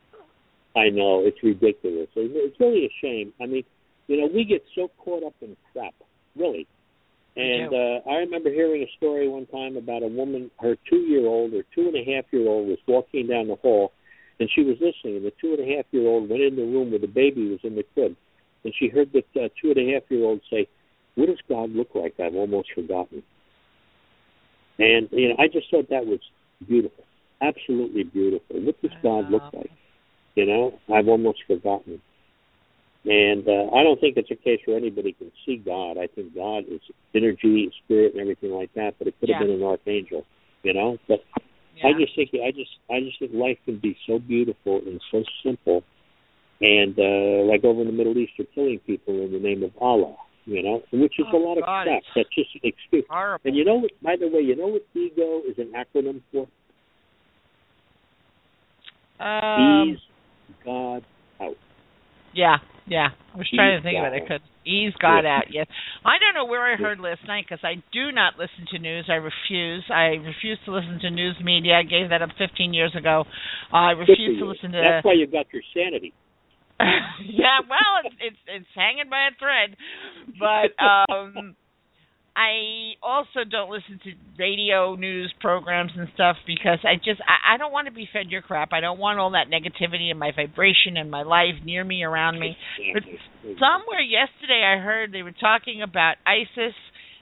I 0.75 0.89
know 0.89 1.23
it's 1.25 1.41
ridiculous. 1.43 2.09
It's 2.15 2.33
it's 2.35 2.59
really 2.59 2.85
a 2.85 2.93
shame. 3.01 3.33
I 3.39 3.45
mean, 3.45 3.63
you 4.07 4.17
know, 4.17 4.27
we 4.27 4.43
get 4.43 4.63
so 4.75 4.89
caught 4.97 5.23
up 5.23 5.35
in 5.41 5.55
crap, 5.71 5.93
really. 6.35 6.67
And 7.35 7.73
uh, 7.73 8.09
I 8.09 8.17
remember 8.17 8.51
hearing 8.51 8.83
a 8.83 8.91
story 8.97 9.27
one 9.27 9.47
time 9.47 9.75
about 9.75 10.03
a 10.03 10.07
woman, 10.07 10.51
her 10.59 10.77
two-year-old 10.87 11.53
or 11.55 11.63
two 11.73 11.87
and 11.87 11.95
a 11.95 12.03
half-year-old 12.03 12.67
was 12.67 12.77
walking 12.87 13.25
down 13.27 13.47
the 13.47 13.55
hall, 13.55 13.91
and 14.39 14.49
she 14.53 14.61
was 14.61 14.77
listening. 14.79 15.17
And 15.17 15.25
the 15.25 15.33
two 15.41 15.55
and 15.57 15.59
a 15.59 15.75
half-year-old 15.75 16.29
went 16.29 16.43
in 16.43 16.55
the 16.55 16.61
room 16.61 16.91
where 16.91 16.99
the 16.99 17.07
baby 17.07 17.49
was 17.49 17.59
in 17.63 17.75
the 17.75 17.83
crib, 17.95 18.15
and 18.63 18.73
she 18.77 18.87
heard 18.87 19.11
the 19.13 19.23
uh, 19.39 19.49
two 19.59 19.71
and 19.71 19.77
a 19.77 19.93
half-year-old 19.93 20.41
say, 20.49 20.67
"What 21.15 21.27
does 21.27 21.41
God 21.49 21.71
look 21.71 21.95
like? 21.95 22.19
I've 22.19 22.35
almost 22.35 22.71
forgotten." 22.73 23.23
And 24.79 25.07
you 25.11 25.29
know, 25.29 25.35
I 25.39 25.47
just 25.47 25.69
thought 25.69 25.89
that 25.89 26.05
was 26.05 26.19
beautiful, 26.67 27.03
absolutely 27.41 28.03
beautiful. 28.03 28.61
What 28.61 28.81
does 28.81 28.91
God 29.01 29.29
look 29.29 29.43
like? 29.53 29.71
You 30.35 30.45
know, 30.45 30.79
I've 30.93 31.07
almost 31.07 31.39
forgotten. 31.45 32.01
And 33.05 33.47
uh, 33.47 33.75
I 33.75 33.83
don't 33.83 33.99
think 33.99 34.15
it's 34.15 34.31
a 34.31 34.35
case 34.35 34.61
where 34.65 34.77
anybody 34.77 35.11
can 35.11 35.31
see 35.45 35.57
God. 35.57 35.97
I 35.97 36.07
think 36.07 36.33
God 36.33 36.63
is 36.69 36.79
energy, 37.13 37.69
spirit, 37.83 38.13
and 38.13 38.21
everything 38.21 38.51
like 38.51 38.73
that. 38.75 38.95
But 38.97 39.07
it 39.07 39.19
could 39.19 39.29
have 39.29 39.41
Yeah. 39.41 39.47
been 39.47 39.55
an 39.55 39.63
archangel, 39.63 40.25
you 40.63 40.73
know. 40.73 40.97
But 41.07 41.23
Yeah. 41.75 41.89
I 41.89 41.93
just 41.93 42.15
think 42.15 42.29
I 42.33 42.51
just 42.51 42.71
I 42.89 43.01
just 43.01 43.19
think 43.19 43.33
life 43.33 43.57
can 43.65 43.77
be 43.77 43.97
so 44.07 44.19
beautiful 44.19 44.77
and 44.77 45.01
so 45.11 45.23
simple. 45.43 45.83
And 46.61 46.97
uh, 46.97 47.43
like 47.43 47.63
over 47.65 47.81
in 47.81 47.87
the 47.87 47.93
Middle 47.93 48.17
East, 48.17 48.33
they're 48.37 48.47
killing 48.55 48.79
people 48.79 49.21
in 49.21 49.33
the 49.33 49.39
name 49.39 49.63
of 49.63 49.71
Allah, 49.81 50.15
you 50.45 50.61
know, 50.63 50.81
which 50.91 51.13
is 51.19 51.25
Oh, 51.31 51.37
a 51.37 51.39
lot 51.39 51.57
of 51.57 51.65
God, 51.65 51.85
crap. 51.85 52.03
That's 52.15 52.29
just 52.35 52.49
an 52.55 52.61
excuse. 52.63 53.05
horrible. 53.09 53.41
And 53.45 53.55
you 53.55 53.63
know 53.65 53.75
what? 53.75 53.91
By 54.01 54.15
the 54.19 54.27
way, 54.27 54.41
you 54.41 54.55
know 54.55 54.67
what 54.67 54.83
ego 54.93 55.41
is 55.49 55.57
an 55.57 55.71
acronym 55.73 56.21
for? 56.31 56.47
Um, 59.23 59.89
Ease 59.91 59.99
God 60.65 61.03
out. 61.41 61.55
yeah, 62.33 62.57
yeah. 62.87 63.09
I 63.33 63.37
was 63.37 63.47
trying 63.53 63.73
to 63.73 63.77
Ease 63.79 63.83
think 63.83 63.97
of 63.99 64.13
it. 64.13 64.23
I 64.23 64.27
could 64.27 64.41
ease 64.65 64.93
God 64.99 65.23
Yeah. 65.23 65.37
out. 65.37 65.43
Yes. 65.51 65.67
I 66.05 66.17
don't 66.19 66.33
know 66.33 66.45
where 66.45 66.63
I 66.63 66.75
heard 66.75 66.99
last 66.99 67.21
night 67.27 67.45
because 67.47 67.63
I 67.63 67.75
do 67.91 68.11
not 68.11 68.37
listen 68.37 68.65
to 68.71 68.79
news. 68.79 69.05
I 69.09 69.15
refuse. 69.15 69.83
I 69.89 70.19
refuse 70.19 70.59
to 70.65 70.71
listen 70.71 70.99
to 71.01 71.09
news 71.09 71.37
media. 71.41 71.75
I 71.79 71.83
gave 71.83 72.09
that 72.09 72.21
up 72.21 72.29
15 72.37 72.73
years 72.73 72.93
ago. 72.95 73.25
I 73.71 73.91
refuse 73.91 74.39
to 74.39 74.45
listen 74.45 74.71
to. 74.71 74.81
That's 74.81 75.05
why 75.05 75.13
you 75.13 75.27
got 75.27 75.45
your 75.53 75.63
sanity. 75.73 76.13
yeah, 77.25 77.59
well, 77.67 78.03
it's, 78.05 78.15
it's 78.21 78.41
it's 78.47 78.71
hanging 78.75 79.09
by 79.09 79.29
a 79.29 79.35
thread, 79.39 79.77
but 80.39 80.73
um 80.81 81.55
I 82.35 82.97
also 83.03 83.45
don't 83.49 83.69
listen 83.69 83.99
to 84.03 84.11
radio 84.39 84.95
news 84.95 85.31
programs 85.39 85.91
and 85.95 86.07
stuff 86.15 86.37
because 86.47 86.79
I 86.83 86.95
just 86.95 87.21
I, 87.21 87.55
I 87.55 87.57
don't 87.57 87.71
want 87.71 87.87
to 87.87 87.93
be 87.93 88.07
fed 88.11 88.31
your 88.31 88.41
crap. 88.41 88.73
I 88.73 88.79
don't 88.79 88.97
want 88.97 89.19
all 89.19 89.31
that 89.31 89.47
negativity 89.53 90.09
in 90.09 90.17
my 90.17 90.31
vibration 90.35 90.97
and 90.97 91.11
my 91.11 91.21
life 91.21 91.61
near 91.63 91.83
me, 91.83 92.03
around 92.03 92.39
me. 92.39 92.57
But 92.93 93.03
somewhere 93.59 94.01
yesterday 94.01 94.63
I 94.65 94.81
heard 94.81 95.11
they 95.11 95.21
were 95.21 95.35
talking 95.39 95.83
about 95.83 96.15
ISIS 96.25 96.73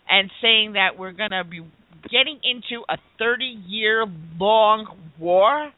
and 0.09 0.31
saying 0.41 0.73
that 0.73 0.97
we're 0.97 1.11
going 1.11 1.31
to 1.31 1.43
be 1.43 1.59
getting 2.09 2.39
into 2.43 2.83
a 2.89 2.97
30 3.19 3.43
year 3.67 4.05
long 4.39 4.87
war. 5.19 5.71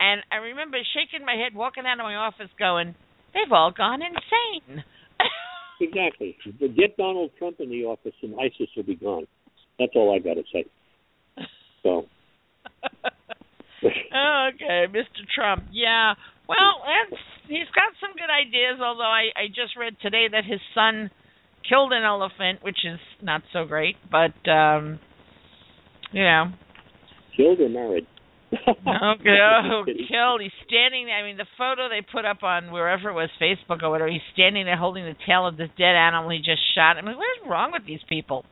And 0.00 0.22
I 0.32 0.36
remember 0.36 0.78
shaking 0.92 1.24
my 1.24 1.34
head, 1.34 1.54
walking 1.54 1.84
out 1.86 2.00
of 2.00 2.04
my 2.04 2.16
office, 2.16 2.50
going, 2.58 2.96
"They've 3.34 3.52
all 3.52 3.70
gone 3.70 4.00
insane." 4.02 4.84
Exactly. 5.80 6.36
Get 6.60 6.96
Donald 6.96 7.32
Trump 7.36 7.56
in 7.58 7.68
the 7.68 7.84
office 7.84 8.14
and 8.22 8.34
ISIS 8.40 8.68
will 8.76 8.84
be 8.84 8.94
gone. 8.94 9.26
That's 9.78 9.90
all 9.96 10.14
I 10.14 10.20
got 10.20 10.34
to 10.34 10.44
say. 10.52 10.64
So, 11.82 12.06
okay, 13.84 14.86
Mr. 14.88 15.26
Trump. 15.34 15.64
Yeah. 15.72 16.14
Well, 16.48 16.80
that's, 16.86 17.20
he's 17.48 17.68
got 17.74 17.92
some 18.00 18.12
good 18.14 18.30
ideas. 18.30 18.80
Although 18.80 19.02
I 19.02 19.30
I 19.36 19.48
just 19.48 19.76
read 19.78 19.96
today 20.00 20.26
that 20.30 20.44
his 20.44 20.60
son 20.74 21.10
killed 21.68 21.92
an 21.92 22.04
elephant, 22.04 22.62
which 22.62 22.78
is 22.84 23.00
not 23.22 23.42
so 23.52 23.64
great. 23.64 23.96
But 24.10 24.48
um, 24.50 25.00
you 26.12 26.22
know, 26.22 26.52
killed 27.36 27.60
or 27.60 27.68
married? 27.68 28.06
Okay, 28.66 29.38
oh, 29.64 29.84
killed. 29.84 30.40
He's 30.40 30.52
standing 30.66 31.06
there. 31.06 31.16
I 31.16 31.22
mean, 31.22 31.36
the 31.36 31.46
photo 31.58 31.88
they 31.88 32.00
put 32.00 32.24
up 32.24 32.42
on 32.42 32.70
wherever 32.70 33.10
it 33.10 33.14
was, 33.14 33.30
Facebook 33.40 33.82
or 33.82 33.90
whatever, 33.90 34.10
he's 34.10 34.24
standing 34.32 34.64
there 34.64 34.76
holding 34.76 35.04
the 35.04 35.16
tail 35.26 35.46
of 35.46 35.56
this 35.56 35.70
dead 35.76 35.94
animal 35.94 36.30
he 36.30 36.38
just 36.38 36.62
shot. 36.74 36.96
I 36.96 37.02
mean, 37.02 37.16
what 37.16 37.26
is 37.40 37.48
wrong 37.48 37.72
with 37.72 37.86
these 37.86 38.02
people? 38.08 38.44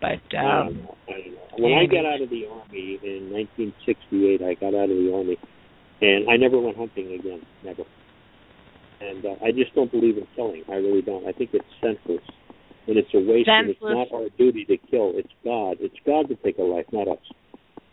But, 0.00 0.22
I 0.32 0.42
don't 0.42 0.68
um, 0.68 0.74
know. 0.82 0.96
I 1.08 1.12
don't 1.12 1.34
know. 1.34 1.40
When 1.58 1.72
I 1.74 1.84
got 1.84 2.06
out 2.06 2.22
of 2.22 2.30
the 2.30 2.46
army 2.48 2.98
in 3.02 3.28
1968, 3.32 4.40
I 4.40 4.54
got 4.54 4.72
out 4.72 4.88
of 4.88 4.96
the 4.96 5.12
army, 5.12 5.36
and 6.00 6.30
I 6.30 6.36
never 6.36 6.58
went 6.58 6.76
hunting 6.76 7.12
again. 7.12 7.42
Never. 7.64 7.84
And 9.00 9.24
uh, 9.24 9.44
I 9.44 9.52
just 9.52 9.74
don't 9.74 9.90
believe 9.90 10.16
in 10.16 10.26
killing. 10.36 10.64
I 10.68 10.76
really 10.76 11.02
don't. 11.02 11.26
I 11.26 11.32
think 11.32 11.50
it's 11.52 11.68
senseless, 11.80 12.24
and 12.86 12.96
it's 12.96 13.12
a 13.12 13.20
waste. 13.20 13.48
And 13.48 13.70
it's 13.70 13.80
not 13.82 14.08
our 14.12 14.28
duty 14.38 14.64
to 14.66 14.76
kill. 14.88 15.12
It's 15.16 15.32
God. 15.44 15.76
It's 15.80 15.96
God 16.06 16.28
to 16.28 16.36
take 16.36 16.56
a 16.58 16.62
life, 16.62 16.86
not 16.92 17.08
us. 17.08 17.24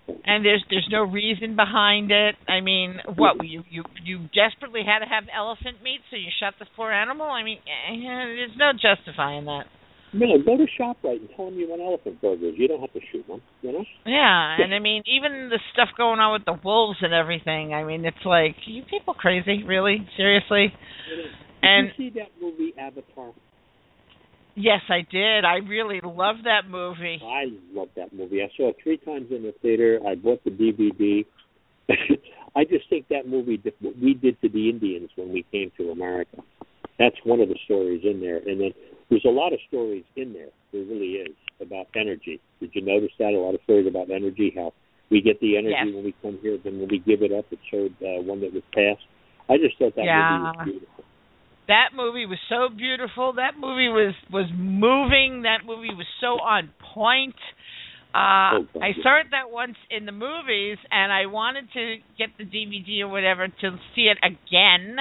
And 0.08 0.46
there's 0.46 0.64
there's 0.70 0.88
no 0.92 1.04
reason 1.04 1.56
behind 1.56 2.12
it. 2.12 2.36
I 2.48 2.62
mean, 2.62 2.98
what 3.16 3.44
you 3.44 3.64
you 3.70 3.84
you 4.04 4.30
desperately 4.34 4.82
had 4.86 5.00
to 5.00 5.06
have 5.06 5.26
elephant 5.36 5.84
meat, 5.84 6.02
so 6.10 6.16
you 6.16 6.30
shot 6.40 6.56
this 6.60 6.70
poor 6.76 6.92
animal. 6.92 7.28
I 7.28 7.44
mean, 7.44 7.60
eh, 7.68 7.96
there's 7.96 8.58
no 8.58 8.72
justifying 8.74 9.46
that. 9.46 9.66
No, 10.14 10.28
go 10.44 10.56
to 10.56 10.66
ShopRite 10.80 11.20
and 11.20 11.30
tell 11.36 11.46
them 11.50 11.60
you 11.60 11.68
want 11.68 11.82
elephant 11.82 12.22
burgers. 12.22 12.56
You 12.58 12.68
don't 12.68 12.80
have 12.80 12.94
to 12.94 13.02
shoot 13.12 13.28
them. 13.28 13.42
You 13.62 13.74
know. 13.74 13.86
Yeah, 14.06 14.64
and 14.64 14.74
I 14.74 14.80
mean, 14.80 15.04
even 15.06 15.50
the 15.50 15.60
stuff 15.74 15.90
going 15.98 16.20
on 16.20 16.34
with 16.34 16.46
the 16.46 16.58
wolves 16.64 17.00
and 17.02 17.14
everything. 17.14 17.74
I 17.74 17.84
mean, 17.84 18.06
it's 18.06 18.26
like, 18.26 18.56
you 18.66 18.84
people 18.90 19.14
crazy, 19.14 19.64
really, 19.64 20.08
seriously. 20.16 20.74
And 21.62 21.92
you 21.98 22.10
see 22.10 22.20
that 22.20 22.30
movie 22.42 22.74
Avatar? 22.80 23.34
Yes, 24.58 24.82
I 24.90 25.06
did. 25.10 25.46
I 25.46 25.58
really 25.58 26.02
loved 26.04 26.46
that 26.46 26.70
movie. 26.70 27.22
I 27.24 27.46
love 27.74 27.90
that 27.96 28.12
movie. 28.14 28.42
I 28.42 28.50
saw 28.58 28.70
it 28.70 28.78
three 28.84 28.98
times 28.98 29.28
in 29.32 29.44
the 29.44 29.54
theater. 29.62 30.00
I 30.06 30.16
bought 30.16 30.44
the 30.44 30.50
DVD. 30.52 31.26
I 32.56 32.64
just 32.66 32.90
think 32.90 33.08
that 33.10 33.28
movie, 33.28 33.58
did 33.58 33.74
what 33.80 33.98
we 33.98 34.14
did 34.14 34.42
to 34.42 34.50
the 34.50 34.70
Indians 34.70 35.10
when 35.16 35.32
we 35.32 35.46
came 35.52 35.72
to 35.78 35.92
America. 35.92 36.38
That's 37.00 37.16
one 37.24 37.40
of 37.40 37.50
the 37.50 37.58
stories 37.66 38.02
in 38.04 38.20
there. 38.20 38.38
And 38.38 38.60
then 38.60 38.72
there's 39.10 39.26
a 39.26 39.30
lot 39.30 39.54
of 39.54 39.60
stories 39.68 40.04
in 40.16 40.34
there. 40.34 40.50
There 40.74 40.84
really 40.84 41.22
is 41.22 41.36
about 41.62 41.88
energy. 41.96 42.42
Did 42.60 42.72
you 42.74 42.82
notice 42.82 43.12
that? 43.20 43.34
A 43.34 43.38
lot 43.40 43.54
of 43.54 43.62
stories 43.64 43.88
about 43.88 44.10
energy, 44.10 44.52
how 44.56 44.74
we 45.10 45.22
get 45.22 45.40
the 45.40 45.56
energy 45.58 45.76
Yes. 45.86 45.96
when 45.96 46.04
we 46.04 46.16
come 46.22 46.40
here, 46.42 46.58
then 46.64 46.80
when 46.80 46.90
we 46.90 47.00
give 47.00 47.22
it 47.22 47.32
up, 47.32 47.46
it 47.52 47.60
showed 47.72 47.94
uh, 48.02 48.22
one 48.24 48.42
that 48.42 48.52
was 48.52 48.64
passed. 48.74 49.06
I 49.50 49.58
just 49.58 49.78
thought 49.78 49.96
that 49.96 50.06
Yeah. 50.06 50.28
movie 50.30 50.44
was 50.44 50.66
beautiful. 50.66 51.04
That 51.68 51.90
movie 51.96 52.26
was 52.26 52.40
so 52.50 52.70
beautiful. 52.76 53.34
That 53.34 53.56
movie 53.60 53.90
was 53.90 54.14
was 54.32 54.50
moving. 54.56 55.44
That 55.44 55.66
movie 55.66 55.94
was 55.94 56.08
so 56.22 56.40
on 56.40 56.70
point. 56.94 57.36
Uh, 58.16 58.64
Oh, 58.64 58.66
I 58.82 58.94
saw 59.04 59.20
it 59.20 59.28
that 59.32 59.52
once 59.52 59.76
in 59.92 60.06
the 60.06 60.12
movies, 60.14 60.78
and 60.90 61.12
I 61.12 61.26
wanted 61.28 61.66
to 61.74 61.98
get 62.18 62.30
the 62.38 62.46
DVD 62.46 63.02
or 63.02 63.10
whatever 63.10 63.48
to 63.48 63.78
see 63.94 64.10
it 64.10 64.18
again, 64.24 64.96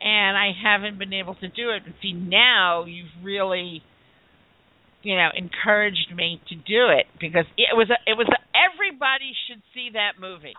and 0.00 0.36
I 0.36 0.50
haven't 0.56 0.98
been 0.98 1.12
able 1.12 1.34
to 1.36 1.48
do 1.48 1.70
it. 1.70 1.82
But 1.84 1.94
see, 2.02 2.12
now 2.12 2.86
you've 2.86 3.12
really, 3.22 3.82
you 5.02 5.16
know, 5.16 5.28
encouraged 5.36 6.12
me 6.16 6.40
to 6.48 6.54
do 6.56 6.88
it 6.88 7.06
because 7.20 7.44
it 7.58 7.76
was 7.76 7.90
a, 7.90 8.00
it 8.10 8.16
was 8.16 8.26
a, 8.26 8.40
everybody 8.56 9.32
should 9.46 9.62
see 9.74 9.90
that 9.92 10.18
movie. 10.18 10.56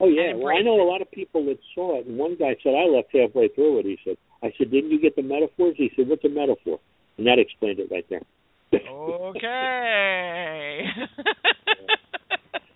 Oh 0.00 0.08
yeah, 0.08 0.32
well 0.34 0.56
I 0.56 0.62
know 0.62 0.80
a 0.80 0.88
lot 0.88 1.02
of 1.02 1.10
people 1.10 1.44
that 1.46 1.58
saw 1.74 1.98
it, 2.00 2.06
and 2.06 2.16
one 2.16 2.36
guy 2.38 2.56
said 2.62 2.74
I 2.74 2.86
left 2.86 3.08
halfway 3.12 3.48
through 3.48 3.80
it. 3.80 3.86
He 3.86 3.98
said, 4.02 4.16
"I 4.42 4.50
said, 4.56 4.70
didn't 4.70 4.90
you 4.90 4.98
get 5.00 5.14
the 5.14 5.22
metaphors?" 5.22 5.74
He 5.76 5.90
said, 5.94 6.08
"What's 6.08 6.24
a 6.24 6.30
metaphor?" 6.30 6.80
And 7.18 7.26
that 7.26 7.38
explained 7.38 7.80
it 7.80 7.90
right 7.90 8.06
there. 8.08 8.22
Okay. 8.72 10.82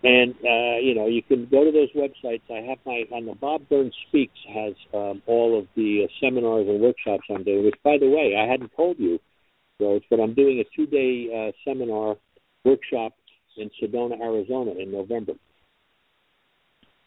And 0.03 0.35
uh, 0.35 0.77
you 0.81 0.93
know, 0.95 1.07
you 1.07 1.23
can 1.23 1.47
go 1.49 1.63
to 1.63 1.71
those 1.71 1.91
websites. 1.93 2.41
I 2.51 2.61
have 2.67 2.79
my 2.85 3.05
on 3.15 3.25
the 3.25 3.35
Bob 3.35 3.67
Burns 3.69 3.95
Speaks 4.07 4.37
has 4.53 4.73
um, 4.93 5.21
all 5.25 5.59
of 5.59 5.67
the 5.75 6.05
uh, 6.05 6.07
seminars 6.21 6.67
and 6.67 6.81
workshops 6.81 7.23
I'm 7.29 7.43
doing. 7.43 7.65
Which, 7.65 7.75
by 7.83 7.97
the 7.99 8.09
way, 8.09 8.35
I 8.35 8.49
hadn't 8.49 8.71
told 8.75 8.99
you, 8.99 9.19
Rose, 9.79 10.01
but 10.09 10.19
I'm 10.19 10.33
doing 10.33 10.59
a 10.59 10.65
two-day 10.75 11.49
uh, 11.49 11.51
seminar 11.67 12.17
workshop 12.63 13.13
in 13.57 13.69
Sedona, 13.81 14.19
Arizona, 14.21 14.71
in 14.71 14.91
November, 14.91 15.33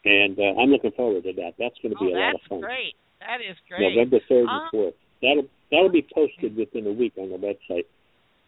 and 0.05 0.37
uh, 0.39 0.59
I'm 0.59 0.69
looking 0.69 0.91
forward 0.91 1.23
to 1.23 1.33
that. 1.33 1.53
That's 1.59 1.75
going 1.81 1.93
to 1.93 1.97
Oh, 2.01 2.05
be 2.05 2.13
a 2.13 2.17
lot 2.17 2.35
of 2.35 2.41
fun. 2.49 2.61
that's 2.61 2.67
great. 2.71 2.95
That 3.19 3.39
is 3.41 3.57
great. 3.69 3.93
November 3.95 4.19
third 4.27 4.47
Uh, 4.47 4.51
and 4.51 4.71
fourth. 4.71 4.93
That'll 5.21 5.47
that'll 5.69 5.91
be 5.93 6.05
posted 6.13 6.55
within 6.55 6.87
a 6.87 6.91
week 6.91 7.13
on 7.17 7.29
the 7.29 7.37
website. 7.37 7.85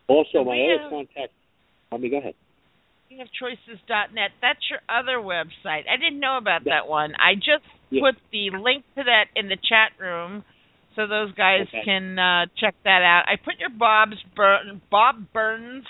Also, 0.08 0.44
my 0.44 0.58
other 0.60 0.90
contact. 0.90 1.32
Let 1.92 2.02
me 2.02 2.10
go 2.10 2.18
ahead. 2.18 2.34
We 3.12 3.20
have 3.20 3.28
choices.net. 3.40 4.32
That's 4.42 4.60
your 4.70 4.80
other 4.90 5.18
website. 5.22 5.86
I 5.88 5.98
didn't 6.02 6.20
know 6.20 6.38
about 6.38 6.66
that 6.66 6.88
one. 6.88 7.14
I 7.20 7.36
just 7.36 7.64
Yeah. 7.92 8.02
put 8.02 8.16
the 8.32 8.50
link 8.50 8.84
to 8.98 9.04
that 9.04 9.26
in 9.36 9.48
the 9.50 9.58
chat 9.58 9.92
room 10.00 10.44
so 10.96 11.06
those 11.06 11.32
guys 11.34 11.68
Okay. 11.68 11.84
can 11.86 12.18
uh, 12.18 12.48
check 12.58 12.74
that 12.84 13.04
out. 13.04 13.26
I 13.28 13.36
put 13.36 13.60
your 13.60 13.70
Bob's 13.70 14.18
Bur- 14.36 14.80
Bob 14.90 15.32
Burns 15.32 15.86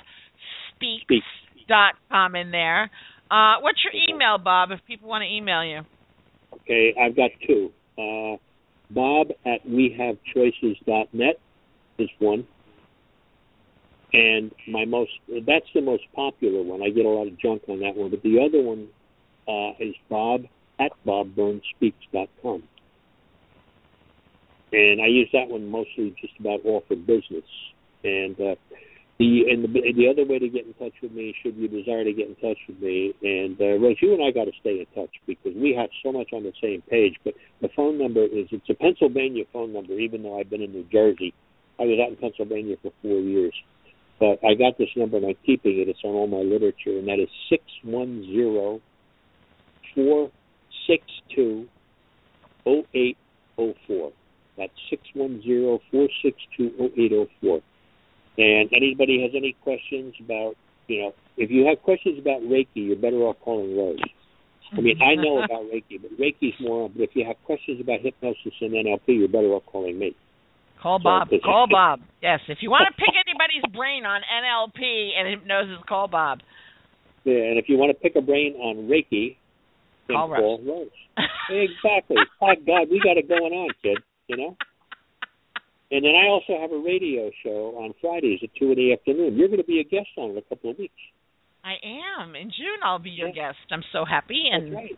Speaks. 0.76 1.03
Speaks 1.03 1.26
dot 1.70 1.95
com 2.11 2.36
in 2.36 2.51
there. 2.51 2.91
Uh, 3.34 3.56
what's 3.62 3.80
your 3.84 3.94
email, 4.08 4.38
Bob, 4.38 4.70
if 4.70 4.80
people 4.86 5.10
want 5.10 5.24
to 5.24 5.28
email 5.28 5.66
you? 5.66 5.82
Okay, 6.54 6.94
I've 7.02 7.16
got 7.16 7.32
two. 7.48 7.72
Uh, 7.98 8.38
Bob 8.92 9.30
at 9.44 9.66
wehavechoices.net 9.68 11.40
is 11.98 12.10
one. 12.20 12.48
And 14.14 14.52
my 14.68 14.86
most 14.86 15.10
that's 15.48 15.66
the 15.74 15.82
most 15.82 16.04
popular 16.16 16.62
one. 16.62 16.84
I 16.84 16.90
get 16.90 17.06
a 17.06 17.10
lot 17.10 17.26
of 17.26 17.40
junk 17.40 17.64
on 17.68 17.80
that 17.80 17.96
one. 17.96 18.12
But 18.12 18.22
the 18.22 18.38
other 18.40 18.62
one 18.62 18.88
uh, 19.48 19.84
is 19.84 19.96
Bob 20.12 20.44
at 20.80 20.92
bobburnsspeaks.com. 21.04 22.64
And 24.74 25.02
I 25.02 25.08
use 25.08 25.30
that 25.34 25.48
one 25.48 25.68
mostly 25.68 26.16
just 26.22 26.34
about 26.40 26.60
all 26.66 26.84
for 26.88 26.96
business. 26.96 27.46
And 28.04 28.40
uh, 28.40 28.56
the 29.24 29.51
and 29.51 29.63
the 29.63 29.93
the 29.95 30.07
other 30.09 30.26
way 30.26 30.39
to 30.39 30.49
get 30.49 30.65
in 30.65 30.74
touch 30.74 30.93
with 31.01 31.11
me, 31.11 31.34
should 31.41 31.55
you 31.55 31.67
desire 31.67 32.03
to 32.03 32.11
get 32.11 32.28
in 32.28 32.36
touch 32.36 32.57
with 32.67 32.80
me, 32.80 33.13
and 33.24 33.59
uh, 33.59 33.80
Rose, 33.80 33.95
you 34.01 34.13
and 34.13 34.24
I 34.24 34.32
got 34.32 34.45
to 34.45 34.51
stay 34.59 34.84
in 34.84 34.88
touch 34.93 35.11
because 35.26 35.53
we 35.55 35.74
have 35.78 35.89
so 36.03 36.11
much 36.11 36.34
on 36.34 36.43
the 36.43 36.51
same 36.61 36.82
page. 36.89 37.15
But 37.24 37.34
the 37.61 37.69
phone 37.76 37.97
number 37.97 38.24
is 38.24 38.47
it's 38.51 38.69
a 38.69 38.74
Pennsylvania 38.74 39.45
phone 39.53 39.71
number, 39.71 39.93
even 39.93 40.24
though 40.24 40.39
I've 40.39 40.49
been 40.49 40.61
in 40.61 40.71
New 40.71 40.86
Jersey. 40.91 41.34
I 41.80 41.84
was 41.84 41.99
out 42.03 42.09
in 42.09 42.17
Pennsylvania 42.17 42.76
for 42.82 42.91
four 43.01 43.19
years, 43.19 43.53
but 44.19 44.39
I 44.45 44.53
got 44.53 44.78
this 44.78 44.89
number 44.95 45.17
and 45.17 45.26
I'm 45.26 45.38
keeping 45.45 45.80
it. 45.80 45.88
It's 45.88 46.03
on 46.03 46.13
all 46.13 46.28
my 46.28 46.43
literature, 46.43 46.99
and 46.99 47.07
that 47.07 47.19
is 47.19 47.30
six 47.49 47.63
one 47.84 48.24
zero 48.28 48.82
four 49.95 50.32
six 50.88 51.03
two 51.34 51.67
oh 52.65 52.84
eight 52.93 53.17
oh 53.57 53.74
four. 53.88 54.11
That's 54.57 54.74
six 54.89 55.01
one 55.15 55.41
zero 55.41 55.80
four 55.91 56.07
six 56.21 56.38
two 56.57 56.71
oh 56.80 56.89
eight 56.97 57.13
oh 57.13 57.28
four. 57.41 57.61
And 58.38 58.70
anybody 58.74 59.22
has 59.22 59.32
any 59.36 59.56
questions 59.64 60.14
about, 60.24 60.56
you 60.88 61.02
know, 61.02 61.14
if 61.38 61.52
you 61.52 61.66
have 61.68 61.82
questions 61.84 62.20
about 62.20 62.42
Reiki, 62.42 62.88
you're 62.88 62.96
better 62.96 63.22
off 63.24 63.38
calling 63.44 63.78
Rose. 63.78 64.00
I 64.76 64.82
mean, 64.82 65.00
I 65.02 65.16
know 65.16 65.44
about 65.44 65.64
Reiki, 65.70 66.02
but 66.02 66.12
Reiki's 66.18 66.56
more. 66.60 66.90
But 66.90 67.04
if 67.04 67.12
you 67.14 67.26
have 67.26 67.36
questions 67.46 67.80
about 67.80 68.02
hypnosis 68.02 68.54
and 68.62 68.72
NLP, 68.72 69.20
you're 69.20 69.28
better 69.28 69.54
off 69.54 69.64
calling 69.66 70.00
me. 70.00 70.16
Call 70.82 71.00
So, 71.00 71.04
Bob. 71.04 71.28
Call 71.44 71.68
Bob. 71.70 72.00
Yes, 72.22 72.40
if 72.50 72.58
you 72.62 72.70
want 72.70 72.88
to 72.90 72.94
pick 73.00 73.14
anybody's 73.16 73.64
brain 73.76 74.06
on 74.06 74.22
NLP 74.22 75.12
and 75.18 75.40
hypnosis, 75.40 75.84
call 75.88 76.08
Bob. 76.08 76.40
Yeah, 77.24 77.36
and 77.36 77.58
if 77.58 77.66
you 77.70 77.78
want 77.78 77.96
to 77.96 78.02
pick 78.02 78.16
a 78.18 78.22
brain 78.22 78.56
on 78.56 78.90
Reiki, 78.90 79.38
then 80.08 80.18
Call 80.18 80.30
Rose. 80.30 80.60
Rose. 80.68 80.90
Exactly. 81.50 82.18
My 82.42 82.56
God, 82.56 82.90
we 82.92 83.00
got 83.00 83.18
it 83.18 83.30
going 83.30 83.54
on, 83.54 83.70
kid. 83.82 83.98
You 84.28 84.38
know. 84.38 84.58
And 85.94 86.04
then 86.04 86.16
I 86.18 86.26
also 86.28 86.58
have 86.60 86.72
a 86.72 86.78
radio 86.82 87.30
show 87.44 87.78
on 87.78 87.94
Fridays 88.02 88.39
at 88.41 88.50
two 88.58 88.72
in 88.72 88.78
the 88.78 88.94
afternoon. 88.94 89.38
You're 89.38 89.48
going 89.48 89.62
to 89.62 89.64
be 89.70 89.80
a 89.80 89.84
guest 89.84 90.10
on 90.18 90.32
in 90.32 90.38
a 90.38 90.41
couple 90.41 90.72
of 90.72 90.78
weeks. 90.80 90.98
I 91.64 91.76
am. 92.20 92.36
In 92.36 92.50
June, 92.50 92.80
I'll 92.84 92.98
be 93.00 93.12
your 93.12 93.28
Yeah. 93.30 93.52
guest. 93.54 93.60
I'm 93.72 93.84
so 93.91 94.04
happy 94.04 94.50
and 94.52 94.74
right. 94.74 94.98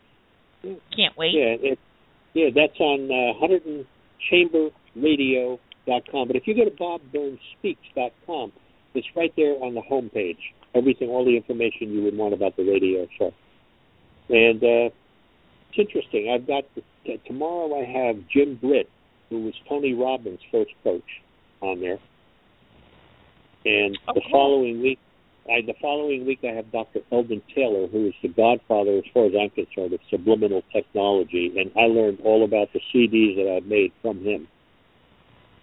can't 0.95 1.15
wait. 1.17 1.33
Yeah, 1.35 1.57
it, 1.71 1.79
yeah, 2.33 2.49
that's 2.55 2.79
on 2.79 3.11
uh, 3.11 3.33
HunterdonChamberRadio.com. 4.95 6.27
But 6.27 6.35
if 6.35 6.43
you 6.47 6.55
go 6.55 6.63
to 6.65 6.71
BobBurnsSpeaks.com, 6.71 8.51
it's 8.93 9.07
right 9.15 9.33
there 9.35 9.61
on 9.63 9.73
the 9.75 9.81
home 9.81 10.09
page. 10.13 10.39
Everything, 10.73 11.09
all 11.09 11.25
the 11.25 11.35
information 11.35 11.91
you 11.93 12.03
would 12.03 12.17
want 12.17 12.33
about 12.33 12.55
the 12.57 12.63
radio 12.63 13.07
show. 13.17 13.31
And 14.29 14.63
uh, 14.63 14.89
it's 15.69 15.77
interesting. 15.77 16.31
I've 16.33 16.47
got 16.47 16.63
t- 17.05 17.19
tomorrow. 17.27 17.79
I 17.79 17.85
have 17.85 18.15
Jim 18.33 18.55
Britt, 18.61 18.89
who 19.29 19.43
was 19.43 19.53
Tony 19.67 19.93
Robbins' 19.93 20.39
first 20.51 20.71
coach, 20.83 21.03
on 21.61 21.79
there. 21.79 21.99
And 23.65 23.97
the 24.13 24.21
following 24.31 24.81
week, 24.81 24.99
I, 25.49 25.61
the 25.61 25.73
following 25.81 26.25
week, 26.25 26.39
I 26.43 26.53
have 26.53 26.71
Dr. 26.71 27.01
Eldon 27.11 27.41
Taylor, 27.53 27.87
who 27.87 28.07
is 28.07 28.13
the 28.21 28.29
godfather, 28.29 28.97
as 28.97 29.03
far 29.13 29.25
as 29.25 29.33
I'm 29.39 29.49
concerned, 29.51 29.93
of 29.93 29.99
subliminal 30.09 30.63
technology, 30.73 31.53
and 31.57 31.71
I 31.75 31.85
learned 31.85 32.19
all 32.23 32.43
about 32.43 32.69
the 32.73 32.81
CDs 32.93 33.35
that 33.35 33.55
I've 33.55 33.65
made 33.65 33.91
from 34.01 34.23
him. 34.23 34.47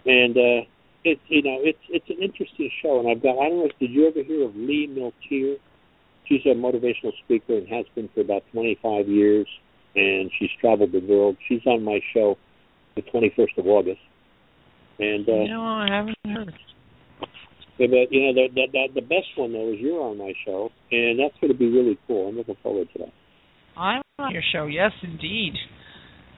And 0.05 0.37
uh, 0.37 0.67
it's 1.03 1.21
you 1.27 1.41
know 1.41 1.59
it's 1.61 1.79
it's 1.89 2.09
an 2.09 2.21
interesting 2.21 2.69
show, 2.81 2.99
and 2.99 3.09
I've 3.09 3.21
got 3.21 3.37
I 3.39 3.49
don't 3.49 3.59
know. 3.59 3.69
Did 3.79 3.91
you 3.91 4.07
ever 4.07 4.23
hear 4.23 4.45
of 4.45 4.55
Lee 4.55 4.87
Milteer? 4.87 5.57
She's 6.27 6.45
a 6.45 6.55
motivational 6.55 7.11
speaker 7.23 7.57
and 7.57 7.67
has 7.67 7.85
been 7.95 8.09
for 8.13 8.21
about 8.21 8.43
25 8.53 9.09
years, 9.09 9.47
and 9.95 10.31
she's 10.39 10.49
traveled 10.61 10.93
the 10.93 10.99
world. 10.99 11.35
She's 11.47 11.65
on 11.65 11.83
my 11.83 11.99
show 12.13 12.37
the 12.95 13.01
21st 13.03 13.57
of 13.57 13.67
August, 13.67 13.99
and 14.99 15.27
uh, 15.27 15.43
No, 15.47 15.61
I 15.63 15.87
haven't 15.89 16.17
heard. 16.25 16.53
yeah, 17.77 17.87
but 17.87 18.11
you 18.11 18.21
know 18.21 18.33
the, 18.33 18.47
the 18.53 18.65
the 18.71 19.01
the 19.01 19.07
best 19.07 19.27
one 19.35 19.53
though 19.53 19.71
is 19.73 19.79
you're 19.79 20.01
on 20.01 20.17
my 20.17 20.33
show, 20.45 20.69
and 20.91 21.19
that's 21.19 21.33
going 21.41 21.51
to 21.51 21.57
be 21.57 21.69
really 21.69 21.97
cool. 22.07 22.29
I'm 22.29 22.37
looking 22.37 22.57
forward 22.61 22.87
to 22.93 22.99
that. 22.99 23.13
I'm 23.75 24.01
on 24.19 24.31
your 24.31 24.43
show. 24.53 24.67
Yes, 24.67 24.91
indeed. 25.01 25.53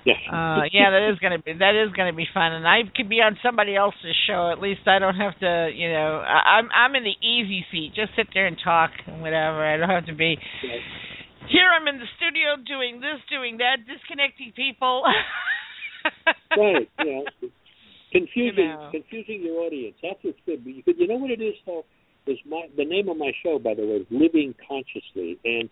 Yeah. 0.06 0.14
Uh, 0.30 0.70
yeah, 0.72 0.94
that 0.94 1.10
is 1.12 1.18
gonna 1.18 1.42
be 1.42 1.54
that 1.58 1.74
is 1.74 1.92
gonna 1.98 2.14
be 2.14 2.28
fun, 2.32 2.54
and 2.54 2.68
I 2.68 2.86
could 2.96 3.10
be 3.10 3.26
on 3.26 3.38
somebody 3.42 3.76
else's 3.76 4.14
show. 4.30 4.52
At 4.54 4.62
least 4.62 4.86
I 4.86 5.00
don't 5.00 5.16
have 5.18 5.34
to, 5.40 5.72
you 5.74 5.90
know, 5.92 6.22
I, 6.22 6.62
I'm 6.62 6.70
I'm 6.70 6.94
in 6.96 7.04
the 7.04 7.18
easy 7.26 7.66
seat. 7.72 7.94
Just 7.96 8.14
sit 8.16 8.28
there 8.32 8.46
and 8.46 8.56
talk 8.64 8.92
and 9.08 9.22
whatever. 9.22 9.66
I 9.66 9.78
don't 9.78 9.90
have 9.90 10.06
to 10.06 10.14
be. 10.14 10.38
Here 11.50 11.70
I'm 11.74 11.88
in 11.88 11.98
the 11.98 12.06
studio 12.18 12.54
doing 12.62 13.02
this, 13.02 13.18
doing 13.34 13.58
that, 13.58 13.82
disconnecting 13.90 14.54
people. 14.56 15.02
right. 16.58 16.90
You 17.00 17.06
know, 17.06 17.50
confusing 18.12 18.58
You 18.58 18.68
know. 18.68 18.90
confusing 18.92 19.42
your 19.44 19.62
audience. 19.66 19.96
That's 20.02 20.20
what's 20.22 20.40
good. 20.46 20.64
But 20.64 20.74
you, 20.74 20.84
you 20.86 21.08
know 21.08 21.18
what 21.18 21.32
it 21.32 21.42
is 21.42 21.56
though 21.66 21.86
is 22.28 22.38
my 22.46 22.68
the 22.78 22.86
name 22.86 23.10
of 23.10 23.18
my 23.18 23.32
show 23.44 23.60
by 23.60 23.74
the 23.74 23.84
way 23.84 24.02
is 24.02 24.08
Living 24.10 24.56
Consciously, 24.68 25.38
and 25.44 25.70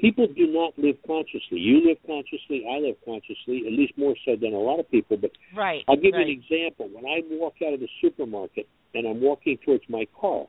people 0.00 0.26
do 0.26 0.46
not 0.46 0.72
live 0.78 0.96
consciously. 1.06 1.58
You 1.58 1.86
live 1.86 1.98
consciously. 2.06 2.64
I 2.66 2.78
live 2.78 2.96
consciously, 3.04 3.64
at 3.66 3.72
least 3.72 3.94
more 3.96 4.14
so 4.24 4.36
than 4.36 4.52
a 4.54 4.58
lot 4.58 4.80
of 4.80 4.90
people. 4.90 5.16
But 5.16 5.30
right, 5.56 5.84
I'll 5.88 5.96
give 5.96 6.14
right. 6.14 6.26
you 6.26 6.32
an 6.32 6.42
example. 6.42 6.88
When 6.92 7.06
I 7.06 7.22
walk 7.38 7.54
out 7.66 7.74
of 7.74 7.80
the 7.80 7.88
supermarket 8.00 8.66
and 8.94 9.06
I'm 9.06 9.20
walking 9.20 9.58
towards 9.64 9.84
my 9.88 10.06
car, 10.18 10.46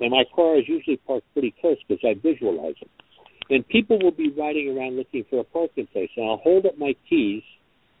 and 0.00 0.10
my 0.10 0.24
car 0.34 0.58
is 0.58 0.64
usually 0.68 0.98
parked 0.98 1.26
pretty 1.32 1.54
close 1.60 1.78
because 1.88 2.04
I 2.04 2.14
visualize 2.20 2.76
it. 2.80 2.90
And 3.48 3.66
people 3.68 3.98
will 4.02 4.12
be 4.12 4.30
riding 4.36 4.76
around 4.76 4.96
looking 4.96 5.24
for 5.30 5.40
a 5.40 5.44
parking 5.44 5.86
place, 5.92 6.10
and 6.16 6.26
I'll 6.26 6.42
hold 6.42 6.66
up 6.66 6.78
my 6.78 6.94
keys 7.08 7.42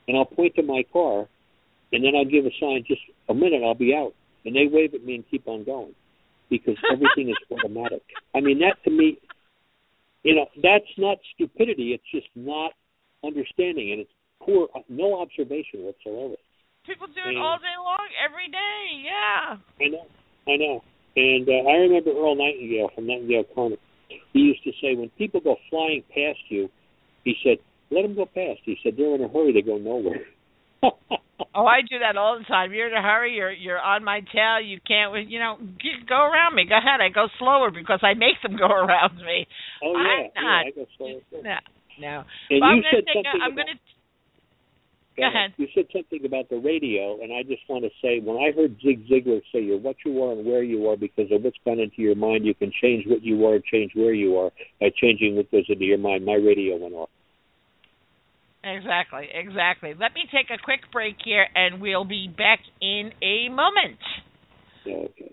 and 0.08 0.16
I'll 0.16 0.24
point 0.24 0.54
to 0.56 0.62
my 0.62 0.84
car, 0.92 1.26
and 1.92 2.04
then 2.04 2.14
I'll 2.16 2.24
give 2.24 2.46
a 2.46 2.50
sign. 2.60 2.84
Just 2.86 3.02
a 3.28 3.34
minute, 3.34 3.62
I'll 3.64 3.74
be 3.74 3.94
out, 3.94 4.14
and 4.44 4.54
they 4.54 4.66
wave 4.70 4.94
at 4.94 5.04
me 5.04 5.16
and 5.16 5.24
keep 5.30 5.46
on 5.46 5.64
going 5.64 5.94
because 6.50 6.76
everything 6.92 7.30
is 7.30 7.36
automatic. 7.50 8.02
I 8.34 8.40
mean, 8.40 8.60
that 8.60 8.76
to 8.84 8.90
me, 8.90 9.18
you 10.22 10.34
know, 10.34 10.46
that's 10.62 10.90
not 10.98 11.18
stupidity. 11.34 11.94
It's 11.94 12.04
just 12.12 12.28
not 12.34 12.72
understanding, 13.24 13.92
and 13.92 14.00
it's 14.00 14.10
poor, 14.40 14.68
no 14.88 15.20
observation 15.20 15.82
whatsoever. 15.82 16.34
People 16.86 17.08
do 17.08 17.30
it 17.30 17.36
all 17.36 17.58
day 17.58 17.74
long, 17.78 18.06
every 18.22 18.46
day. 18.46 19.02
Yeah. 19.02 19.58
I 19.84 19.88
know, 19.90 20.06
I 20.46 20.56
know. 20.56 20.82
And 21.16 21.48
uh, 21.48 21.68
I 21.68 21.74
remember 21.82 22.10
Earl 22.10 22.36
Nightingale 22.36 22.90
from 22.94 23.06
Nightingale 23.06 23.44
Conant. 23.54 23.80
He 24.32 24.38
used 24.38 24.62
to 24.64 24.70
say, 24.80 24.94
when 24.94 25.10
people 25.18 25.40
go 25.40 25.56
flying 25.70 26.04
past 26.14 26.38
you, 26.48 26.68
he 27.24 27.34
said, 27.42 27.58
let 27.90 28.02
them 28.02 28.14
go 28.14 28.26
past. 28.26 28.60
He 28.64 28.76
said, 28.82 28.94
they're 28.96 29.14
in 29.14 29.22
a 29.22 29.28
hurry, 29.28 29.52
they 29.52 29.62
go 29.62 29.78
nowhere. 29.78 30.26
oh, 31.54 31.66
I 31.66 31.80
do 31.88 31.98
that 32.00 32.16
all 32.16 32.38
the 32.38 32.44
time. 32.44 32.72
You're 32.72 32.88
in 32.88 32.96
a 32.96 33.02
hurry. 33.02 33.34
You're 33.34 33.52
you're 33.52 33.80
on 33.80 34.04
my 34.04 34.20
tail. 34.32 34.60
You 34.60 34.78
can't. 34.86 35.28
You 35.28 35.38
know, 35.38 35.56
go 36.08 36.16
around 36.16 36.54
me. 36.54 36.66
Go 36.68 36.76
ahead. 36.76 37.00
I 37.00 37.08
go 37.08 37.28
slower 37.38 37.70
because 37.70 38.00
I 38.02 38.14
make 38.14 38.40
them 38.42 38.56
go 38.56 38.66
around 38.84 39.16
me. 39.16 39.46
Oh 39.82 39.92
yeah, 39.92 40.28
I'm 40.36 40.44
not. 40.44 40.62
yeah. 40.64 40.68
I 40.68 40.70
go 40.74 40.86
slower. 40.98 41.20
Too. 41.30 41.42
No, 41.42 41.56
no. 42.00 42.24
And 42.50 42.60
well, 42.60 42.76
you 42.76 42.76
I'm 42.76 42.82
said 42.92 43.04
something. 43.08 43.40
a, 43.40 43.44
I'm 43.44 43.52
about, 43.52 43.66
gonna. 43.66 43.80
Go 45.16 45.28
ahead. 45.28 45.54
You 45.56 45.66
said 45.74 45.86
something 45.96 46.26
about 46.26 46.50
the 46.50 46.58
radio, 46.58 47.22
and 47.22 47.32
I 47.32 47.42
just 47.42 47.62
want 47.70 47.84
to 47.84 47.90
say, 48.02 48.20
when 48.20 48.36
I 48.36 48.52
heard 48.54 48.76
Zig 48.84 49.08
Ziglar 49.08 49.40
say, 49.50 49.64
"You're 49.64 49.78
what 49.78 49.96
you 50.04 50.22
are 50.22 50.32
and 50.32 50.44
where 50.44 50.62
you 50.62 50.86
are 50.88 50.96
because 50.96 51.32
of 51.32 51.42
what's 51.42 51.56
gone 51.64 51.80
into 51.80 52.02
your 52.02 52.16
mind, 52.16 52.44
you 52.44 52.54
can 52.54 52.70
change 52.82 53.04
what 53.06 53.24
you 53.24 53.46
are 53.46 53.54
and 53.54 53.64
change 53.64 53.92
where 53.94 54.12
you 54.12 54.36
are 54.36 54.50
by 54.78 54.92
changing 55.00 55.36
what 55.36 55.50
goes 55.50 55.64
into 55.68 55.84
your 55.84 55.96
mind," 55.96 56.26
my 56.26 56.34
radio 56.34 56.76
went 56.76 56.92
off. 56.92 57.08
Exactly, 58.66 59.28
exactly. 59.32 59.94
Let 59.98 60.12
me 60.14 60.22
take 60.32 60.50
a 60.50 60.60
quick 60.62 60.80
break 60.92 61.16
here, 61.24 61.46
and 61.54 61.80
we'll 61.80 62.04
be 62.04 62.26
back 62.26 62.58
in 62.80 63.12
a 63.22 63.48
moment. 63.48 63.98
Okay. 64.86 65.32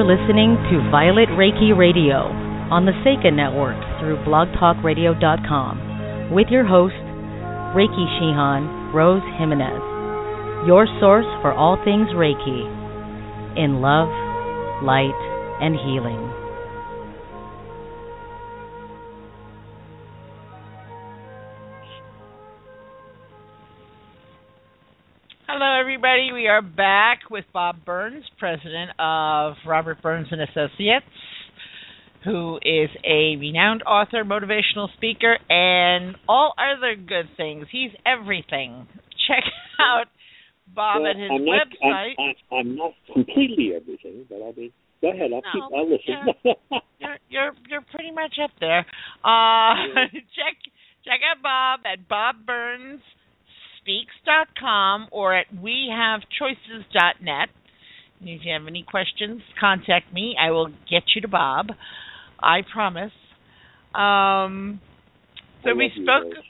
You're 0.00 0.16
listening 0.16 0.56
to 0.72 0.80
Violet 0.90 1.28
Reiki 1.36 1.76
Radio 1.76 2.32
on 2.72 2.88
the 2.88 2.96
Seika 3.04 3.28
Network 3.28 3.76
through 4.00 4.16
blogtalkradio.com 4.24 6.32
with 6.32 6.48
your 6.48 6.64
host, 6.64 6.96
Reiki 7.76 8.08
Shihan 8.16 8.94
Rose 8.94 9.20
Jimenez, 9.36 9.84
your 10.66 10.86
source 11.04 11.28
for 11.44 11.52
all 11.52 11.76
things 11.84 12.08
Reiki 12.16 12.64
in 13.60 13.84
love, 13.84 14.08
light, 14.80 15.12
and 15.60 15.76
healing. 15.76 16.39
We 26.40 26.48
are 26.48 26.62
back 26.62 27.28
with 27.30 27.44
Bob 27.52 27.84
Burns, 27.84 28.24
president 28.38 28.92
of 28.98 29.56
Robert 29.66 30.00
Burns 30.00 30.28
and 30.30 30.40
Associates, 30.40 31.04
who 32.24 32.56
is 32.62 32.88
a 33.04 33.36
renowned 33.36 33.82
author, 33.82 34.24
motivational 34.24 34.88
speaker, 34.96 35.36
and 35.50 36.16
all 36.26 36.54
other 36.56 36.96
good 36.96 37.28
things. 37.36 37.66
He's 37.70 37.90
everything. 38.06 38.86
Check 39.28 39.44
out 39.80 40.06
Bob 40.74 41.02
well, 41.02 41.10
at 41.10 41.16
his 41.16 41.28
I'm 41.30 41.44
not, 41.44 41.66
website. 41.68 42.14
I'm, 42.18 42.56
I'm 42.58 42.74
not 42.76 42.92
completely 43.12 43.72
everything, 43.76 44.24
but 44.30 44.36
I'll 44.36 44.54
be. 44.54 44.72
Go 45.02 45.10
ahead. 45.10 45.32
I'll 45.34 45.42
No, 45.42 45.52
keep. 45.52 45.62
I'll 45.76 45.90
listen. 45.90 46.72
you're 47.00 47.16
you're 47.28 47.52
you're 47.68 47.84
pretty 47.94 48.12
much 48.12 48.36
up 48.42 48.52
there. 48.60 48.86
Uh, 49.22 49.74
check 50.10 50.56
check 51.04 51.20
out 51.20 51.42
Bob 51.42 51.80
at 51.84 52.08
bobburnsspeaks.com 53.86 55.08
or 55.10 55.34
at 55.36 55.46
wehavechoices.net. 55.54 57.48
And 58.20 58.28
if 58.28 58.40
you 58.44 58.52
have 58.52 58.66
any 58.66 58.84
questions, 58.88 59.42
contact 59.58 60.12
me. 60.12 60.36
I 60.40 60.50
will 60.50 60.68
get 60.68 61.04
you 61.14 61.22
to 61.22 61.28
Bob. 61.28 61.68
I 62.42 62.60
promise. 62.72 63.12
Um, 63.94 64.80
so 65.64 65.74
we 65.74 65.90
love 65.96 65.96
you, 65.96 66.04
spoke. 66.04 66.44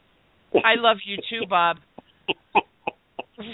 I 0.65 0.75
love 0.77 0.99
you 1.05 1.17
too, 1.29 1.47
Bob. 1.49 1.79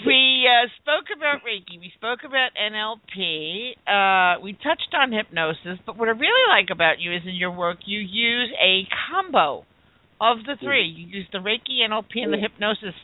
We 0.05 0.43
uh, 0.43 0.67
spoke 0.83 1.07
about 1.15 1.47
Reiki. 1.47 1.79
We 1.79 1.93
spoke 1.95 2.19
about 2.27 2.49
NLP. 2.59 3.71
Uh, 3.87 4.37
we 4.41 4.51
touched 4.51 4.93
on 4.93 5.13
hypnosis. 5.13 5.79
But 5.85 5.97
what 5.97 6.09
I 6.09 6.11
really 6.11 6.43
like 6.49 6.67
about 6.73 6.99
you 6.99 7.15
is 7.15 7.21
in 7.25 7.35
your 7.35 7.51
work, 7.51 7.77
you 7.85 7.99
use 7.99 8.51
a 8.61 8.83
combo 9.07 9.63
of 10.19 10.39
the 10.45 10.57
three. 10.61 10.87
You 10.87 11.07
use 11.07 11.27
the 11.31 11.37
Reiki, 11.37 11.79
NLP, 11.87 12.19
and 12.21 12.33
the 12.33 12.37
Yeah. 12.37 12.49
hypnosis, 12.49 12.95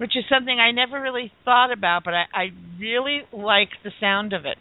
which 0.00 0.16
is 0.16 0.24
something 0.30 0.58
I 0.58 0.70
never 0.70 0.98
really 0.98 1.30
thought 1.44 1.70
about, 1.70 2.04
but 2.06 2.14
I, 2.14 2.24
I 2.32 2.44
really 2.80 3.20
like 3.34 3.68
the 3.84 3.90
sound 4.00 4.32
of 4.32 4.46
it. 4.46 4.56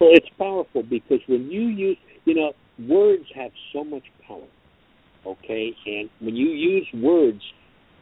Well, 0.00 0.08
it's 0.14 0.30
powerful 0.38 0.82
because 0.82 1.20
when 1.28 1.50
you 1.50 1.66
use, 1.66 1.98
you 2.24 2.34
know, 2.34 2.52
words 2.88 3.26
have 3.34 3.50
so 3.70 3.84
much 3.84 4.04
power. 4.26 4.46
Okay, 5.26 5.74
and 5.84 6.08
when 6.20 6.36
you 6.36 6.48
use 6.48 6.86
words, 6.94 7.42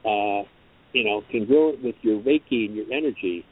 uh, 0.04 0.46
you 0.92 1.02
know, 1.02 1.22
congruent 1.32 1.82
with 1.82 1.96
your 2.02 2.20
Reiki 2.20 2.66
and 2.66 2.76
your 2.76 2.86
energy, 2.92 3.44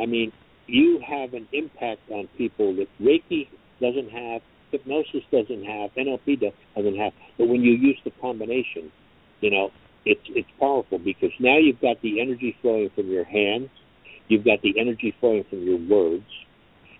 I 0.00 0.06
mean, 0.06 0.32
you 0.66 1.00
have 1.06 1.32
an 1.34 1.46
impact 1.52 2.00
on 2.10 2.28
people 2.36 2.74
that 2.74 2.88
Reiki 3.00 3.46
doesn't 3.80 4.10
have, 4.10 4.42
hypnosis 4.72 5.22
doesn't 5.30 5.64
have, 5.64 5.90
NLP 5.94 6.40
doesn't 6.74 6.96
have. 6.96 7.12
But 7.38 7.46
when 7.46 7.62
you 7.62 7.70
use 7.70 7.98
the 8.04 8.10
combination, 8.20 8.90
you 9.40 9.52
know, 9.52 9.70
it's 10.04 10.20
it's 10.28 10.48
powerful 10.58 10.98
because 10.98 11.30
now 11.38 11.58
you've 11.58 11.80
got 11.80 12.00
the 12.02 12.20
energy 12.20 12.56
flowing 12.62 12.90
from 12.94 13.08
your 13.08 13.24
hands, 13.24 13.68
you've 14.28 14.44
got 14.44 14.62
the 14.62 14.74
energy 14.80 15.14
flowing 15.20 15.44
from 15.50 15.62
your 15.62 15.78
words, 15.78 16.26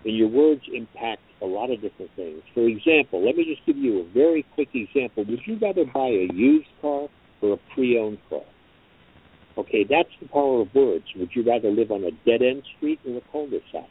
and 0.04 0.16
your 0.16 0.28
words 0.28 0.62
impact 0.72 1.22
a 1.42 1.46
lot 1.46 1.70
of 1.70 1.80
different 1.80 2.10
things. 2.16 2.42
For 2.54 2.66
example, 2.66 3.24
let 3.24 3.36
me 3.36 3.44
just 3.44 3.64
give 3.66 3.76
you 3.76 4.00
a 4.00 4.12
very 4.12 4.44
quick 4.54 4.68
example. 4.74 5.24
Would 5.24 5.40
you 5.46 5.58
rather 5.60 5.84
buy 5.84 6.08
a 6.08 6.28
used 6.32 6.68
car 6.80 7.08
or 7.40 7.54
a 7.54 7.74
pre-owned 7.74 8.18
car? 8.28 8.42
Okay, 9.56 9.84
that's 9.88 10.08
the 10.20 10.28
power 10.28 10.62
of 10.62 10.68
words. 10.74 11.04
Would 11.16 11.30
you 11.34 11.42
rather 11.42 11.70
live 11.70 11.90
on 11.90 12.04
a 12.04 12.10
dead 12.24 12.42
end 12.42 12.62
street 12.76 13.00
or 13.06 13.18
a 13.18 13.20
cul-de-sac? 13.32 13.88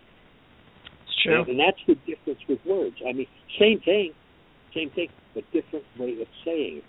It's 1.03 1.24
true. 1.24 1.41
And, 1.41 1.49
and 1.49 1.60
that's 1.60 1.82
the 1.88 1.95
difference 2.05 2.39
with 2.47 2.60
words. 2.66 2.95
I 3.07 3.14
mean, 3.14 3.28
same 3.60 3.80
thing, 3.82 4.14
same 4.74 4.89
thing, 4.91 5.10
but 5.34 5.43
different 5.51 5.86
way 5.97 6.22
of 6.22 6.28
saying 6.45 6.78
it. 6.78 6.84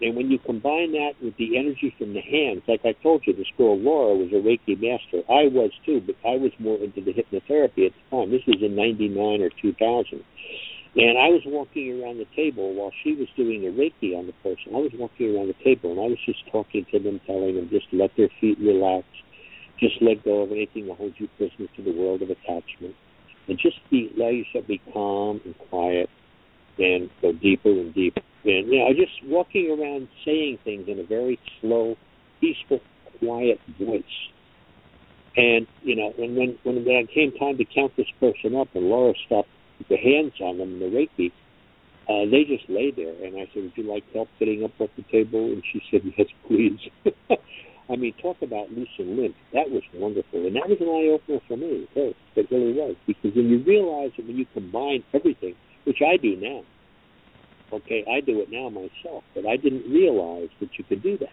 And 0.00 0.16
when 0.16 0.30
you 0.30 0.38
combine 0.38 0.92
that 0.92 1.12
with 1.22 1.36
the 1.36 1.58
energy 1.58 1.94
from 1.98 2.14
the 2.14 2.22
hands, 2.22 2.62
like 2.66 2.80
I 2.84 2.92
told 3.02 3.22
you, 3.26 3.34
this 3.34 3.50
girl 3.58 3.78
Laura 3.78 4.16
was 4.16 4.32
a 4.32 4.40
Reiki 4.40 4.80
master. 4.80 5.20
I 5.28 5.52
was 5.52 5.70
too, 5.84 6.00
but 6.00 6.16
I 6.24 6.36
was 6.36 6.52
more 6.58 6.78
into 6.78 7.02
the 7.02 7.12
hypnotherapy 7.12 7.84
at 7.86 7.92
the 7.92 8.04
time. 8.10 8.30
This 8.30 8.40
was 8.46 8.62
in 8.62 8.74
'99 8.76 9.42
or 9.42 9.50
2000. 9.60 10.24
And 10.96 11.18
I 11.18 11.28
was 11.28 11.42
walking 11.46 12.02
around 12.02 12.18
the 12.18 12.26
table 12.34 12.74
while 12.74 12.90
she 13.04 13.14
was 13.14 13.28
doing 13.36 13.62
the 13.62 13.70
Reiki 13.70 14.16
on 14.16 14.26
the 14.26 14.32
person. 14.42 14.74
I 14.74 14.78
was 14.78 14.90
walking 14.98 15.36
around 15.36 15.46
the 15.46 15.62
table 15.62 15.92
and 15.92 16.00
I 16.00 16.08
was 16.08 16.18
just 16.26 16.42
talking 16.50 16.84
to 16.90 16.98
them, 16.98 17.20
telling 17.26 17.54
them 17.54 17.68
just 17.70 17.86
let 17.92 18.10
their 18.16 18.28
feet 18.40 18.58
relax, 18.58 19.06
just 19.78 20.02
let 20.02 20.24
go 20.24 20.42
of 20.42 20.50
anything 20.50 20.88
that 20.88 20.96
holds 20.96 21.14
you 21.18 21.28
prisoner 21.36 21.68
to 21.76 21.82
the 21.82 21.92
world 21.92 22.22
of 22.22 22.30
attachment, 22.30 22.96
and 23.46 23.58
just 23.58 23.78
be 23.90 24.10
allow 24.16 24.30
yourself 24.30 24.64
to 24.64 24.68
be 24.68 24.82
calm 24.92 25.40
and 25.44 25.54
quiet, 25.70 26.10
and 26.78 27.10
go 27.20 27.32
deeper 27.32 27.70
and 27.70 27.94
deeper. 27.94 28.22
And 28.44 28.68
you 28.68 28.78
know, 28.78 28.92
just 28.94 29.12
walking 29.24 29.70
around 29.70 30.08
saying 30.24 30.58
things 30.64 30.88
in 30.88 30.98
a 30.98 31.04
very 31.04 31.38
slow, 31.60 31.96
peaceful, 32.40 32.80
quiet 33.18 33.60
voice. 33.78 34.02
And 35.36 35.66
you 35.82 35.96
know, 35.96 36.12
when 36.16 36.34
when 36.36 36.58
when 36.64 36.76
it 36.86 37.10
came 37.14 37.32
time 37.32 37.58
to 37.58 37.64
count 37.64 37.96
this 37.96 38.08
person 38.18 38.56
up, 38.56 38.68
and 38.74 38.84
Laura 38.88 39.14
stopped 39.26 39.48
the 39.88 39.96
hands 39.96 40.32
on 40.40 40.58
them, 40.58 40.78
the 40.78 40.86
Reiki, 40.86 41.32
uh, 42.08 42.28
they 42.30 42.44
just 42.44 42.68
lay 42.68 42.90
there. 42.90 43.14
And 43.24 43.36
I 43.36 43.48
said, 43.52 43.62
"Would 43.62 43.76
you 43.76 43.84
like 43.84 44.04
help 44.12 44.28
getting 44.38 44.64
up 44.64 44.72
off 44.80 44.90
the 44.96 45.04
table?" 45.10 45.52
And 45.52 45.62
she 45.72 45.80
said, 45.90 46.02
"Yes, 46.16 46.28
please." 46.48 46.80
I 47.90 47.96
mean, 47.96 48.14
talk 48.22 48.36
about 48.40 48.70
loose 48.70 48.88
and 48.98 49.16
limp. 49.16 49.34
That 49.52 49.70
was 49.70 49.82
wonderful, 49.94 50.46
and 50.46 50.54
that 50.54 50.68
was 50.68 50.78
an 50.80 50.88
eye 50.88 51.10
opener 51.10 51.40
for 51.48 51.56
me. 51.56 51.88
It, 51.96 52.16
it 52.36 52.46
really 52.50 52.72
was 52.72 52.94
because 53.06 53.34
when 53.34 53.50
you 53.50 53.58
realize 53.58 54.12
that 54.16 54.26
when 54.26 54.36
you 54.36 54.46
combine 54.54 55.02
everything, 55.12 55.54
which 55.84 55.98
I 56.06 56.16
do 56.16 56.36
now, 56.36 56.62
okay, 57.72 58.04
I 58.10 58.20
do 58.20 58.40
it 58.40 58.48
now 58.50 58.68
myself, 58.68 59.24
but 59.34 59.46
I 59.46 59.56
didn't 59.56 59.90
realize 59.90 60.48
that 60.60 60.70
you 60.78 60.84
could 60.84 61.02
do 61.02 61.18
that. 61.18 61.32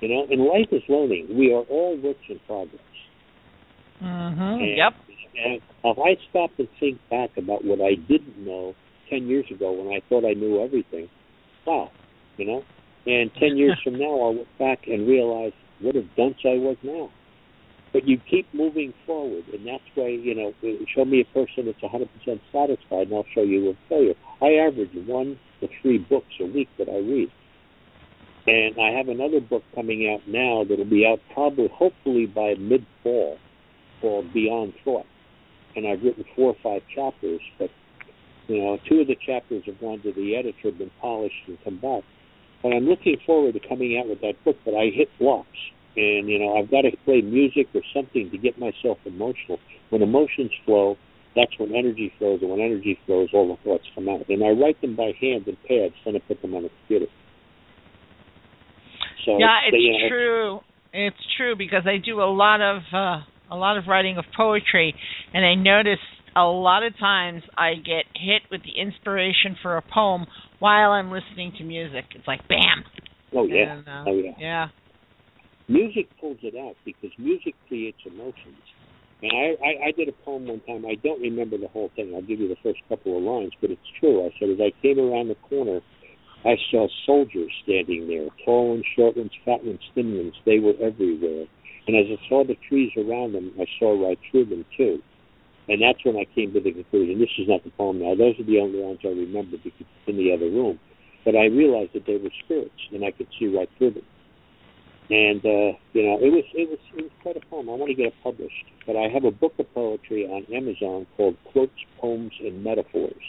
You 0.00 0.08
know, 0.08 0.26
and 0.30 0.40
life 0.42 0.68
is 0.72 0.82
learning. 0.88 1.28
We 1.36 1.52
are 1.52 1.62
all 1.62 1.96
works 2.02 2.24
in 2.28 2.40
progress. 2.46 2.80
Mm-hmm. 4.02 4.40
And, 4.40 4.76
yep. 4.76 4.92
And 5.44 5.60
if 5.84 5.98
I 5.98 6.16
stop 6.30 6.50
and 6.58 6.68
think 6.78 6.98
back 7.10 7.30
about 7.36 7.64
what 7.64 7.80
I 7.80 7.94
didn't 7.94 8.38
know 8.38 8.74
ten 9.10 9.26
years 9.26 9.46
ago 9.50 9.72
when 9.72 9.94
I 9.94 10.00
thought 10.08 10.24
I 10.24 10.32
knew 10.32 10.62
everything, 10.62 11.08
wow, 11.66 11.90
you 12.36 12.46
know. 12.46 12.62
And 13.06 13.30
ten 13.38 13.56
years 13.56 13.78
from 13.84 13.98
now, 13.98 14.20
I'll 14.20 14.36
look 14.36 14.58
back 14.58 14.80
and 14.86 15.06
realize 15.06 15.52
what 15.80 15.96
a 15.96 16.02
dunce 16.16 16.36
I 16.44 16.56
was 16.56 16.76
now. 16.82 17.10
But 17.92 18.06
you 18.06 18.18
keep 18.30 18.46
moving 18.54 18.94
forward, 19.04 19.44
and 19.52 19.66
that's 19.66 19.82
why 19.94 20.08
you 20.08 20.34
know. 20.34 20.54
Uh, 20.62 20.84
show 20.94 21.04
me 21.04 21.20
a 21.20 21.34
person 21.34 21.66
that's 21.66 21.80
100% 21.80 22.06
satisfied, 22.52 23.08
and 23.08 23.14
I'll 23.14 23.26
show 23.34 23.42
you 23.42 23.70
a 23.70 23.74
failure. 23.88 24.14
I 24.40 24.66
average 24.66 24.90
one 25.06 25.38
to 25.60 25.68
three 25.82 25.98
books 25.98 26.32
a 26.40 26.46
week 26.46 26.68
that 26.78 26.88
I 26.88 26.98
read, 26.98 27.30
and 28.46 28.80
I 28.80 28.96
have 28.96 29.08
another 29.08 29.40
book 29.40 29.64
coming 29.74 30.08
out 30.08 30.20
now 30.28 30.64
that'll 30.68 30.84
be 30.84 31.04
out 31.04 31.18
probably, 31.34 31.68
hopefully 31.68 32.26
by 32.26 32.54
mid 32.54 32.86
fall, 33.02 33.38
called 34.00 34.32
Beyond 34.32 34.72
Thought, 34.84 35.06
and 35.74 35.86
I've 35.86 36.02
written 36.02 36.24
four 36.36 36.54
or 36.54 36.56
five 36.62 36.82
chapters. 36.94 37.40
But 37.58 37.70
you 38.46 38.62
know, 38.62 38.78
two 38.88 39.00
of 39.00 39.08
the 39.08 39.16
chapters 39.26 39.64
have 39.66 39.80
gone 39.80 40.00
to 40.02 40.12
the 40.12 40.36
editor, 40.36 40.70
been 40.70 40.92
polished, 41.00 41.42
and 41.48 41.58
come 41.64 41.78
back. 41.78 42.04
But 42.62 42.72
I'm 42.72 42.84
looking 42.84 43.16
forward 43.26 43.54
to 43.54 43.68
coming 43.68 43.98
out 43.98 44.08
with 44.08 44.20
that 44.20 44.34
book. 44.44 44.56
But 44.64 44.74
I 44.74 44.90
hit 44.94 45.08
blocks 45.18 45.48
and 45.96 46.28
you 46.28 46.38
know 46.38 46.56
I've 46.56 46.70
got 46.70 46.82
to 46.82 46.90
play 47.04 47.20
music 47.22 47.68
or 47.74 47.82
something 47.94 48.30
to 48.30 48.38
get 48.38 48.58
myself 48.58 48.98
emotional. 49.04 49.58
When 49.90 50.02
emotions 50.02 50.50
flow, 50.64 50.96
that's 51.34 51.52
when 51.58 51.74
energy 51.74 52.12
flows, 52.18 52.40
and 52.42 52.50
when 52.50 52.60
energy 52.60 52.98
flows, 53.06 53.28
all 53.34 53.48
the 53.48 53.62
thoughts 53.62 53.84
come 53.94 54.08
out. 54.08 54.28
And 54.28 54.42
I 54.44 54.50
write 54.50 54.80
them 54.80 54.96
by 54.96 55.12
hand 55.20 55.46
in 55.46 55.56
pads, 55.66 55.94
then 56.04 56.16
I 56.16 56.20
put 56.26 56.42
them 56.42 56.54
on 56.54 56.64
the 56.64 56.70
computer. 56.80 57.10
So 59.24 59.38
yeah, 59.38 59.58
it's 59.66 59.76
you 59.78 59.92
know, 59.92 60.08
true. 60.08 60.60
It's 60.92 61.36
true 61.36 61.54
because 61.56 61.82
I 61.86 61.98
do 62.04 62.20
a 62.20 62.30
lot 62.30 62.60
of 62.60 62.82
uh, 62.92 63.20
a 63.50 63.56
lot 63.56 63.76
of 63.76 63.84
writing 63.86 64.18
of 64.18 64.24
poetry, 64.36 64.94
and 65.34 65.44
I 65.44 65.54
notice 65.54 66.02
a 66.36 66.44
lot 66.44 66.82
of 66.84 66.96
times 66.98 67.42
I 67.56 67.74
get 67.74 68.06
hit 68.14 68.42
with 68.50 68.62
the 68.62 68.80
inspiration 68.80 69.56
for 69.62 69.76
a 69.76 69.82
poem 69.82 70.26
while 70.58 70.92
I'm 70.92 71.10
listening 71.10 71.52
to 71.58 71.64
music. 71.64 72.04
It's 72.14 72.26
like 72.26 72.46
bam. 72.48 72.84
Oh 73.34 73.44
yeah. 73.44 73.78
And, 73.78 73.88
uh, 73.88 74.04
oh 74.06 74.14
yeah. 74.16 74.32
Yeah. 74.38 74.66
Music 75.70 76.10
pulls 76.20 76.42
it 76.42 76.58
out 76.58 76.74
because 76.84 77.14
music 77.16 77.54
creates 77.68 78.02
emotions. 78.04 78.58
And 79.22 79.30
I, 79.30 79.54
I, 79.62 79.70
I 79.86 79.90
did 79.92 80.08
a 80.08 80.16
poem 80.26 80.48
one 80.48 80.58
time. 80.66 80.84
I 80.84 80.96
don't 80.98 81.22
remember 81.22 81.58
the 81.58 81.68
whole 81.68 81.92
thing. 81.94 82.10
I'll 82.12 82.26
give 82.26 82.40
you 82.40 82.48
the 82.48 82.58
first 82.60 82.80
couple 82.88 83.16
of 83.16 83.22
lines, 83.22 83.52
but 83.60 83.70
it's 83.70 83.90
true. 84.00 84.26
I 84.26 84.34
said, 84.40 84.50
as 84.50 84.58
I 84.58 84.74
came 84.82 84.98
around 84.98 85.28
the 85.28 85.38
corner, 85.46 85.78
I 86.42 86.58
saw 86.72 86.88
soldiers 87.06 87.52
standing 87.62 88.08
there, 88.08 88.26
tall 88.44 88.74
ones, 88.74 88.84
short 88.98 89.16
ones, 89.16 89.30
fat 89.44 89.62
ones, 89.62 89.78
thin 89.94 90.18
ones. 90.18 90.34
They 90.44 90.58
were 90.58 90.74
everywhere. 90.82 91.46
And 91.86 91.94
as 91.94 92.10
I 92.10 92.18
saw 92.28 92.42
the 92.42 92.58
trees 92.66 92.90
around 92.98 93.38
them, 93.38 93.54
I 93.54 93.66
saw 93.78 93.94
right 93.94 94.18
through 94.28 94.46
them 94.46 94.66
too. 94.76 94.98
And 95.68 95.80
that's 95.80 96.02
when 96.02 96.16
I 96.16 96.26
came 96.34 96.52
to 96.54 96.60
the 96.60 96.72
conclusion. 96.72 97.20
This 97.20 97.30
is 97.38 97.46
not 97.46 97.62
the 97.62 97.70
poem 97.78 98.02
now. 98.02 98.18
Those 98.18 98.34
are 98.42 98.48
the 98.50 98.58
only 98.58 98.82
ones 98.82 98.98
I 99.04 99.14
remember 99.14 99.54
because 99.62 99.86
it's 99.86 100.08
in 100.10 100.18
the 100.18 100.34
other 100.34 100.50
room. 100.50 100.80
But 101.24 101.36
I 101.36 101.46
realized 101.46 101.94
that 101.94 102.10
they 102.10 102.18
were 102.18 102.34
spirits, 102.42 102.82
and 102.90 103.04
I 103.04 103.12
could 103.12 103.28
see 103.38 103.54
right 103.54 103.70
through 103.78 103.94
them 103.94 104.09
and 105.10 105.44
uh, 105.44 105.74
you 105.92 106.06
know 106.06 106.18
it 106.22 106.30
was 106.30 106.44
it 106.54 106.70
was 106.70 106.78
it 106.96 107.02
was 107.02 107.10
quite 107.22 107.36
a 107.36 107.44
poem. 107.50 107.68
I 107.68 107.74
want 107.74 107.90
to 107.90 107.94
get 107.94 108.06
it 108.06 108.14
published, 108.22 108.64
but 108.86 108.96
I 108.96 109.08
have 109.12 109.24
a 109.24 109.30
book 109.30 109.52
of 109.58 109.66
poetry 109.74 110.24
on 110.24 110.46
Amazon 110.54 111.06
called 111.16 111.36
Quotes, 111.50 111.72
Poems, 111.98 112.32
and 112.38 112.62
Metaphors, 112.62 113.22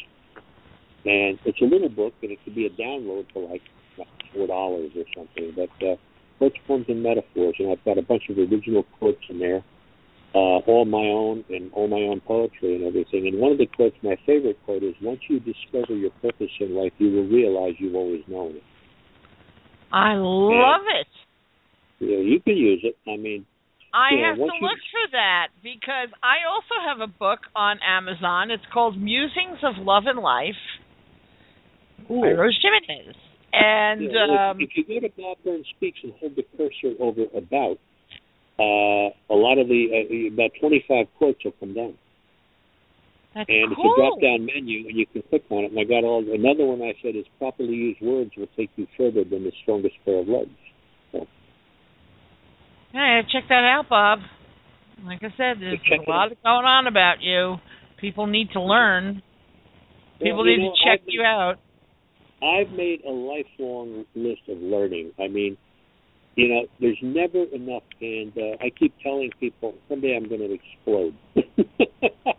and 1.06 1.40
it's 1.44 1.60
a 1.62 1.66
little 1.66 1.90
book, 1.90 2.14
and 2.22 2.32
it 2.32 2.40
could 2.46 2.54
be 2.54 2.68
a 2.68 2.70
download 2.70 3.26
for 3.34 3.50
like 3.50 3.62
four 4.34 4.46
dollars 4.46 4.92
or 4.96 5.06
something. 5.18 5.54
But 5.56 5.74
uh, 5.86 5.96
Quotes, 6.38 6.56
Poems, 6.68 6.86
and 6.88 7.02
Metaphors, 7.02 7.56
and 7.58 7.72
I've 7.72 7.84
got 7.84 7.98
a 7.98 8.04
bunch 8.04 8.30
of 8.30 8.38
original 8.38 8.86
quotes 9.00 9.26
in 9.30 9.40
there, 9.40 9.64
uh, 10.36 10.62
all 10.70 10.86
my 10.86 11.10
own 11.10 11.44
and 11.50 11.74
all 11.74 11.88
my 11.88 12.02
own 12.06 12.22
poetry 12.22 12.76
and 12.76 12.86
everything. 12.86 13.26
And 13.28 13.40
one 13.40 13.54
of 13.54 13.58
the 13.58 13.66
quotes, 13.66 13.98
my 14.04 14.18
favorite 14.28 14.58
quote 14.66 14.84
is, 14.84 14.94
"Once 15.02 15.22
you 15.28 15.40
discover 15.40 15.96
your 15.96 16.12
purpose 16.22 16.52
in 16.60 16.76
life, 16.76 16.94
you 17.00 17.10
will 17.10 17.26
realize 17.26 17.74
you've 17.80 17.96
always 17.96 18.22
known 18.28 18.58
it." 18.58 18.64
I 19.92 20.14
love 20.14 20.86
it. 21.02 21.08
Yeah, 22.02 22.18
you 22.18 22.42
can 22.42 22.58
use 22.58 22.82
it. 22.84 22.98
I 23.08 23.16
mean, 23.16 23.46
I 23.94 24.14
Yeah, 24.14 24.30
have 24.30 24.38
to 24.38 24.44
you- 24.44 24.62
look 24.62 24.80
for 24.92 25.08
that 25.12 25.50
because 25.62 26.10
I 26.24 26.44
also 26.50 26.76
have 26.84 27.00
a 27.00 27.08
book 27.08 27.40
on 27.56 27.80
Amazon. 27.86 28.50
It's 28.50 28.66
called 28.74 28.98
Musings 28.98 29.64
of 29.64 29.78
Love 29.78 30.08
and 30.08 30.20
Life 30.20 30.58
cool. 32.08 32.22
by 32.22 32.32
Rose 32.32 32.58
Jimenez. 32.62 33.16
And 33.54 34.12
Yeah, 34.12 34.50
um, 34.50 34.62
if 34.62 34.76
you 34.76 34.84
go 34.86 35.00
to 35.00 35.10
Bob 35.16 35.38
Burns 35.44 35.68
Speaks 35.76 36.00
and 36.04 36.14
hold 36.14 36.36
the 36.36 36.44
cursor 36.58 36.96
over 37.00 37.26
about, 37.36 37.78
uh, 38.58 39.12
a 39.30 39.36
lot 39.36 39.60
of 39.60 39.68
the 39.68 39.82
uh, 39.92 40.34
about 40.34 40.52
25 40.60 41.08
quotes 41.18 41.44
will 41.44 41.52
come 41.60 41.74
down, 41.74 41.98
that's 43.36 43.50
and 43.50 43.72
it's 43.74 43.82
a 43.84 43.96
drop-down 43.96 44.46
menu, 44.46 44.88
and 44.88 44.98
you 44.98 45.06
can 45.06 45.22
click 45.24 45.44
on 45.50 45.66
it. 45.66 45.72
And 45.72 45.80
I 45.80 45.84
got 45.84 46.04
all 46.04 46.24
another 46.34 46.66
one 46.66 46.82
I 46.82 46.94
said 47.02 47.16
is 47.16 47.26
properly 47.38 47.76
used 47.76 48.02
words 48.02 48.32
will 48.38 48.48
take 48.56 48.72
you 48.78 48.88
further 48.98 49.24
than 49.24 49.44
the 49.44 49.52
strongest 49.62 49.96
pair 50.06 50.20
of 50.20 50.28
legs. 50.28 50.50
Yeah, 52.94 53.22
check 53.32 53.44
that 53.50 53.64
out, 53.64 53.86
Bob. 53.90 54.20
Like 55.04 55.20
I 55.24 55.30
said, 55.38 55.58
there's 55.60 55.80
a 55.92 56.10
lot 56.10 56.30
going 56.30 56.66
on 56.66 56.88
about 56.88 57.22
you. 57.22 57.56
People 58.00 58.28
need 58.28 58.50
to 58.54 58.62
learn. 58.62 59.22
People 60.20 60.38
Well, 60.38 60.46
need 60.46 60.58
know, 60.60 60.72
to 60.72 60.84
check 60.84 61.02
I've 61.02 61.08
you 61.08 61.24
out. 61.24 61.56
I've 62.44 62.72
made 62.72 63.02
a 63.08 63.12
lifelong 63.12 64.06
list 64.16 64.42
of 64.50 64.58
learning. 64.58 65.12
I 65.20 65.28
mean, 65.28 65.58
you 66.36 66.48
know, 66.48 66.62
there's 66.80 67.00
never 67.02 67.44
enough, 67.44 67.84
and 68.00 68.32
uh, 68.38 68.64
I 68.64 68.70
keep 68.78 68.94
telling 69.04 69.32
people 69.40 69.74
someday 69.90 70.16
I'm 70.16 70.28
going 70.28 70.42
to 70.42 70.54
explode. 70.54 71.16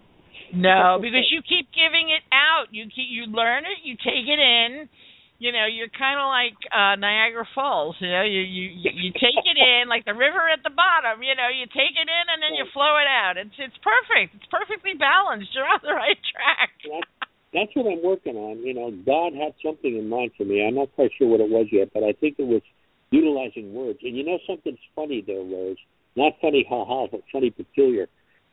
No, 0.55 0.99
because 1.01 1.25
you 1.33 1.41
keep 1.41 1.73
giving 1.73 2.13
it 2.13 2.21
out. 2.29 2.67
You 2.73 2.85
keep 2.85 3.09
you 3.09 3.25
learn 3.25 3.65
it, 3.65 3.81
you 3.85 3.97
take 3.97 4.29
it 4.29 4.39
in. 4.39 4.89
You 5.43 5.51
know, 5.51 5.67
you're 5.67 5.91
kind 5.91 6.23
of 6.23 6.31
like 6.31 6.55
uh 6.71 6.95
Niagara 7.03 7.43
Falls. 7.51 7.99
You 7.99 8.15
know, 8.15 8.23
you 8.23 8.47
you 8.47 8.71
you 8.79 9.11
take 9.11 9.43
it 9.43 9.59
in 9.59 9.91
like 9.91 10.07
the 10.07 10.15
river 10.15 10.47
at 10.47 10.63
the 10.63 10.71
bottom. 10.71 11.19
You 11.27 11.35
know, 11.35 11.51
you 11.51 11.67
take 11.67 11.99
it 11.99 12.07
in 12.07 12.25
and 12.31 12.39
then 12.39 12.55
you 12.55 12.71
flow 12.71 12.95
it 13.03 13.11
out. 13.11 13.35
It's 13.35 13.59
it's 13.59 13.75
perfect. 13.83 14.39
It's 14.39 14.47
perfectly 14.47 14.95
balanced. 14.95 15.51
You're 15.51 15.67
on 15.67 15.83
the 15.83 15.99
right 15.99 16.21
track. 16.31 16.71
That's, 16.87 17.11
that's 17.51 17.73
what 17.75 17.91
I'm 17.91 18.07
working 18.07 18.39
on. 18.39 18.63
You 18.63 18.71
know, 18.71 18.95
God 19.03 19.35
had 19.35 19.59
something 19.59 19.91
in 19.91 20.07
mind 20.07 20.31
for 20.39 20.47
me. 20.47 20.63
I'm 20.63 20.79
not 20.79 20.95
quite 20.95 21.11
sure 21.19 21.27
what 21.27 21.43
it 21.43 21.51
was 21.51 21.67
yet, 21.75 21.91
but 21.91 22.07
I 22.07 22.15
think 22.15 22.39
it 22.39 22.47
was 22.47 22.63
utilizing 23.11 23.75
words. 23.75 23.99
And 24.03 24.17
you 24.17 24.23
know 24.23 24.39
something's 24.47 24.79
funny 24.95 25.27
there, 25.27 25.43
Rose. 25.43 25.77
Not 26.15 26.39
funny, 26.41 26.65
ha 26.71 26.85
ha, 26.85 27.07
but 27.11 27.21
funny, 27.33 27.51
peculiar. 27.51 28.07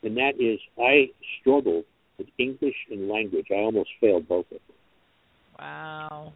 And 0.03 0.17
that 0.17 0.41
is, 0.41 0.59
I 0.81 1.13
struggled 1.39 1.85
with 2.17 2.27
English 2.37 2.75
and 2.89 3.09
language. 3.09 3.47
I 3.51 3.61
almost 3.61 3.89
failed 4.01 4.27
both 4.27 4.45
of 4.47 4.57
them. 4.65 4.77
Wow. 5.59 6.33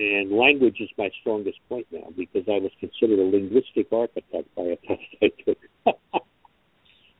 And 0.00 0.32
language 0.32 0.78
is 0.80 0.88
my 0.96 1.10
strongest 1.20 1.58
point 1.68 1.86
now 1.92 2.08
because 2.16 2.44
I 2.48 2.56
was 2.56 2.70
considered 2.80 3.18
a 3.18 3.22
linguistic 3.22 3.92
architect 3.92 4.48
by 4.56 4.62
a 4.62 4.76
test 4.76 5.02
I 5.20 5.28
took. 5.44 5.58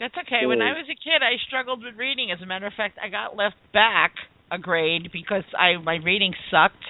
That's 0.00 0.14
okay. 0.16 0.46
When 0.46 0.62
I 0.62 0.72
was 0.72 0.86
a 0.88 0.96
kid, 0.96 1.20
I 1.20 1.36
struggled 1.46 1.84
with 1.84 1.94
reading. 1.98 2.32
As 2.32 2.40
a 2.42 2.46
matter 2.46 2.66
of 2.66 2.72
fact, 2.74 2.98
I 3.02 3.10
got 3.10 3.36
left 3.36 3.56
back 3.74 4.14
a 4.50 4.56
grade 4.56 5.10
because 5.12 5.44
I 5.52 5.76
my 5.76 5.96
reading 5.96 6.32
sucked. 6.50 6.82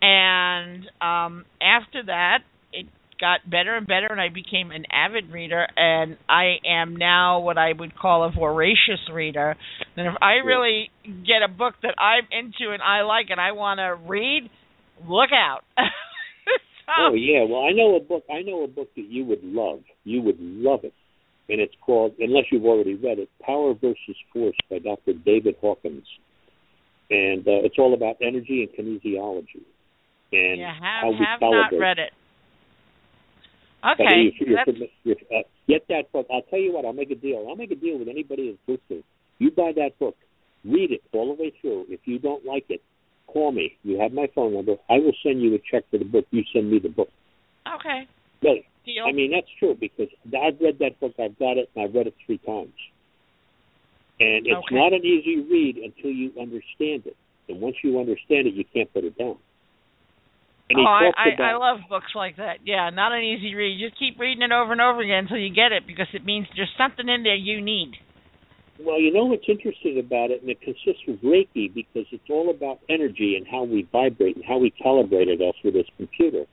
and 0.00 0.84
um, 1.02 1.44
after 1.60 2.04
that, 2.06 2.38
it 2.72 2.86
got 3.20 3.44
better 3.44 3.76
and 3.76 3.86
better, 3.86 4.06
and 4.06 4.18
I 4.18 4.30
became 4.30 4.70
an 4.70 4.84
avid 4.90 5.30
reader. 5.30 5.66
And 5.76 6.16
I 6.26 6.56
am 6.66 6.96
now 6.96 7.40
what 7.40 7.58
I 7.58 7.74
would 7.78 7.94
call 7.94 8.24
a 8.24 8.30
voracious 8.30 9.04
reader. 9.12 9.54
And 9.94 10.06
if 10.06 10.14
I 10.22 10.36
really 10.42 10.88
get 11.04 11.42
a 11.44 11.48
book 11.48 11.74
that 11.82 11.96
I'm 11.98 12.24
into 12.32 12.72
and 12.72 12.80
I 12.80 13.02
like 13.02 13.26
and 13.28 13.38
I 13.38 13.52
want 13.52 13.76
to 13.76 14.08
read, 14.08 14.48
look 15.06 15.30
out. 15.32 15.64
so, 15.76 16.92
Oh 16.98 17.14
yeah, 17.14 17.44
well 17.44 17.64
I 17.64 17.72
know 17.72 17.96
a 17.96 18.00
book. 18.00 18.24
I 18.30 18.42
know 18.42 18.64
a 18.64 18.68
book 18.68 18.88
that 18.96 19.06
you 19.08 19.24
would 19.24 19.42
love. 19.42 19.80
You 20.04 20.22
would 20.22 20.40
love 20.40 20.84
it, 20.84 20.94
and 21.48 21.60
it's 21.60 21.74
called, 21.84 22.14
unless 22.18 22.44
you've 22.50 22.64
already 22.64 22.94
read 22.94 23.18
it, 23.18 23.28
Power 23.44 23.74
versus 23.74 24.16
Force 24.32 24.56
by 24.70 24.78
Dr. 24.78 25.14
David 25.14 25.56
Hawkins, 25.60 26.06
and 27.10 27.46
uh, 27.46 27.64
it's 27.64 27.76
all 27.78 27.94
about 27.94 28.16
energy 28.22 28.66
and 28.66 28.86
kinesiology, 28.86 29.64
and 30.32 30.60
yeah, 30.60 30.74
how 30.78 31.00
have, 31.04 31.18
we 31.18 31.26
have 31.26 31.40
not 31.40 31.72
read 31.78 31.98
it. 31.98 32.12
Okay, 33.84 34.32
if 34.32 34.40
you're 34.40 34.56
that's, 34.56 34.70
fami- 34.70 34.90
if, 35.04 35.18
uh, 35.30 35.46
get 35.68 35.86
that 35.88 36.10
book. 36.12 36.26
I'll 36.32 36.42
tell 36.42 36.58
you 36.58 36.72
what. 36.72 36.84
I'll 36.84 36.92
make 36.92 37.12
a 37.12 37.14
deal. 37.14 37.46
I'll 37.48 37.56
make 37.56 37.70
a 37.70 37.76
deal 37.76 37.98
with 37.98 38.08
anybody 38.08 38.50
that's 38.50 38.80
listening. 38.80 39.04
You 39.38 39.52
buy 39.52 39.72
that 39.76 39.98
book, 40.00 40.16
read 40.64 40.90
it 40.90 41.02
all 41.12 41.34
the 41.34 41.40
way 41.40 41.52
through. 41.60 41.86
If 41.88 42.00
you 42.04 42.18
don't 42.18 42.44
like 42.44 42.64
it, 42.70 42.82
call 43.32 43.52
me. 43.52 43.76
You 43.82 44.00
have 44.00 44.12
my 44.12 44.26
phone 44.34 44.54
number. 44.54 44.76
I 44.90 44.94
will 44.94 45.14
send 45.22 45.40
you 45.40 45.54
a 45.54 45.58
check 45.70 45.84
for 45.90 45.98
the 45.98 46.04
book. 46.04 46.26
You 46.30 46.42
send 46.52 46.70
me 46.70 46.78
the 46.78 46.88
book. 46.88 47.08
okay. 47.76 48.08
Really. 48.42 48.64
Deal. 48.84 49.04
I 49.06 49.12
mean, 49.12 49.32
that's 49.32 49.50
true 49.58 49.76
because 49.78 50.08
I've 50.26 50.58
read 50.60 50.78
that 50.80 50.98
book. 51.00 51.12
I've 51.20 51.38
got 51.38 51.58
it, 51.58 51.68
and 51.74 51.84
I've 51.84 51.94
read 51.94 52.06
it 52.06 52.14
three 52.24 52.38
times. 52.38 52.72
And 54.20 54.46
it's 54.46 54.56
Okay. 54.56 54.74
not 54.74 54.92
an 54.92 55.04
easy 55.04 55.40
read 55.40 55.76
until 55.76 56.10
you 56.10 56.32
understand 56.40 57.06
it. 57.06 57.16
And 57.48 57.60
once 57.60 57.76
you 57.84 58.00
understand 58.00 58.46
it, 58.46 58.54
you 58.54 58.64
can't 58.64 58.92
put 58.92 59.04
it 59.04 59.16
down. 59.18 59.36
And 60.70 60.80
oh, 60.80 60.84
I, 60.84 61.10
I, 61.16 61.42
I 61.42 61.56
love 61.56 61.80
books 61.88 62.12
like 62.14 62.36
that. 62.36 62.58
Yeah, 62.64 62.90
not 62.90 63.12
an 63.12 63.22
easy 63.22 63.54
read. 63.54 63.78
You 63.78 63.88
just 63.88 63.98
keep 63.98 64.18
reading 64.18 64.42
it 64.42 64.52
over 64.52 64.72
and 64.72 64.80
over 64.80 65.00
again 65.00 65.24
until 65.24 65.38
you 65.38 65.52
get 65.54 65.72
it 65.72 65.86
because 65.86 66.08
it 66.12 66.24
means 66.24 66.46
there's 66.56 66.72
something 66.76 67.08
in 67.08 67.22
there 67.22 67.36
you 67.36 67.60
need. 67.60 67.92
Well, 68.80 69.00
you 69.00 69.12
know 69.12 69.24
what's 69.24 69.48
interesting 69.48 69.98
about 69.98 70.30
it, 70.30 70.40
and 70.40 70.50
it 70.50 70.60
consists 70.60 71.02
of 71.08 71.16
Reiki 71.16 71.72
because 71.72 72.06
it's 72.12 72.30
all 72.30 72.50
about 72.50 72.78
energy 72.88 73.36
and 73.36 73.46
how 73.46 73.64
we 73.64 73.88
vibrate 73.90 74.36
and 74.36 74.44
how 74.44 74.58
we 74.58 74.70
calibrated 74.70 75.42
us 75.42 75.54
with 75.64 75.74
this 75.74 75.86
computer. 75.96 76.44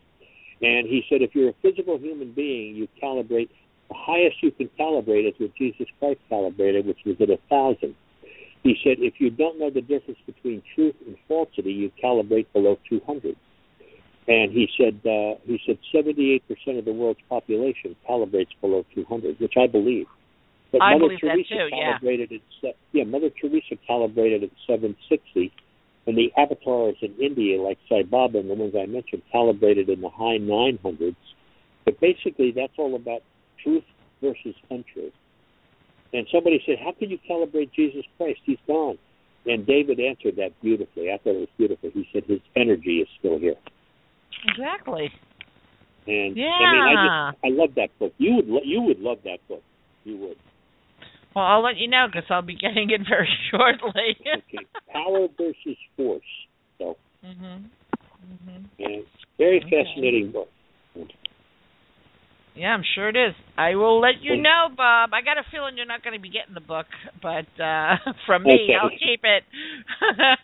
And 0.62 0.88
he 0.88 1.04
said, 1.10 1.22
if 1.22 1.36
you're 1.36 1.50
a 1.50 1.56
physical 1.62 1.98
human 2.00 2.32
being, 2.32 2.76
you 2.76 2.88
calibrate 3.02 3.50
the 3.90 3.96
highest 3.96 4.42
you 4.42 4.52
can 4.52 4.70
calibrate 4.80 5.28
is 5.28 5.36
what 5.38 5.54
Jesus 5.56 5.88
Christ 6.00 6.20
calibrated, 6.30 6.86
which 6.86 7.00
was 7.06 7.16
at 7.22 7.30
a 7.30 7.38
thousand. 7.50 7.96
He 8.64 8.76
said, 8.84 8.98
if 9.00 9.16
you 9.20 9.30
don't 9.30 9.60
know 9.60 9.70
the 9.70 9.82
difference 9.82 10.20
between 10.26 10.64
truth 10.74 10.96
and 11.06 11.16
falsity, 11.28 11.72
you 11.72 11.92
calibrate 12.04 12.48
below 12.52 12.80
200. 12.90 13.36
And 14.28 14.52
he 14.52 14.68
said, 14.76 14.96
uh, 15.06 15.38
he 15.46 15.60
said, 15.68 15.78
78% 15.94 16.42
of 16.80 16.86
the 16.86 16.94
world's 16.94 17.20
population 17.30 17.96
calibrates 18.10 18.50
below 18.60 18.84
200, 18.96 19.40
which 19.40 19.54
I 19.56 19.68
believe. 19.68 20.08
But 20.72 20.82
I 20.82 20.94
Mother 20.94 21.06
believe 21.06 21.22
that 21.22 21.28
Teresa 21.30 21.54
too, 21.54 21.68
yeah. 21.72 21.98
calibrated 22.00 22.32
at 22.64 22.76
yeah, 22.92 23.04
Mother 23.04 23.30
Teresa 23.30 23.76
calibrated 23.88 24.44
at 24.44 24.50
760, 24.68 25.52
and 26.08 26.18
the 26.18 26.32
avatars 26.38 26.96
in 27.02 27.16
India, 27.22 27.62
like 27.62 27.78
Sai 27.88 28.04
Baba 28.04 28.40
and 28.40 28.50
the 28.50 28.54
ones 28.54 28.74
I 28.78 28.86
mentioned, 28.86 29.22
calibrated 29.32 29.90
in 29.90 30.02
the 30.02 30.10
high 30.10 30.38
900s. 30.38 31.16
But 31.86 32.00
basically, 32.00 32.52
that's 32.52 32.74
all 32.78 32.96
about 32.96 33.22
truth 33.64 33.84
versus 34.22 34.56
untruth. 34.70 35.14
And 36.14 36.28
somebody 36.32 36.62
said, 36.66 36.80
"How 36.80 36.92
can 36.94 37.10
you 37.10 37.20
calibrate 37.30 37.72
Jesus 37.74 38.06
Christ? 38.18 38.40
He's 38.46 38.60
gone." 38.68 38.98
And 39.46 39.66
David 39.66 40.00
answered 40.00 40.38
that 40.38 40.60
beautifully. 40.62 41.12
I 41.12 41.18
thought 41.18 41.36
it 41.36 41.40
was 41.40 41.50
beautiful. 41.58 41.90
He 41.92 42.08
said, 42.12 42.24
"His 42.26 42.40
energy 42.56 43.02
is 43.02 43.08
still 43.20 43.38
here." 43.38 43.56
Exactly. 44.48 45.12
And 46.08 46.38
Yeah. 46.38 46.52
I 46.52 46.72
mean, 46.72 46.82
I 46.82 47.30
just 47.32 47.46
I 47.46 47.50
love 47.50 47.76
that 47.76 47.98
book. 48.00 48.14
You 48.18 48.36
would 48.36 48.48
lo- 48.48 48.64
you 48.64 48.82
would 48.82 49.00
love 49.00 49.20
that 49.24 49.46
book. 49.48 49.64
You 50.04 50.18
would. 50.18 50.38
Well, 51.36 51.44
I'll 51.46 51.64
let 51.64 51.78
you 51.78 51.88
know 51.90 52.08
because 52.08 52.24
I'll 52.30 52.42
be 52.42 52.56
getting 52.56 52.90
it 52.92 53.02
very 53.08 53.28
shortly. 53.52 54.16
Okay. 54.22 54.66
Power 54.92 55.28
versus 55.38 55.78
force. 55.98 56.22
So, 56.78 56.96
mhm. 57.24 57.66
Mhm. 58.26 59.04
very 59.38 59.58
Okay. 59.60 59.70
fascinating 59.70 60.32
book. 60.32 60.48
Yeah, 62.56 62.70
I'm 62.74 62.84
sure 62.96 63.10
it 63.10 63.18
is. 63.18 63.36
I 63.58 63.76
will 63.76 64.00
let 64.00 64.22
you 64.22 64.38
know, 64.42 64.70
Bob. 64.76 65.10
I 65.14 65.22
got 65.22 65.38
a 65.38 65.44
feeling 65.52 65.76
you're 65.76 65.86
not 65.86 66.04
going 66.04 66.16
to 66.16 66.22
be 66.22 66.30
getting 66.30 66.54
the 66.54 66.62
book, 66.64 66.86
but 67.22 67.48
uh 67.62 67.98
from 68.26 68.44
me, 68.44 68.54
Okay. 68.72 68.74
I'll 68.82 68.90
keep 68.90 69.22
it. 69.24 69.44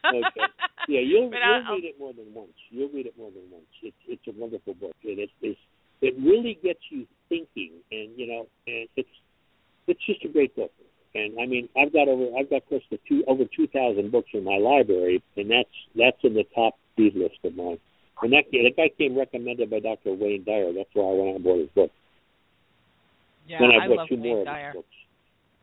Okay. 0.05 0.51
Yeah, 0.89 0.99
you'll 0.99 1.29
But 1.31 1.39
you'll 1.39 1.63
I'll- 1.67 1.75
read 1.75 1.85
it 1.85 1.95
more 1.97 2.11
than 2.13 2.33
once. 2.33 2.51
You'll 2.69 2.89
read 2.89 3.05
it 3.05 3.17
more 3.17 3.31
than 3.31 3.43
once. 3.49 3.71
It's 3.81 3.95
it's 4.09 4.27
a 4.27 4.37
wonderful 4.37 4.73
book, 4.73 4.91
and 5.05 5.19
it 5.19 5.29
is 5.41 5.55
it 6.01 6.13
really 6.19 6.57
gets 6.61 6.81
you 6.89 7.07
thinking, 7.29 7.71
and 7.91 8.09
you 8.17 8.27
know, 8.27 8.45
and 8.67 8.89
it's 8.97 9.15
it's 9.91 10.05
just 10.05 10.23
a 10.25 10.29
great 10.29 10.55
book. 10.55 10.71
And 11.13 11.37
I 11.39 11.45
mean, 11.45 11.67
I've 11.77 11.91
got 11.91 12.07
over 12.07 12.31
I've 12.37 12.49
got 12.49 12.65
close 12.67 12.81
to 12.89 12.97
two 13.07 13.23
over 13.27 13.43
two 13.55 13.67
thousand 13.67 14.11
books 14.11 14.29
in 14.33 14.43
my 14.43 14.57
library, 14.57 15.21
and 15.35 15.51
that's 15.51 15.75
that's 15.95 16.17
in 16.23 16.33
the 16.33 16.45
top 16.55 16.75
speed 16.93 17.15
list 17.15 17.39
of 17.43 17.55
mine. 17.55 17.79
And 18.21 18.31
that 18.33 18.45
that 18.51 18.73
guy 18.77 18.89
came 18.97 19.17
recommended 19.17 19.69
by 19.69 19.79
Dr. 19.79 20.13
Wayne 20.13 20.43
Dyer. 20.45 20.71
That's 20.73 20.89
why 20.93 21.03
I 21.03 21.13
went 21.13 21.29
out 21.29 21.35
and 21.35 21.43
bought 21.43 21.59
his 21.59 21.69
book. 21.75 21.91
yeah, 23.47 23.57
then 23.59 23.71
I 23.71 23.85
I 23.85 23.87
bought 23.87 23.97
love 23.97 24.07
two 24.09 24.15
Wayne 24.15 24.23
more 24.23 24.39
of 24.39 24.45
Dyer. 24.45 24.67
his 24.67 24.75
books. 24.75 24.95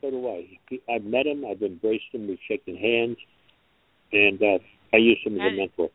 So 0.00 0.10
do 0.10 0.28
I. 0.28 0.58
He, 0.68 0.80
I've 0.92 1.04
met 1.04 1.26
him. 1.26 1.44
I've 1.48 1.62
embraced 1.62 2.12
him. 2.12 2.28
We've 2.28 2.38
shaken 2.46 2.76
hands, 2.76 3.16
and 4.12 4.42
uh, 4.42 4.58
I 4.92 4.98
use 4.98 5.18
him 5.24 5.40
as 5.40 5.52
a 5.52 5.56
mentor. 5.56 5.88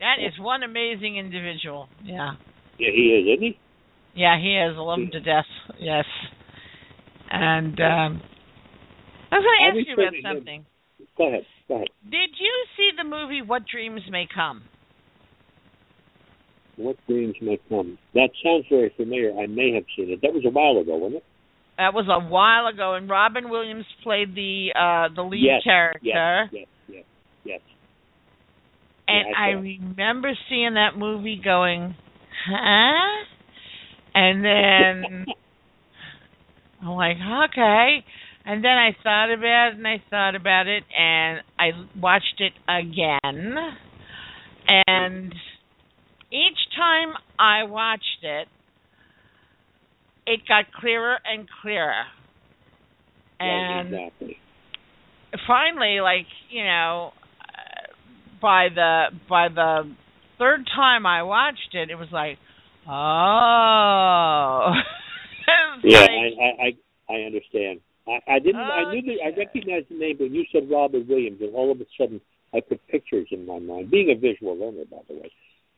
That 0.00 0.16
is 0.18 0.34
one 0.40 0.62
amazing 0.64 1.16
individual. 1.16 1.88
Yeah. 2.02 2.32
Yeah, 2.78 2.90
he 2.90 3.14
is, 3.14 3.38
isn't 3.38 3.46
he? 3.46 3.58
Yeah, 4.14 4.38
he 4.40 4.56
is. 4.58 4.74
I 4.76 4.80
love 4.80 4.98
him 4.98 5.10
to 5.12 5.20
death. 5.20 5.46
Yes. 5.78 6.04
And 7.32 7.80
um 7.80 8.22
I 9.30 9.36
was 9.38 9.44
going 9.44 9.72
to 9.72 9.80
ask 9.80 9.88
you 9.88 9.94
about 9.94 10.04
refer 10.04 10.10
to 10.10 10.16
him. 10.16 10.36
something. 10.36 10.66
Go 11.16 11.28
ahead. 11.28 11.46
Go 11.68 11.74
ahead. 11.76 11.88
Did 12.04 12.30
you 12.38 12.52
see 12.76 12.90
the 12.96 13.04
movie 13.04 13.40
What 13.40 13.62
Dreams 13.66 14.02
May 14.10 14.28
Come? 14.32 14.62
What 16.76 16.96
dreams 17.08 17.34
may 17.40 17.58
come? 17.68 17.98
That 18.14 18.30
sounds 18.42 18.64
very 18.70 18.92
familiar. 18.96 19.32
I 19.38 19.46
may 19.46 19.72
have 19.74 19.84
seen 19.96 20.10
it. 20.10 20.20
That 20.22 20.32
was 20.32 20.44
a 20.46 20.50
while 20.50 20.80
ago, 20.80 20.96
wasn't 20.96 21.16
it? 21.16 21.24
That 21.78 21.94
was 21.94 22.06
a 22.08 22.28
while 22.28 22.66
ago, 22.66 22.94
and 22.94 23.08
Robin 23.08 23.48
Williams 23.50 23.86
played 24.02 24.34
the 24.34 24.68
uh 24.74 25.14
the 25.14 25.22
lead 25.22 25.42
Yes, 25.42 25.62
character. 25.64 26.50
Yes, 26.52 26.52
yes, 26.52 26.66
yes. 26.88 27.04
yes. 27.44 27.60
And 29.08 29.26
Yeah, 29.28 29.34
I 29.36 29.48
I 29.48 29.50
remember 29.50 30.32
seeing 30.48 30.74
that 30.74 30.96
movie 30.96 31.40
going, 31.42 31.94
huh? 32.48 33.24
And 34.14 34.44
then 34.44 35.26
I'm 36.82 36.88
like, 36.90 37.16
okay. 37.50 38.04
And 38.44 38.64
then 38.64 38.72
I 38.72 38.90
thought 39.02 39.32
about 39.32 39.68
it 39.72 39.78
and 39.78 39.86
I 39.86 40.02
thought 40.10 40.34
about 40.34 40.66
it 40.66 40.82
and 40.98 41.40
I 41.58 41.70
watched 42.00 42.40
it 42.40 42.52
again. 42.68 43.54
And 44.86 45.32
each 46.32 46.58
time 46.76 47.14
I 47.38 47.64
watched 47.64 48.22
it, 48.22 48.48
it 50.26 50.40
got 50.48 50.64
clearer 50.80 51.18
and 51.24 51.48
clearer. 51.62 52.04
Right, 53.40 53.80
And 53.80 53.94
exactly. 53.94 54.36
finally 55.46 56.00
like 56.00 56.26
you 56.50 56.62
know 56.64 57.12
by 58.40 58.68
the 58.74 59.06
by 59.28 59.48
the 59.48 59.82
third 60.38 60.60
time 60.76 61.06
i 61.06 61.22
watched 61.22 61.74
it 61.74 61.90
it 61.90 61.96
was 61.96 62.08
like 62.12 62.38
oh 62.88 64.72
Yeah, 65.84 66.00
like- 66.00 66.10
I, 66.10 66.44
I, 66.44 66.66
I, 66.66 67.14
I 67.14 67.20
understand. 67.26 67.80
I, 68.06 68.18
I 68.26 68.38
didn't. 68.38 68.56
I 68.60 68.92
knew 68.92 69.02
the. 69.02 69.22
I 69.22 69.36
recognized 69.36 69.88
the 69.88 69.98
name, 69.98 70.16
but 70.18 70.30
you 70.30 70.44
said 70.52 70.68
Robert 70.70 71.06
Williams, 71.06 71.40
and 71.40 71.54
all 71.54 71.70
of 71.70 71.80
a 71.80 71.84
sudden, 71.98 72.20
I 72.52 72.60
put 72.60 72.80
pictures 72.88 73.28
in 73.30 73.46
my 73.46 73.58
mind. 73.58 73.90
Being 73.90 74.10
a 74.10 74.18
visual 74.18 74.58
learner, 74.58 74.84
by 74.90 74.98
the 75.08 75.14
way, 75.14 75.30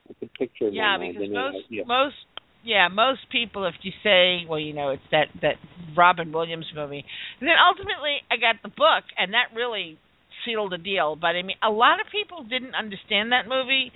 I 0.08 0.12
put 0.18 0.32
picture 0.34 0.68
in 0.68 0.74
yeah 0.74 0.96
my 0.96 1.04
mind. 1.04 1.14
because 1.14 1.26
and 1.28 1.34
then 1.36 1.42
I, 1.42 1.50
most 1.52 1.64
yeah. 1.70 1.82
most 1.86 2.16
yeah 2.64 2.88
most 2.88 3.20
people 3.30 3.66
if 3.66 3.74
you 3.82 3.92
say 4.02 4.46
well 4.48 4.58
you 4.58 4.72
know 4.72 4.90
it's 4.90 5.02
that 5.10 5.28
that 5.42 5.56
robin 5.96 6.32
williams 6.32 6.66
movie 6.74 7.04
and 7.40 7.48
then 7.48 7.56
ultimately 7.60 8.16
i 8.30 8.36
got 8.36 8.56
the 8.62 8.68
book 8.68 9.04
and 9.18 9.34
that 9.34 9.54
really 9.54 9.98
sealed 10.44 10.72
the 10.72 10.78
deal 10.78 11.16
but 11.16 11.36
i 11.36 11.42
mean 11.42 11.56
a 11.62 11.70
lot 11.70 12.00
of 12.00 12.06
people 12.10 12.42
didn't 12.42 12.74
understand 12.74 13.32
that 13.32 13.48
movie 13.48 13.92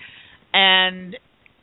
and 0.52 1.16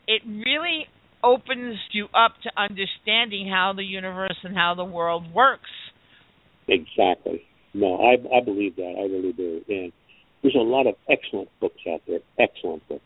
it 0.07 0.22
really 0.26 0.88
opens 1.26 1.78
you 1.91 2.05
up 2.13 2.34
to 2.43 2.51
understanding 2.55 3.49
how 3.49 3.73
the 3.76 3.84
universe 3.84 4.38
and 4.43 4.55
how 4.55 4.76
the 4.76 4.86
world 4.86 5.26
works 5.34 5.69
Exactly. 6.67 7.43
No, 7.73 7.95
I 7.97 8.13
I 8.36 8.41
believe 8.43 8.76
that. 8.78 8.95
I 8.97 9.03
really 9.11 9.34
do. 9.34 9.61
And 9.69 9.91
there's 10.41 10.55
a 10.55 10.59
lot 10.59 10.88
of 10.88 10.95
excellent 11.09 11.49
books 11.59 11.82
out 11.91 12.01
there. 12.07 12.19
Excellent 12.39 12.88
books. 12.88 13.03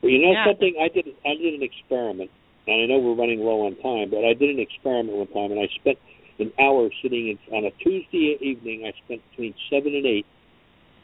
But 0.00 0.08
you 0.08 0.18
know 0.22 0.32
Yeah. 0.32 0.46
something? 0.46 0.74
I 0.80 0.88
did 0.88 1.06
I 1.26 1.34
did 1.34 1.54
an 1.54 1.62
experiment, 1.62 2.30
and 2.66 2.82
I 2.82 2.86
know 2.86 2.98
we're 2.98 3.14
running 3.14 3.40
low 3.40 3.66
on 3.66 3.74
time, 3.76 4.10
but 4.10 4.24
I 4.24 4.32
did 4.34 4.50
an 4.50 4.60
experiment 4.60 5.16
one 5.18 5.26
time, 5.28 5.50
and 5.52 5.60
I 5.60 5.68
spent 5.80 5.98
an 6.38 6.52
hour 6.60 6.88
sitting 7.02 7.28
in, 7.28 7.38
on 7.54 7.64
a 7.64 7.70
Tuesday 7.82 8.38
evening. 8.40 8.86
I 8.86 8.92
spent 9.04 9.20
between 9.30 9.54
seven 9.68 9.94
and 9.94 10.06
eight 10.06 10.26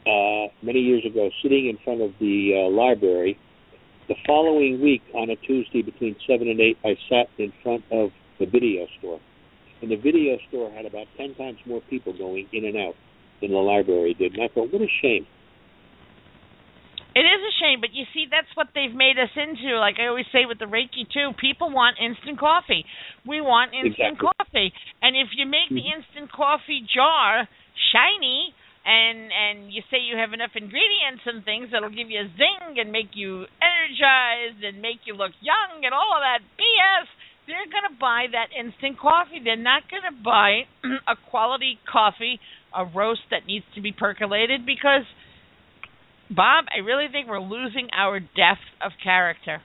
uh, 0.07 0.47
many 0.61 0.79
years 0.79 1.03
ago, 1.05 1.29
sitting 1.41 1.67
in 1.67 1.77
front 1.83 2.01
of 2.01 2.13
the 2.19 2.65
uh, 2.65 2.69
library, 2.69 3.37
The 4.07 4.15
following 4.27 4.81
week, 4.81 5.01
on 5.15 5.31
a 5.31 5.35
Tuesday 5.35 5.81
between 5.81 6.15
7 6.27 6.47
and 6.47 6.59
8, 6.59 6.77
I 6.85 6.95
sat 7.09 7.27
in 7.39 7.51
front 7.63 7.83
of 7.91 8.11
the 8.39 8.45
video 8.45 8.85
store. 8.99 9.19
And 9.81 9.89
the 9.89 9.95
video 9.97 10.37
store 10.47 10.69
had 10.69 10.85
about 10.85 11.07
10 11.17 11.33
times 11.35 11.57
more 11.65 11.81
people 11.89 12.13
going 12.15 12.47
in 12.53 12.65
and 12.65 12.77
out 12.77 12.93
than 13.41 13.51
the 13.51 13.57
library 13.57 14.13
did. 14.13 14.33
And 14.33 14.43
I 14.43 14.47
thought, 14.53 14.71
what 14.71 14.81
a 14.81 14.87
shame. 15.01 15.25
It 17.15 17.23
is 17.23 17.41
a 17.47 17.53
shame, 17.63 17.79
but 17.79 17.95
you 17.95 18.03
see, 18.13 18.27
that's 18.29 18.51
what 18.55 18.67
they've 18.75 18.93
made 18.93 19.17
us 19.17 19.31
into. 19.39 19.79
Like 19.79 19.95
I 20.03 20.07
always 20.07 20.27
say 20.31 20.45
with 20.45 20.59
the 20.59 20.67
Reiki 20.67 21.07
too, 21.07 21.31
people 21.39 21.71
want 21.71 21.95
instant 21.97 22.37
coffee. 22.37 22.85
We 23.25 23.39
want 23.39 23.73
instant 23.73 24.19
Exactly. 24.19 24.29
coffee, 24.37 24.73
and 25.01 25.15
if 25.15 25.29
you 25.33 25.45
make 25.47 25.69
the 25.69 25.79
Mhm. 25.79 25.95
instant 25.95 26.31
coffee 26.31 26.81
jar 26.81 27.47
shiny, 27.91 28.53
and 28.85 29.33
and 29.33 29.73
you 29.73 29.81
say 29.89 29.97
you 29.97 30.15
have 30.15 30.31
enough 30.31 30.53
ingredients 30.53 31.25
and 31.25 31.43
things 31.43 31.73
that'll 31.73 31.89
give 31.89 32.13
you 32.13 32.21
a 32.21 32.29
zing 32.37 32.77
and 32.77 32.93
make 32.93 33.17
you 33.17 33.49
energized 33.57 34.61
and 34.61 34.81
make 34.81 35.01
you 35.09 35.17
look 35.17 35.33
young 35.41 35.81
and 35.81 35.93
all 35.93 36.13
of 36.13 36.21
that 36.21 36.45
BS, 36.53 37.09
they're 37.49 37.65
gonna 37.65 37.97
buy 37.97 38.29
that 38.29 38.53
instant 38.53 39.01
coffee. 39.01 39.41
They're 39.41 39.57
not 39.57 39.89
gonna 39.89 40.13
buy 40.13 40.69
a 41.09 41.17
quality 41.29 41.81
coffee, 41.89 42.39
a 42.69 42.85
roast 42.85 43.25
that 43.33 43.49
needs 43.49 43.65
to 43.73 43.81
be 43.81 43.91
percolated 43.91 44.65
because 44.65 45.09
Bob, 46.29 46.65
I 46.73 46.85
really 46.85 47.05
think 47.11 47.27
we're 47.27 47.41
losing 47.41 47.89
our 47.93 48.19
depth 48.19 48.65
of 48.85 48.93
character. 49.03 49.61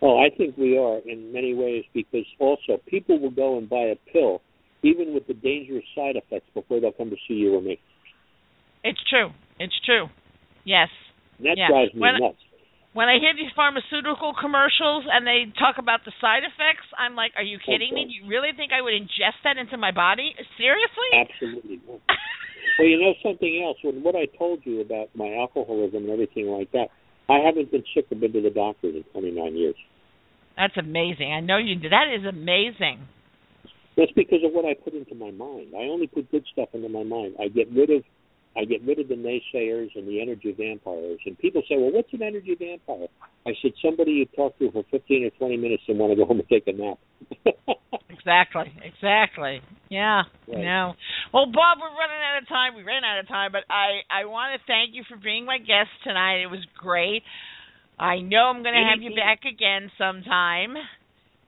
Oh, 0.00 0.18
I 0.18 0.30
think 0.36 0.56
we 0.56 0.78
are 0.78 0.98
in 1.06 1.32
many 1.32 1.54
ways 1.54 1.84
because 1.92 2.26
also 2.38 2.78
people 2.86 3.18
will 3.18 3.34
go 3.34 3.58
and 3.58 3.68
buy 3.68 3.94
a 3.94 3.96
pill, 4.12 4.40
even 4.82 5.12
with 5.12 5.26
the 5.26 5.34
dangerous 5.34 5.82
side 5.96 6.14
effects, 6.14 6.46
before 6.54 6.80
they'll 6.80 6.92
come 6.92 7.10
to 7.10 7.16
see 7.26 7.34
you 7.34 7.54
or 7.54 7.60
me. 7.60 7.80
It's 8.84 9.02
true. 9.08 9.30
It's 9.58 9.78
true. 9.84 10.08
Yes. 10.64 10.88
That 11.40 11.56
Yeah. 11.56 11.68
drives 11.68 11.94
me 11.94 12.00
When- 12.00 12.20
nuts. 12.20 12.44
When 12.94 13.08
I 13.08 13.18
hear 13.20 13.34
these 13.34 13.52
pharmaceutical 13.52 14.32
commercials 14.34 15.06
and 15.06 15.26
they 15.26 15.46
talk 15.58 15.78
about 15.78 16.04
the 16.04 16.10
side 16.20 16.42
effects, 16.42 16.86
I'm 16.96 17.14
like, 17.14 17.32
are 17.36 17.42
you 17.42 17.58
kidding 17.58 17.94
me? 17.94 18.06
Do 18.06 18.10
you 18.12 18.26
really 18.26 18.52
think 18.52 18.72
I 18.72 18.80
would 18.80 18.94
ingest 18.94 19.40
that 19.44 19.56
into 19.56 19.76
my 19.76 19.92
body? 19.92 20.34
Seriously? 20.56 21.08
Absolutely. 21.12 21.80
not. 21.86 22.00
Well, 22.78 22.88
you 22.88 23.00
know 23.00 23.14
something 23.22 23.62
else. 23.62 23.76
When 23.82 24.02
what 24.02 24.16
I 24.16 24.26
told 24.26 24.64
you 24.64 24.80
about 24.80 25.10
my 25.14 25.34
alcoholism 25.34 26.04
and 26.04 26.10
everything 26.10 26.46
like 26.48 26.70
that, 26.72 26.88
I 27.28 27.38
haven't 27.38 27.70
been 27.70 27.84
sick 27.94 28.06
or 28.10 28.16
been 28.16 28.32
to 28.32 28.40
the 28.40 28.50
doctor 28.50 28.88
in 28.88 29.04
29 29.12 29.54
years. 29.56 29.76
That's 30.56 30.76
amazing. 30.76 31.32
I 31.32 31.40
know 31.40 31.58
you 31.58 31.76
do. 31.76 31.88
That 31.90 32.08
is 32.12 32.24
amazing. 32.24 33.06
That's 33.96 34.12
because 34.12 34.42
of 34.44 34.52
what 34.52 34.64
I 34.64 34.74
put 34.74 34.94
into 34.94 35.14
my 35.14 35.30
mind. 35.30 35.74
I 35.74 35.82
only 35.90 36.06
put 36.06 36.30
good 36.30 36.44
stuff 36.52 36.70
into 36.72 36.88
my 36.88 37.02
mind. 37.02 37.34
I 37.38 37.48
get 37.48 37.68
rid 37.70 37.90
of 37.90 38.02
I 38.58 38.64
get 38.64 38.82
rid 38.82 38.98
of 38.98 39.08
the 39.08 39.14
naysayers 39.14 39.94
and 39.94 40.08
the 40.08 40.20
energy 40.20 40.52
vampires. 40.52 41.20
And 41.26 41.38
people 41.38 41.62
say, 41.68 41.76
"Well, 41.76 41.92
what's 41.92 42.12
an 42.12 42.22
energy 42.22 42.56
vampire?" 42.58 43.06
I 43.46 43.54
said, 43.62 43.72
"Somebody 43.80 44.12
you 44.12 44.26
talk 44.26 44.58
to 44.58 44.70
for 44.72 44.82
15 44.90 45.24
or 45.24 45.30
20 45.30 45.56
minutes 45.56 45.84
and 45.86 45.98
want 45.98 46.12
to 46.12 46.16
go 46.16 46.26
home 46.26 46.40
and 46.40 46.48
take 46.48 46.66
a 46.66 46.72
nap." 46.72 46.98
Exactly. 48.10 48.72
Exactly. 48.82 49.62
Yeah. 49.88 50.22
Right. 50.48 50.64
No. 50.64 50.94
Well, 51.32 51.46
Bob, 51.46 51.78
we're 51.80 51.96
running 51.96 52.20
out 52.20 52.42
of 52.42 52.48
time. 52.48 52.74
We 52.74 52.82
ran 52.82 53.04
out 53.04 53.20
of 53.20 53.28
time, 53.28 53.52
but 53.52 53.64
I 53.70 54.02
I 54.10 54.26
want 54.26 54.58
to 54.58 54.66
thank 54.66 54.94
you 54.94 55.04
for 55.08 55.16
being 55.16 55.46
my 55.46 55.58
guest 55.58 55.88
tonight. 56.04 56.42
It 56.42 56.50
was 56.50 56.64
great. 56.76 57.22
I 57.98 58.20
know 58.20 58.52
I'm 58.52 58.62
going 58.62 58.74
to 58.74 58.84
have 58.84 59.00
you 59.00 59.14
back 59.16 59.42
again 59.48 59.90
sometime, 59.96 60.76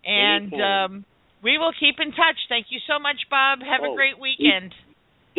and 0.04 0.52
um, 0.54 1.04
we 1.42 1.58
will 1.58 1.72
keep 1.78 1.96
in 2.00 2.10
touch. 2.10 2.38
Thank 2.48 2.66
you 2.70 2.80
so 2.88 2.98
much, 2.98 3.18
Bob. 3.30 3.60
Have 3.60 3.82
a 3.82 3.92
Oh, 3.92 3.94
great 3.94 4.18
weekend. 4.18 4.74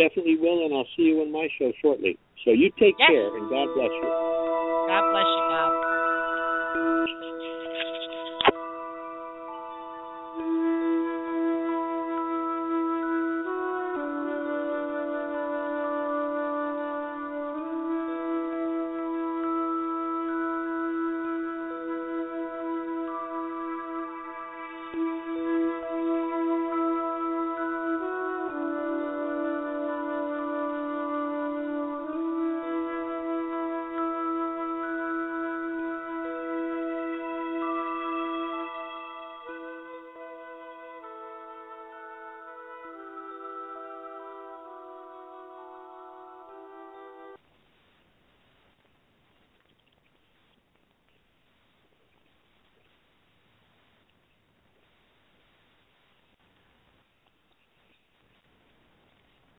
Definitely 0.02 0.38
will, 0.38 0.66
and 0.66 0.74
I'll 0.74 0.88
see 0.98 1.04
you 1.14 1.22
on 1.22 1.32
my 1.32 1.48
show 1.60 1.72
shortly. 1.80 2.18
So 2.44 2.50
you 2.50 2.72
take 2.80 2.96
Yes. 2.98 3.12
care, 3.12 3.38
and 3.38 3.48
God 3.52 3.68
bless 3.76 3.92
you. 3.92 4.02
God 4.02 5.12
bless 5.12 5.28
you, 5.30 5.44
Bob. 5.54 5.91